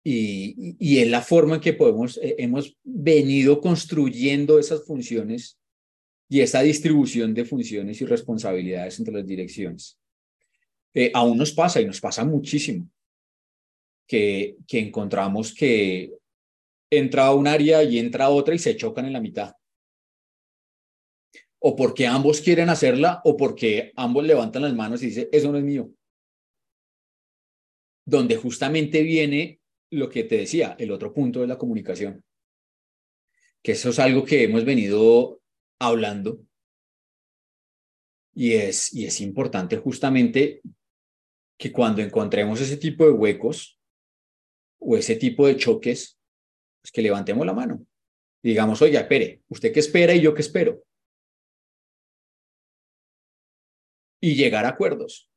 y, 0.03 0.75
y, 0.79 0.99
es 0.99 1.09
la 1.09 1.21
forma 1.21 1.55
en 1.55 1.61
que 1.61 1.73
podemos, 1.73 2.17
eh, 2.17 2.35
hemos 2.39 2.75
venido 2.83 3.61
construyendo 3.61 4.57
esas 4.57 4.83
funciones 4.85 5.59
y 6.27 6.41
esa 6.41 6.61
distribución 6.61 7.33
de 7.35 7.45
funciones 7.45 8.01
y 8.01 8.05
responsabilidades 8.05 8.97
entre 8.97 9.13
las 9.13 9.27
direcciones. 9.27 9.99
Eh, 10.93 11.11
aún 11.13 11.37
nos 11.37 11.51
pasa 11.51 11.81
y 11.81 11.85
nos 11.85 12.01
pasa 12.01 12.25
muchísimo 12.25 12.89
que, 14.07 14.57
encontramos 14.69 15.53
que 15.53 16.13
entra 16.89 17.33
un 17.33 17.47
área 17.47 17.83
y 17.83 17.99
entra 17.99 18.29
otra 18.29 18.53
y 18.53 18.59
se 18.59 18.75
chocan 18.75 19.05
en 19.05 19.13
la 19.13 19.21
mitad. 19.21 19.55
O 21.59 21.75
porque 21.75 22.07
ambos 22.07 22.41
quieren 22.41 22.69
hacerla 22.69 23.21
o 23.23 23.37
porque 23.37 23.93
ambos 23.95 24.25
levantan 24.25 24.63
las 24.63 24.73
manos 24.73 25.03
y 25.03 25.07
dicen, 25.07 25.29
eso 25.31 25.51
no 25.51 25.57
es 25.57 25.63
mío. 25.63 25.91
Donde 28.05 28.35
justamente 28.35 29.03
viene 29.03 29.61
lo 29.91 30.09
que 30.09 30.23
te 30.23 30.37
decía, 30.37 30.75
el 30.79 30.91
otro 30.91 31.13
punto 31.13 31.41
de 31.41 31.47
la 31.47 31.57
comunicación. 31.57 32.23
Que 33.61 33.73
eso 33.73 33.89
es 33.89 33.99
algo 33.99 34.25
que 34.25 34.43
hemos 34.43 34.65
venido 34.65 35.39
hablando 35.79 36.41
y 38.33 38.53
es, 38.53 38.93
y 38.93 39.05
es 39.05 39.21
importante 39.21 39.77
justamente 39.77 40.61
que 41.57 41.71
cuando 41.71 42.01
encontremos 42.01 42.59
ese 42.61 42.77
tipo 42.77 43.05
de 43.05 43.11
huecos 43.11 43.79
o 44.81 44.97
ese 44.97 45.15
tipo 45.15 45.47
de 45.47 45.55
choques, 45.55 46.19
pues 46.81 46.91
que 46.91 47.01
levantemos 47.01 47.45
la 47.45 47.53
mano. 47.53 47.85
Y 48.43 48.49
digamos, 48.49 48.81
oye, 48.81 48.97
espere, 48.97 49.43
¿usted 49.47 49.71
qué 49.71 49.79
espera 49.79 50.13
y 50.15 50.21
yo 50.21 50.33
qué 50.33 50.41
espero? 50.41 50.83
Y 54.19 54.35
llegar 54.35 54.65
a 54.65 54.69
acuerdos. 54.69 55.29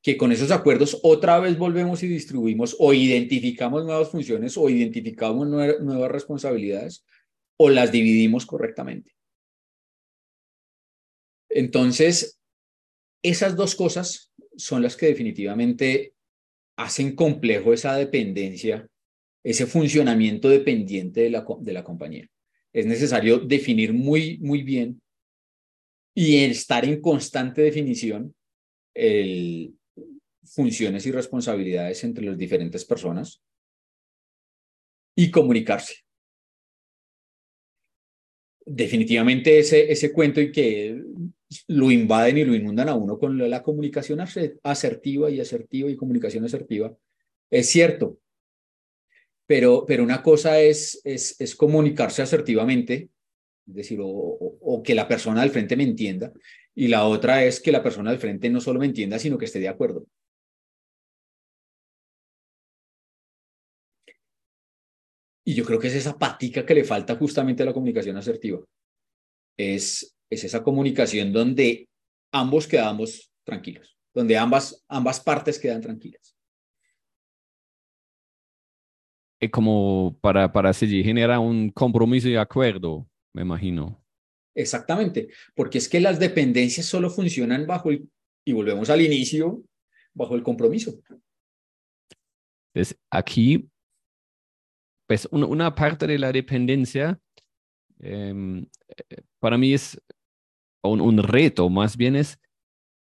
Que 0.00 0.16
con 0.16 0.32
esos 0.32 0.50
acuerdos 0.50 1.00
otra 1.02 1.40
vez 1.40 1.58
volvemos 1.58 2.02
y 2.02 2.08
distribuimos 2.08 2.76
o 2.78 2.92
identificamos 2.92 3.84
nuevas 3.84 4.10
funciones 4.10 4.56
o 4.56 4.68
identificamos 4.68 5.48
nuevas 5.48 6.10
responsabilidades 6.10 7.04
o 7.56 7.70
las 7.70 7.90
dividimos 7.90 8.46
correctamente. 8.46 9.16
Entonces, 11.48 12.40
esas 13.22 13.56
dos 13.56 13.74
cosas 13.74 14.32
son 14.56 14.82
las 14.82 14.96
que 14.96 15.06
definitivamente 15.06 16.13
hacen 16.76 17.14
complejo 17.14 17.72
esa 17.72 17.96
dependencia, 17.96 18.86
ese 19.44 19.66
funcionamiento 19.66 20.48
dependiente 20.48 21.22
de 21.22 21.30
la, 21.30 21.46
de 21.60 21.72
la 21.72 21.84
compañía. 21.84 22.28
Es 22.72 22.86
necesario 22.86 23.38
definir 23.38 23.92
muy, 23.92 24.38
muy 24.38 24.62
bien 24.62 25.00
y 26.14 26.44
estar 26.44 26.84
en 26.84 27.00
constante 27.00 27.62
definición 27.62 28.34
el, 28.94 29.74
funciones 30.44 31.06
y 31.06 31.12
responsabilidades 31.12 32.04
entre 32.04 32.24
las 32.24 32.38
diferentes 32.38 32.84
personas 32.84 33.42
y 35.16 35.30
comunicarse. 35.30 36.04
Definitivamente 38.66 39.58
ese, 39.58 39.90
ese 39.92 40.12
cuento 40.12 40.40
y 40.40 40.50
que 40.50 41.02
lo 41.68 41.90
invaden 41.90 42.38
y 42.38 42.44
lo 42.44 42.54
inundan 42.54 42.88
a 42.88 42.94
uno 42.94 43.18
con 43.18 43.38
la 43.50 43.62
comunicación 43.62 44.20
asertiva 44.62 45.30
y 45.30 45.40
asertiva 45.40 45.90
y 45.90 45.96
comunicación 45.96 46.44
asertiva. 46.44 46.96
Es 47.50 47.68
cierto, 47.68 48.18
pero, 49.46 49.84
pero 49.86 50.02
una 50.02 50.22
cosa 50.22 50.60
es, 50.60 51.00
es, 51.04 51.54
comunicarse 51.56 52.22
asertivamente, 52.22 53.10
es 53.66 53.74
decir, 53.74 54.00
o, 54.00 54.06
o, 54.08 54.82
que 54.82 54.94
la 54.94 55.06
persona 55.06 55.42
del 55.42 55.50
frente 55.50 55.76
me 55.76 55.84
entienda, 55.84 56.32
y 56.74 56.88
la 56.88 57.06
otra 57.06 57.44
es 57.44 57.60
que 57.60 57.72
la 57.72 57.82
persona 57.82 58.10
del 58.10 58.20
frente 58.20 58.50
no 58.50 58.60
solo 58.60 58.80
me 58.80 58.86
entienda, 58.86 59.18
sino 59.18 59.38
que 59.38 59.44
esté 59.44 59.60
de 59.60 59.68
acuerdo. 59.68 60.06
Y 65.46 65.54
yo 65.54 65.64
creo 65.64 65.78
que 65.78 65.88
es 65.88 65.94
esa 65.94 66.18
patica 66.18 66.64
que 66.64 66.74
le 66.74 66.84
falta 66.84 67.16
justamente 67.16 67.62
a 67.62 67.66
la 67.66 67.74
comunicación 67.74 68.16
asertiva. 68.16 68.64
Es 69.58 70.13
es 70.30 70.44
esa 70.44 70.62
comunicación 70.62 71.32
donde 71.32 71.88
ambos 72.32 72.66
quedamos 72.66 73.32
tranquilos, 73.44 73.96
donde 74.12 74.36
ambas, 74.36 74.84
ambas 74.88 75.20
partes 75.20 75.58
quedan 75.58 75.80
tranquilas. 75.80 76.36
Es 79.40 79.50
como 79.50 80.16
para, 80.20 80.52
para 80.52 80.72
seguir 80.72 81.04
genera 81.04 81.38
un 81.38 81.70
compromiso 81.70 82.28
y 82.28 82.36
acuerdo, 82.36 83.06
me 83.34 83.42
imagino. 83.42 84.02
Exactamente, 84.54 85.28
porque 85.54 85.78
es 85.78 85.88
que 85.88 86.00
las 86.00 86.18
dependencias 86.18 86.86
solo 86.86 87.10
funcionan 87.10 87.66
bajo 87.66 87.90
el, 87.90 88.08
y 88.44 88.52
volvemos 88.52 88.90
al 88.90 89.00
inicio, 89.02 89.62
bajo 90.14 90.34
el 90.36 90.42
compromiso. 90.42 91.00
Entonces, 92.72 92.98
aquí, 93.10 93.68
pues 95.06 95.28
una 95.30 95.74
parte 95.74 96.06
de 96.06 96.18
la 96.18 96.32
dependencia 96.32 97.20
eh, 98.04 98.76
para 99.40 99.58
mí 99.58 99.72
es 99.72 100.00
un, 100.82 101.18
reto, 101.18 101.68
más 101.70 101.96
bien 101.96 102.16
es, 102.16 102.38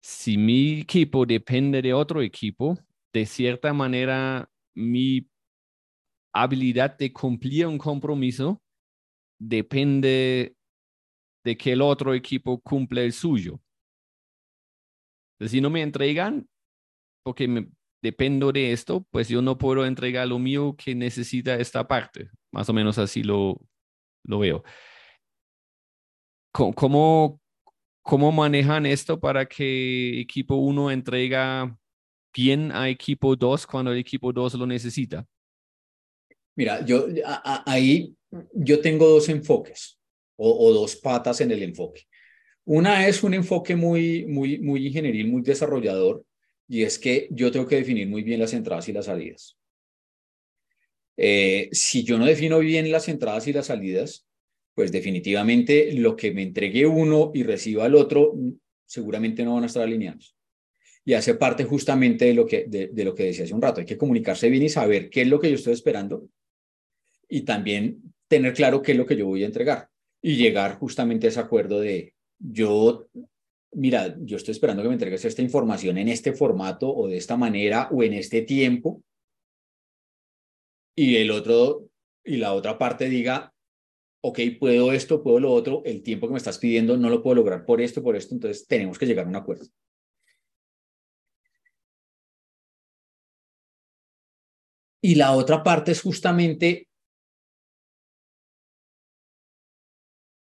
si 0.03 0.37
mi 0.37 0.81
equipo 0.81 1.25
depende 1.25 1.83
de 1.83 1.95
otro 1.95 2.23
equipo, 2.23 2.79
de 3.13 3.27
cierta 3.27 3.73
manera 3.73 4.51
mi 4.75 5.27
habilidad 6.33 6.97
de 6.97 7.13
cumplir 7.13 7.67
un 7.67 7.79
compromiso 7.79 8.63
depende 9.41 10.55
de 11.45 11.57
que 11.57 11.73
el 11.73 11.81
otro 11.81 12.15
equipo 12.15 12.61
cumple 12.61 13.05
el 13.05 13.13
suyo. 13.13 13.61
Si 15.41 15.61
no 15.63 15.71
me 15.71 15.81
entregan, 15.81 16.47
porque 17.25 17.49
me, 17.49 17.71
dependo 18.03 18.53
de 18.53 18.73
esto, 18.73 19.07
pues 19.11 19.29
yo 19.29 19.41
no 19.41 19.57
puedo 19.57 19.87
entregar 19.87 20.29
lo 20.29 20.39
mío 20.39 20.77
que 20.77 20.95
necesita 20.95 21.57
esta 21.57 21.89
parte. 21.89 22.31
Más 22.53 22.69
o 22.69 22.75
menos 22.75 22.99
así 22.99 23.23
lo 23.23 23.59
veo. 24.25 24.63
¿Cómo, 26.53 27.41
¿Cómo 28.03 28.33
manejan 28.33 28.87
esto 28.87 29.21
para 29.21 29.47
que 29.47 30.21
equipo 30.21 30.57
1 30.57 30.91
entrega 30.91 31.79
bien 32.35 32.73
a 32.73 32.89
equipo 32.89 33.37
2 33.37 33.67
cuando 33.67 33.93
el 33.93 33.99
equipo 33.99 34.33
2 34.33 34.55
lo 34.55 34.67
necesita? 34.67 35.27
Mira, 36.57 36.85
yo 36.85 37.07
ahí 37.67 38.15
yo 38.53 38.81
tengo 38.81 39.09
dos 39.09 39.29
enfoques 39.29 39.99
o, 40.37 40.67
o, 40.67 40.73
dos 40.73 40.97
patas 40.97 41.41
en 41.41 41.51
el 41.51 41.63
enfoque. 41.63 42.03
Una 42.65 43.07
es 43.07 43.23
un 43.23 43.35
enfoque 43.35 43.77
muy, 43.77 44.27
muy, 44.27 44.59
muy 44.59 44.87
ingenieril, 44.87 45.29
muy 45.29 45.43
desarrollador, 45.43 46.25
y 46.69 46.83
es 46.83 46.99
que 46.99 47.29
yo 47.31 47.51
tengo 47.51 47.67
que 47.67 47.77
definir 47.77 48.09
muy 48.09 48.23
bien 48.23 48.41
las 48.41 48.55
entradas 48.55 48.89
y 48.89 48.93
las 48.93 49.07
salidas. 49.07 49.57
Eh, 51.17 51.69
si 51.73 52.05
yo 52.05 52.17
no 52.17 52.25
defino 52.25 52.59
bien 52.61 52.91
las 52.91 53.09
entradas 53.09 53.47
y 53.49 53.53
las 53.53 53.67
salidas, 53.67 54.27
pues 54.81 54.93
definitivamente 54.93 55.93
lo 55.93 56.17
que 56.17 56.33
me 56.33 56.41
entregue 56.41 56.87
uno 56.87 57.33
y 57.35 57.43
reciba 57.43 57.85
el 57.85 57.95
otro 57.95 58.33
seguramente 58.87 59.45
no 59.45 59.57
van 59.57 59.65
a 59.65 59.67
estar 59.67 59.83
alineados. 59.83 60.35
y 61.05 61.13
hace 61.13 61.35
parte 61.35 61.65
justamente 61.65 62.25
de 62.25 62.33
lo 62.33 62.47
que, 62.47 62.65
de, 62.67 62.89
de 62.89 63.05
lo 63.05 63.15
que 63.15 63.25
decía 63.25 63.45
hace 63.45 63.53
un 63.53 63.61
rato. 63.61 63.81
Hay 63.81 63.87
que 63.87 63.99
comunicarse 63.99 64.49
bien 64.49 64.63
y 64.63 64.71
saber 64.71 65.11
qué 65.11 65.21
es 65.21 65.29
lo 65.29 65.39
que 65.39 65.51
yo 65.51 65.57
estoy 65.57 65.75
esperando 65.75 66.31
y 67.29 67.43
también 67.43 68.15
tener 68.27 68.55
claro 68.55 68.81
qué 68.81 68.93
es 68.93 68.97
lo 68.97 69.05
que 69.05 69.19
yo 69.19 69.27
voy 69.27 69.43
a 69.43 69.49
entregar 69.49 69.91
y 70.23 70.37
llegar 70.37 70.79
justamente 70.79 71.27
a 71.27 71.29
ese 71.29 71.41
acuerdo 71.41 71.79
de 71.79 72.15
yo, 72.39 73.07
mira, 73.73 74.17
yo 74.19 74.39
estoy 74.39 74.53
esperando 74.53 74.83
que 74.83 74.89
me 74.89 74.95
entregues 74.95 75.27
esta 75.27 75.43
información 75.43 75.99
en 75.99 76.09
este 76.09 76.33
formato 76.33 76.91
o 76.91 77.07
de 77.07 77.19
esta 77.19 77.37
manera 77.37 77.91
o 77.93 78.03
en 78.03 78.15
este 78.15 78.41
tiempo 78.41 79.03
y 80.97 81.17
el 81.17 81.31
otro 81.33 81.91
y 82.25 82.39
la 82.39 82.55
otra 82.55 82.79
parte 82.79 83.11
diga, 83.11 83.53
ok, 84.23 84.39
puedo 84.59 84.93
esto, 84.93 85.23
puedo 85.23 85.41
lo 85.41 85.53
otro, 85.53 85.83
el 85.85 86.03
tiempo 86.03 86.27
que 86.27 86.33
me 86.33 86.39
estás 86.39 86.59
pidiendo 86.59 86.97
no 86.97 87.09
lo 87.09 87.23
puedo 87.23 87.37
lograr 87.37 87.65
por 87.65 87.81
esto, 87.81 88.03
por 88.03 88.17
esto, 88.17 88.35
entonces 88.35 88.67
tenemos 88.67 88.99
que 88.99 89.07
llegar 89.07 89.27
a 89.27 89.29
un 89.29 89.37
acuerdo. 89.37 89.67
Y 95.03 95.15
la 95.15 95.33
otra 95.33 95.63
parte 95.63 95.93
es 95.93 96.03
justamente 96.03 96.87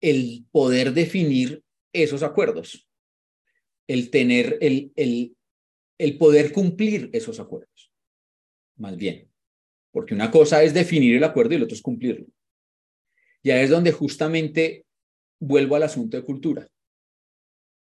el 0.01 0.45
poder 0.51 0.93
definir 0.93 1.63
esos 1.93 2.24
acuerdos, 2.24 2.88
el 3.88 4.09
tener, 4.09 4.57
el, 4.61 4.91
el, 4.95 5.36
el 5.99 6.17
poder 6.17 6.51
cumplir 6.51 7.09
esos 7.13 7.39
acuerdos, 7.39 7.91
más 8.78 8.97
bien. 8.97 9.30
Porque 9.91 10.13
una 10.13 10.32
cosa 10.32 10.63
es 10.63 10.74
definir 10.74 11.15
el 11.15 11.24
acuerdo 11.24 11.53
y 11.53 11.57
el 11.57 11.63
otro 11.63 11.76
es 11.76 11.82
cumplirlo. 11.82 12.28
Ya 13.44 13.62
es 13.62 13.70
donde 13.70 13.92
justamente 13.92 14.86
vuelvo 15.40 15.76
al 15.76 15.84
asunto 15.84 16.18
de 16.18 16.24
cultura, 16.24 16.68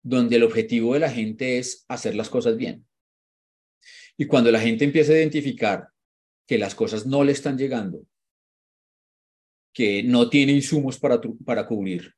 donde 0.03 0.37
el 0.37 0.43
objetivo 0.43 0.93
de 0.93 0.99
la 0.99 1.11
gente 1.11 1.57
es 1.57 1.85
hacer 1.87 2.15
las 2.15 2.29
cosas 2.29 2.57
bien. 2.57 2.87
Y 4.17 4.25
cuando 4.25 4.51
la 4.51 4.59
gente 4.59 4.85
empieza 4.85 5.13
a 5.13 5.17
identificar 5.17 5.89
que 6.47 6.57
las 6.57 6.75
cosas 6.75 7.05
no 7.05 7.23
le 7.23 7.31
están 7.31 7.57
llegando, 7.57 8.05
que 9.73 10.03
no 10.03 10.29
tiene 10.29 10.53
insumos 10.53 10.99
para, 10.99 11.19
para 11.43 11.67
cubrir, 11.67 12.13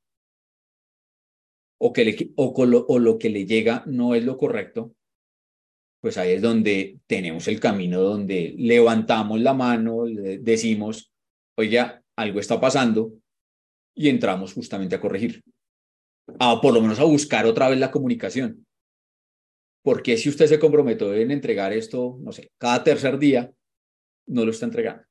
o, 1.80 1.94
que 1.94 2.06
le, 2.06 2.32
o, 2.36 2.54
o 2.88 3.00
lo 3.00 3.18
que 3.18 3.30
le 3.30 3.46
llega 3.46 3.84
no 3.86 4.16
es 4.16 4.24
lo 4.24 4.38
correcto, 4.38 4.96
pues 6.02 6.18
ahí 6.18 6.34
es 6.34 6.42
donde 6.42 7.00
tenemos 7.08 7.48
el 7.48 7.60
camino 7.60 8.02
donde 8.02 8.54
levantamos 8.58 9.40
la 9.42 9.54
mano, 9.54 10.06
decimos, 10.06 11.12
oye, 11.58 11.84
algo 12.18 12.40
está 12.40 12.60
pasando 12.60 13.14
y 13.96 14.10
entramos 14.10 14.54
justamente 14.54 14.96
a 14.96 15.00
corregir. 15.00 15.44
A 16.40 16.60
por 16.60 16.74
lo 16.74 16.82
menos 16.82 17.00
a 17.00 17.06
buscar 17.06 17.46
otra 17.46 17.70
vez 17.70 17.80
la 17.80 17.92
comunicación. 17.92 18.66
Porque 19.82 20.18
si 20.18 20.28
usted 20.28 20.48
se 20.48 20.60
comprometió 20.60 21.14
en 21.14 21.32
entregar 21.32 21.72
esto, 21.72 22.18
no 22.20 22.34
sé, 22.34 22.52
cada 22.58 22.84
tercer 22.84 23.18
día, 23.18 23.50
no 24.28 24.44
lo 24.44 24.52
está 24.52 24.66
entregando? 24.66 25.04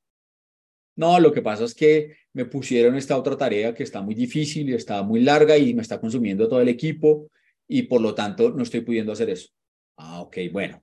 No, 0.97 1.19
lo 1.21 1.33
que 1.33 1.43
pasa 1.43 1.65
es 1.65 1.75
que 1.75 2.17
me 2.33 2.45
pusieron 2.45 2.97
esta 2.97 3.17
otra 3.17 3.37
tarea 3.37 3.75
que 3.75 3.83
está 3.83 4.03
muy 4.03 4.15
difícil 4.15 4.69
y 4.69 4.75
está 4.75 5.03
muy 5.03 5.21
larga 5.21 5.57
y 5.57 5.75
me 5.75 5.83
está 5.83 6.01
consumiendo 6.01 6.49
todo 6.49 6.61
el 6.61 6.69
equipo 6.69 7.31
y 7.69 7.83
por 7.83 8.01
lo 8.01 8.15
tanto 8.15 8.51
no 8.51 8.63
estoy 8.63 8.81
pudiendo 8.81 9.13
hacer 9.13 9.31
eso. 9.31 9.49
Ah, 9.97 10.21
ok, 10.21 10.39
bueno. 10.53 10.83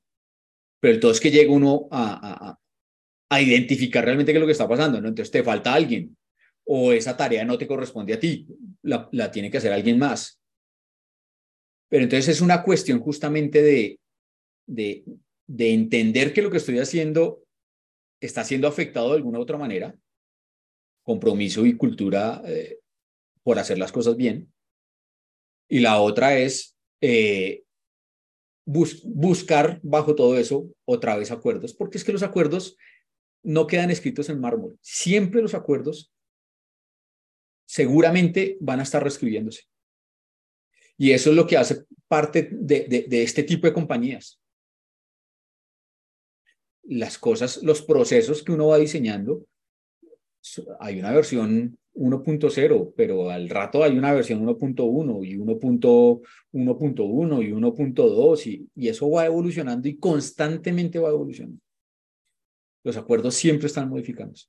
Pero 0.79 0.95
entonces 0.95 1.21
que 1.21 1.31
llega 1.31 1.51
uno 1.51 1.87
a, 1.91 2.57
identificar 3.41 4.03
realmente 4.03 4.31
qué 4.31 4.37
es 4.37 4.41
lo 4.41 4.47
que 4.47 4.53
está 4.53 4.67
pasando, 4.67 5.01
¿no? 5.01 5.07
Entonces 5.07 5.31
te 5.31 5.43
falta 5.43 5.73
alguien 5.73 6.15
o 6.65 6.91
esa 6.91 7.17
tarea 7.17 7.43
no 7.43 7.57
te 7.57 7.67
corresponde 7.67 8.13
a 8.13 8.19
ti, 8.19 8.47
la, 8.83 9.09
la 9.11 9.31
tiene 9.31 9.51
que 9.51 9.57
hacer 9.57 9.73
alguien 9.73 9.99
más. 9.99 10.39
Pero 11.89 12.03
entonces 12.03 12.29
es 12.29 12.41
una 12.41 12.63
cuestión 12.63 12.99
justamente 12.99 13.61
de, 13.61 13.99
de, 14.65 15.03
de 15.47 15.73
entender 15.73 16.33
que 16.33 16.41
lo 16.41 16.49
que 16.49 16.57
estoy 16.57 16.79
haciendo 16.79 17.43
está 18.21 18.43
siendo 18.43 18.67
afectado 18.67 19.09
de 19.09 19.17
alguna 19.17 19.39
u 19.39 19.41
otra 19.41 19.57
manera, 19.57 19.95
compromiso 21.03 21.65
y 21.65 21.75
cultura 21.75 22.41
eh, 22.45 22.79
por 23.43 23.59
hacer 23.59 23.77
las 23.77 23.91
cosas 23.91 24.15
bien. 24.15 24.51
Y 25.69 25.79
la 25.79 25.99
otra 25.99 26.37
es 26.37 26.77
eh, 27.01 27.63
buscar 28.65 29.79
bajo 29.83 30.15
todo 30.15 30.37
eso 30.37 30.69
otra 30.85 31.17
vez 31.17 31.31
acuerdos, 31.31 31.73
porque 31.73 31.97
es 31.97 32.03
que 32.03 32.13
los 32.13 32.23
acuerdos 32.23 32.77
no 33.43 33.67
quedan 33.67 33.91
escritos 33.91 34.29
en 34.29 34.39
mármol. 34.39 34.77
Siempre 34.81 35.41
los 35.41 35.53
acuerdos 35.53 36.13
seguramente 37.65 38.57
van 38.59 38.79
a 38.79 38.83
estar 38.83 39.01
reescribiéndose. 39.01 39.63
Y 40.97 41.11
eso 41.11 41.31
es 41.31 41.35
lo 41.35 41.47
que 41.47 41.57
hace 41.57 41.85
parte 42.07 42.49
de, 42.51 43.05
de, 43.07 43.23
este 43.23 43.43
tipo 43.43 43.67
de 43.67 43.73
compañías. 43.73 44.39
Las 46.83 47.17
cosas, 47.17 47.63
los 47.63 47.81
procesos 47.81 48.43
que 48.43 48.51
uno 48.51 48.67
va 48.67 48.77
diseñando, 48.77 49.47
hay 50.79 50.99
una 50.99 51.11
versión 51.11 51.79
1.0, 51.95 52.93
pero 52.95 53.29
al 53.29 53.49
rato 53.49 53.83
hay 53.83 53.97
una 53.97 54.13
versión 54.13 54.45
1.1 54.45 55.25
y 55.25 55.37
1.1.1 55.37 57.43
y 57.43 57.51
1.2 57.51 58.47
y, 58.47 58.69
y 58.75 58.87
eso 58.89 59.09
va 59.09 59.25
evolucionando 59.25 59.87
y 59.87 59.97
constantemente 59.97 60.99
va 60.99 61.09
evolucionando. 61.09 61.62
Los 62.83 62.97
acuerdos 62.97 63.35
siempre 63.35 63.67
están 63.67 63.89
modificándose. 63.89 64.47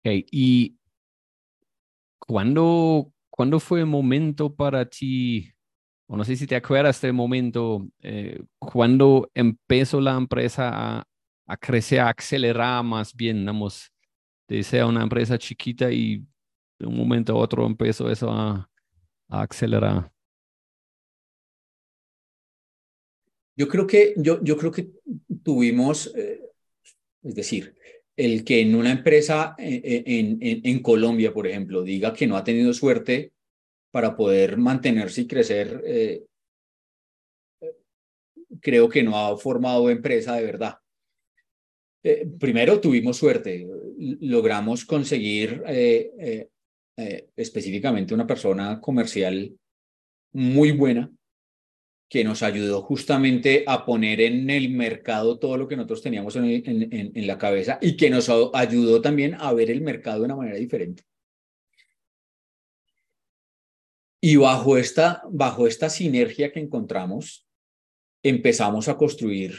Okay. 0.00 0.26
¿Y 0.30 0.76
cuándo, 2.18 3.12
cuándo 3.30 3.60
fue 3.60 3.80
el 3.80 3.86
momento 3.86 4.54
para 4.54 4.84
ti, 4.88 5.52
o 6.06 6.16
no 6.16 6.24
sé 6.24 6.36
si 6.36 6.46
te 6.46 6.56
acuerdas 6.56 7.00
del 7.00 7.12
momento, 7.12 7.86
eh, 8.02 8.42
cuando 8.58 9.30
empezó 9.34 10.00
la 10.00 10.16
empresa 10.16 10.70
a, 10.98 11.04
a, 11.46 11.56
crecer, 11.56 12.00
a 12.00 12.10
acelerar 12.10 12.84
más 12.84 13.14
bien, 13.14 13.40
digamos, 13.40 13.92
de 14.48 14.62
ser 14.62 14.84
una 14.84 15.02
empresa 15.02 15.38
chiquita 15.38 15.90
y 15.90 16.24
de 16.78 16.86
un 16.86 16.96
momento 16.96 17.32
a 17.32 17.36
otro 17.36 17.66
empezó 17.66 18.10
eso 18.10 18.30
a, 18.30 18.68
a 19.28 19.42
acelerar? 19.42 20.15
Yo 23.56 23.68
creo 23.68 23.86
que, 23.86 24.12
yo, 24.18 24.42
yo 24.42 24.56
creo 24.58 24.70
que 24.70 24.90
tuvimos, 25.42 26.12
eh, 26.14 26.40
es 27.22 27.34
decir, 27.34 27.74
el 28.14 28.44
que 28.44 28.60
en 28.60 28.74
una 28.74 28.92
empresa 28.92 29.54
eh, 29.58 29.80
eh, 29.82 30.04
en, 30.06 30.38
en, 30.40 30.82
Colombia, 30.82 31.32
por 31.32 31.46
ejemplo, 31.46 31.82
diga 31.82 32.12
que 32.12 32.26
no 32.26 32.36
ha 32.36 32.44
tenido 32.44 32.72
suerte 32.74 33.32
para 33.90 34.14
poder 34.14 34.58
mantenerse 34.58 35.22
y 35.22 35.26
crecer, 35.26 36.26
creo 38.60 38.90
que 38.90 39.02
no 39.02 39.16
ha 39.16 39.38
formado 39.38 39.88
empresa 39.88 40.36
de 40.36 40.44
verdad. 40.44 40.78
Primero 42.38 42.78
tuvimos 42.78 43.16
suerte, 43.16 43.66
logramos 44.20 44.84
conseguir 44.84 45.62
específicamente 47.36 48.12
una 48.12 48.26
persona 48.26 48.80
comercial 48.82 49.56
muy 50.32 50.72
buena 50.72 51.10
que 52.08 52.22
nos 52.22 52.42
ayudó 52.42 52.82
justamente 52.82 53.64
a 53.66 53.84
poner 53.84 54.20
en 54.20 54.48
el 54.48 54.70
mercado 54.70 55.38
todo 55.38 55.56
lo 55.56 55.66
que 55.66 55.76
nosotros 55.76 56.02
teníamos 56.02 56.36
en, 56.36 56.44
en, 56.44 57.26
la 57.26 57.36
cabeza 57.36 57.78
y 57.82 57.96
que 57.96 58.10
nos 58.10 58.30
ayudó 58.54 59.00
también 59.00 59.34
a 59.34 59.52
ver 59.52 59.70
el 59.70 59.80
mercado 59.80 60.20
de 60.20 60.24
una 60.26 60.36
manera 60.36 60.56
diferente. 60.56 61.02
Y 64.20 64.36
bajo 64.36 64.76
esta, 64.76 65.22
bajo 65.30 65.66
esta 65.66 65.90
sinergia 65.90 66.52
que 66.52 66.60
encontramos, 66.60 67.46
empezamos 68.22 68.88
a 68.88 68.96
construir, 68.96 69.54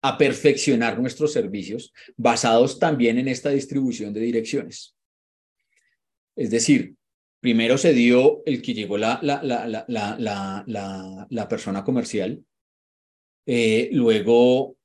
a 0.00 0.16
perfeccionar 0.16 0.98
nuestros 0.98 1.32
servicios 1.32 1.92
basados 2.16 2.78
también 2.78 3.18
en 3.18 3.28
esta 3.28 3.50
distribución 3.50 4.12
de 4.12 4.20
direcciones. 4.20 4.96
Es 6.34 6.50
decir, 6.50 6.96
Primero 7.42 7.76
se 7.76 7.92
dio 7.92 8.40
el 8.46 8.62
que 8.62 8.72
llegó 8.72 8.96
la, 8.96 9.18
persona 11.50 11.82
comercial. 11.82 12.40
Eh, 13.44 13.88
luego 13.90 14.76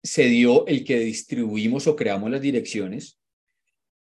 se 0.00 0.26
dio 0.26 0.64
el 0.68 0.84
que 0.84 1.00
distribuimos 1.00 1.88
o 1.88 1.96
creamos 1.96 2.30
las 2.30 2.40
direcciones. 2.40 3.18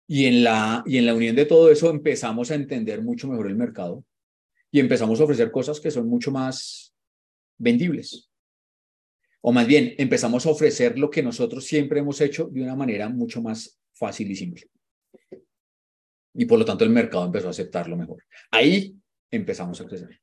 Y 0.07 0.26
en, 0.26 0.45
la, 0.45 0.85
y 0.87 0.97
en 0.99 1.07
la 1.07 1.14
unión 1.14 1.35
de 1.35 1.45
todo 1.45 1.72
eso 1.72 1.91
empezamos 1.91 2.53
a 2.53 2.55
entender 2.55 3.03
mucho 3.03 3.26
mejor 3.26 3.49
el 3.49 3.57
mercado 3.57 4.05
y 4.70 4.78
empezamos 4.78 5.20
a 5.20 5.24
ofrecer 5.24 5.51
cosas 5.51 5.80
que 5.80 5.91
son 5.91 6.07
mucho 6.07 6.30
más 6.30 6.95
vendibles. 7.59 8.30
O 9.41 9.51
más 9.51 9.66
bien, 9.66 9.97
empezamos 9.99 10.47
a 10.47 10.51
ofrecer 10.51 10.97
lo 11.01 11.11
que 11.11 11.24
nosotros 11.24 11.64
siempre 11.64 11.99
hemos 11.99 12.20
hecho 12.20 12.47
de 12.47 12.62
una 12.62 12.76
manera 12.76 13.09
mucho 13.09 13.43
más 13.43 13.80
fácil 13.93 14.30
y 14.30 14.37
simple 14.37 14.70
y 16.35 16.45
por 16.45 16.59
lo 16.59 16.64
tanto 16.64 16.85
el 16.85 16.91
mercado 16.91 17.24
empezó 17.24 17.49
a 17.49 17.51
aceptarlo 17.51 17.97
mejor. 17.97 18.22
Ahí 18.51 18.97
empezamos 19.30 19.80
a 19.80 19.87
crecer. 19.87 20.20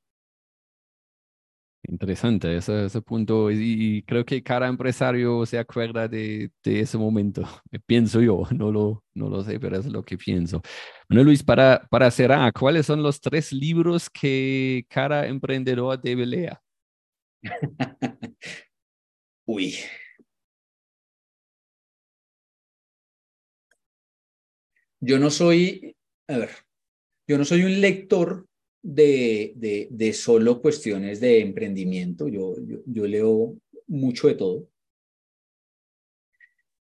Interesante 1.83 2.55
ese, 2.55 2.85
ese 2.85 3.01
punto 3.01 3.49
y, 3.49 4.03
creo 4.03 4.23
que 4.23 4.43
cada 4.43 4.67
empresario 4.67 5.45
se 5.47 5.57
acuerda 5.57 6.07
de, 6.07 6.51
de, 6.63 6.79
ese 6.81 6.97
momento. 6.97 7.41
Pienso 7.87 8.21
yo, 8.21 8.43
no 8.55 8.71
lo, 8.71 9.03
no 9.15 9.29
lo 9.29 9.43
sé, 9.43 9.59
pero 9.59 9.77
es 9.77 9.87
lo 9.87 10.03
que 10.03 10.17
pienso. 10.17 10.61
Bueno, 11.09 11.23
Luis, 11.23 11.43
para, 11.43 11.87
para 11.89 12.11
cerrar, 12.11 12.53
¿cuáles 12.53 12.85
son 12.85 13.01
los 13.01 13.19
tres 13.19 13.51
libros 13.51 14.09
que 14.09 14.85
cada 14.89 15.25
emprendedor 15.27 15.99
debe 15.99 16.25
leer? 16.27 16.57
Uy. 19.45 19.75
Yo 24.99 25.17
no 25.19 25.29
soy, 25.31 25.95
a 26.31 26.37
ver, 26.37 26.49
yo 27.27 27.37
no 27.37 27.45
soy 27.45 27.63
un 27.63 27.81
lector 27.81 28.47
de, 28.81 29.53
de, 29.89 30.13
solo 30.13 30.61
cuestiones 30.61 31.19
de 31.19 31.41
emprendimiento. 31.41 32.27
Yo, 32.27 32.55
yo, 32.85 33.07
leo 33.07 33.57
mucho 33.87 34.27
de 34.27 34.35
todo. 34.35 34.67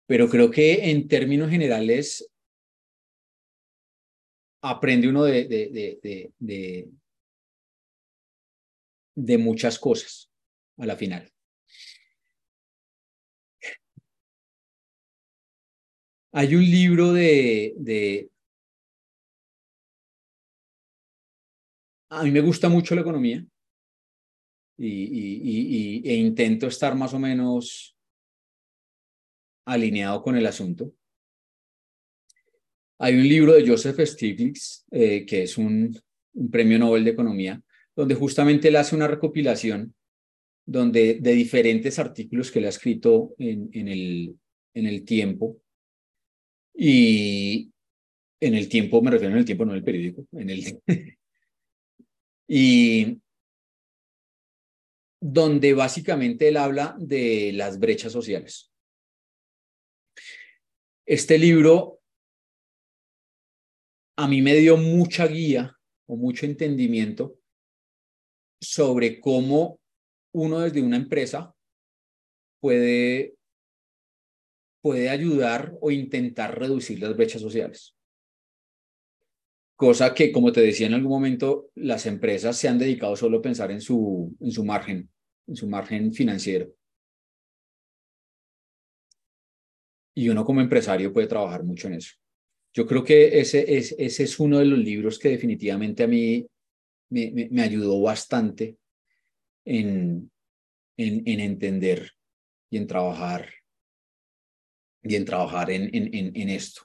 Pero 0.07 0.29
creo 0.29 0.51
que 0.51 0.91
en 0.91 1.07
términos 1.07 1.49
generales 1.49 2.29
aprende 4.61 5.07
uno 5.07 5.23
de, 5.23 5.45
de, 5.45 6.31
de, 6.39 6.89
de 9.15 9.37
muchas 9.37 9.79
cosas 9.79 10.29
a 10.77 10.85
la 10.85 10.95
final. 10.95 11.33
Hay 16.35 16.55
un 16.55 16.63
libro 16.63 17.13
de, 17.13 18.29
A 22.13 22.23
mí 22.23 22.29
me 22.29 22.41
gusta 22.41 22.69
mucho 22.69 22.93
la 22.93 23.01
economía 23.01 23.43
y, 24.77 26.07
e 26.07 26.15
intento 26.15 26.67
estar 26.67 26.95
más 26.95 27.11
o 27.13 27.19
menos 27.19 27.97
alineado 29.65 30.21
con 30.21 30.35
el 30.35 30.45
asunto. 30.45 30.93
Hay 32.99 33.15
un 33.15 33.27
libro 33.27 33.53
de 33.53 33.67
Joseph 33.67 33.99
Stiglitz, 33.99 34.85
eh, 34.91 35.25
que 35.25 35.43
es 35.43 35.57
un, 35.57 35.99
premio 36.51 36.77
Nobel 36.77 37.03
de 37.03 37.11
Economía, 37.11 37.61
donde 37.95 38.15
justamente 38.15 38.67
él 38.67 38.75
hace 38.75 38.95
una 38.95 39.07
recopilación 39.07 39.95
donde, 40.65 41.15
de 41.19 41.33
diferentes 41.33 41.97
artículos 41.97 42.51
que 42.51 42.59
él 42.59 42.65
ha 42.65 42.69
escrito 42.69 43.33
en, 43.39 43.69
en, 43.73 43.87
el, 43.87 44.35
en 44.75 44.85
el 44.85 45.03
tiempo. 45.03 45.57
Y 46.75 47.71
en 48.39 48.53
el 48.53 48.69
tiempo, 48.69 49.01
me 49.01 49.11
refiero 49.11 49.33
en 49.33 49.39
el 49.39 49.45
tiempo, 49.45 49.65
no 49.65 49.71
en 49.71 49.77
el 49.77 49.83
periódico, 49.83 50.27
en 50.31 50.49
el, 50.49 50.81
y 52.55 53.19
donde 55.19 55.73
básicamente 55.73 56.49
él 56.49 56.57
habla 56.57 56.95
de 56.99 57.51
las 57.51 57.79
brechas 57.79 58.13
sociales. 58.13 58.71
Este 61.03 61.39
libro 61.39 61.99
a 64.19 64.27
mí 64.27 64.43
me 64.43 64.53
dio 64.53 64.77
mucha 64.77 65.25
guía 65.25 65.75
o 66.05 66.15
mucho 66.15 66.45
entendimiento 66.45 67.39
sobre 68.61 69.19
cómo 69.19 69.79
uno 70.35 70.59
desde 70.59 70.83
una 70.83 70.97
empresa 70.97 71.55
puede, 72.61 73.33
puede 74.79 75.09
ayudar 75.09 75.73
o 75.81 75.89
intentar 75.89 76.59
reducir 76.59 76.99
las 76.99 77.17
brechas 77.17 77.41
sociales 77.41 77.95
cosa 79.83 80.13
que, 80.13 80.31
como 80.31 80.53
te 80.53 80.61
decía 80.61 80.87
en 80.87 80.93
algún 80.93 81.11
momento, 81.11 81.69
las 81.75 82.05
empresas 82.05 82.55
se 82.55 82.69
han 82.69 82.79
dedicado 82.79 83.17
solo 83.17 83.39
a 83.39 83.41
pensar 83.41 83.69
en 83.69 83.81
su, 83.81 84.33
en 84.39 84.49
su 84.49 84.63
margen, 84.63 85.09
en 85.45 85.55
su 85.57 85.67
margen 85.67 86.13
financiero. 86.13 86.73
Y 90.15 90.29
uno 90.29 90.45
como 90.45 90.61
empresario 90.61 91.11
puede 91.11 91.27
trabajar 91.27 91.65
mucho 91.65 91.87
en 91.87 91.95
eso. 91.95 92.13
Yo 92.73 92.87
creo 92.87 93.03
que 93.03 93.41
ese 93.41 93.75
es, 93.75 93.93
ese 93.97 94.23
es 94.23 94.39
uno 94.39 94.59
de 94.59 94.65
los 94.65 94.79
libros 94.79 95.19
que 95.19 95.27
definitivamente 95.27 96.03
a 96.03 96.07
mí 96.07 96.47
me, 97.09 97.49
me, 97.51 97.61
ayudó 97.61 97.99
bastante 98.01 98.77
en, 99.65 100.31
en, 100.95 101.23
en, 101.25 101.39
entender 101.41 102.09
y 102.69 102.77
en 102.77 102.87
trabajar 102.87 103.49
y 105.03 105.15
en 105.15 105.25
trabajar 105.25 105.71
en, 105.71 105.93
en, 105.93 106.31
en 106.33 106.49
esto. 106.49 106.83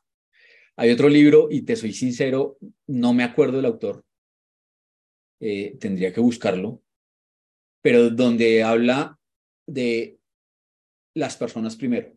Hay 0.80 0.92
otro 0.92 1.08
libro, 1.08 1.48
y 1.50 1.62
te 1.62 1.74
soy 1.74 1.92
sincero, 1.92 2.56
no 2.86 3.12
me 3.12 3.24
acuerdo 3.24 3.56
del 3.56 3.66
autor, 3.66 4.04
eh, 5.40 5.76
tendría 5.80 6.12
que 6.12 6.20
buscarlo, 6.20 6.80
pero 7.82 8.10
donde 8.10 8.62
habla 8.62 9.18
de 9.66 10.20
las 11.16 11.36
personas 11.36 11.74
primero, 11.74 12.16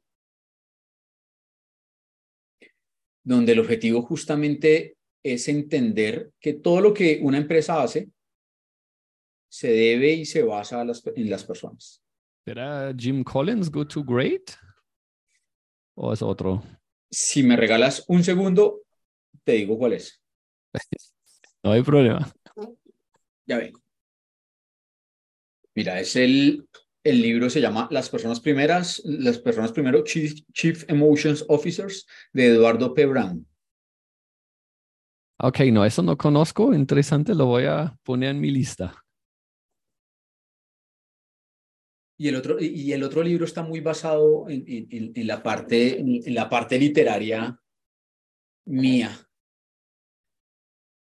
donde 3.23 3.53
el 3.53 3.59
objetivo 3.59 4.03
justamente 4.03 4.95
es 5.23 5.47
entender 5.47 6.31
que 6.39 6.53
todo 6.53 6.81
lo 6.81 6.93
que 6.93 7.19
una 7.23 7.39
empresa 7.39 7.81
hace 7.81 8.11
se 9.49 9.71
debe 9.71 10.11
y 10.11 10.25
se 10.25 10.43
basa 10.43 10.83
en 10.83 11.29
las 11.31 11.43
personas. 11.43 12.03
¿Será 12.45 12.93
Jim 12.95 13.23
Collins 13.23 13.71
Go 13.71 13.87
to 13.87 14.03
Great? 14.03 14.51
¿O 15.95 16.13
es 16.13 16.21
otro? 16.21 16.63
Si 17.11 17.43
me 17.43 17.57
regalas 17.57 18.05
un 18.07 18.23
segundo, 18.23 18.81
te 19.43 19.53
digo 19.53 19.77
cuál 19.77 19.93
es. 19.93 20.21
No 21.63 21.73
hay 21.73 21.83
problema. 21.83 22.27
Ya 23.45 23.59
vengo. 23.59 23.79
Mira, 25.75 25.99
es 25.99 26.15
el, 26.15 26.67
el 27.03 27.21
libro 27.21 27.51
se 27.51 27.61
llama 27.61 27.87
Las 27.91 28.09
personas 28.09 28.39
primeras, 28.39 28.99
las 29.05 29.37
personas 29.37 29.71
primero, 29.71 30.03
Chief, 30.03 30.41
Chief 30.53 30.83
Emotions 30.89 31.45
Officers, 31.49 32.07
de 32.33 32.47
Eduardo 32.47 32.95
P. 32.95 33.05
Brown. 33.05 33.47
Ok, 35.37 35.59
no, 35.71 35.85
eso 35.85 36.01
no 36.01 36.17
conozco. 36.17 36.73
Interesante, 36.73 37.35
lo 37.35 37.45
voy 37.45 37.65
a 37.65 37.95
poner 38.03 38.31
en 38.31 38.41
mi 38.41 38.51
lista. 38.51 39.00
Y 42.21 42.27
el 42.27 42.35
otro, 42.35 42.57
y 42.59 42.93
el 42.93 43.01
otro 43.01 43.23
libro 43.23 43.45
está 43.45 43.63
muy 43.63 43.79
basado 43.79 44.47
en, 44.47 44.63
en, 44.67 45.11
en 45.15 45.25
la, 45.25 45.41
parte, 45.41 45.99
en 45.99 46.35
la 46.35 46.47
parte 46.47 46.77
literaria 46.77 47.59
mía. 48.65 49.27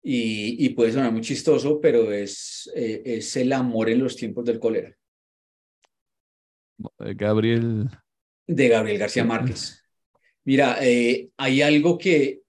Y, 0.01 0.65
y, 0.65 0.69
puede 0.69 0.93
sonar 0.93 1.11
muy 1.11 1.19
chistoso, 1.19 1.81
pero 1.81 2.09
es, 2.13 2.71
eh, 2.73 3.01
es 3.03 3.35
el 3.35 3.51
amor 3.51 3.89
en 3.89 3.99
los 3.99 4.15
tiempos 4.15 4.45
del 4.45 4.61
cólera. 4.61 4.97
Gabriel. 6.97 7.89
De 8.47 8.69
Gabriel 8.69 8.99
García 8.99 9.25
Márquez. 9.25 9.83
Mira, 10.45 10.77
eh, 10.79 11.31
hay 11.35 11.61
algo 11.63 11.97
que, 11.97 12.43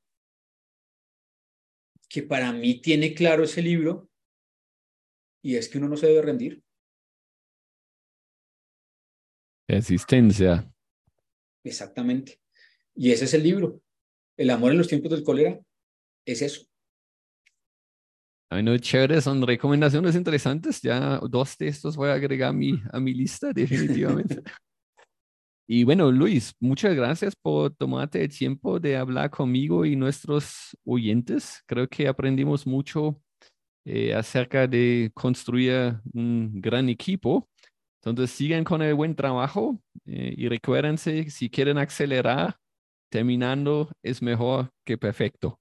que 2.08 2.22
para 2.22 2.52
mí 2.52 2.80
tiene 2.80 3.14
claro 3.14 3.42
ese 3.42 3.62
libro 3.62 4.08
y 5.42 5.56
es 5.56 5.68
que 5.68 5.78
uno 5.78 5.88
no 5.88 5.96
se 5.96 6.06
debe 6.06 6.22
rendir. 6.22 6.63
Existencia. 9.68 10.70
Exactamente. 11.64 12.38
Y 12.94 13.10
ese 13.10 13.24
es 13.24 13.34
el 13.34 13.42
libro. 13.42 13.80
El 14.36 14.50
amor 14.50 14.72
en 14.72 14.78
los 14.78 14.88
tiempos 14.88 15.10
del 15.10 15.24
cólera 15.24 15.58
es 16.26 16.42
eso. 16.42 16.66
Bueno, 18.50 18.76
chévere, 18.78 19.20
son 19.20 19.44
recomendaciones 19.44 20.14
interesantes. 20.14 20.80
Ya 20.82 21.18
dos 21.18 21.56
de 21.58 21.68
estos 21.68 21.96
voy 21.96 22.10
a 22.10 22.14
agregar 22.14 22.50
a 22.50 22.52
mi, 22.52 22.80
a 22.92 23.00
mi 23.00 23.14
lista, 23.14 23.52
definitivamente. 23.54 24.42
y 25.66 25.82
bueno, 25.84 26.12
Luis, 26.12 26.54
muchas 26.60 26.94
gracias 26.94 27.34
por 27.34 27.74
tomarte 27.74 28.22
el 28.22 28.28
tiempo 28.28 28.78
de 28.78 28.96
hablar 28.96 29.30
conmigo 29.30 29.84
y 29.84 29.96
nuestros 29.96 30.76
oyentes. 30.84 31.62
Creo 31.66 31.88
que 31.88 32.06
aprendimos 32.06 32.66
mucho 32.66 33.20
eh, 33.86 34.14
acerca 34.14 34.66
de 34.66 35.10
construir 35.14 35.96
un 36.12 36.60
gran 36.60 36.88
equipo 36.88 37.48
entonces, 38.10 38.36
sigan 38.36 38.64
con 38.64 38.82
el 38.82 38.94
buen 38.94 39.14
trabajo 39.16 39.78
eh, 40.06 40.34
y 40.36 40.48
recuérdense, 40.48 41.30
si 41.30 41.50
quieren 41.50 41.78
acelerar, 41.78 42.56
terminando 43.10 43.90
es 44.02 44.22
mejor 44.22 44.70
que 44.84 44.98
perfecto. 44.98 45.58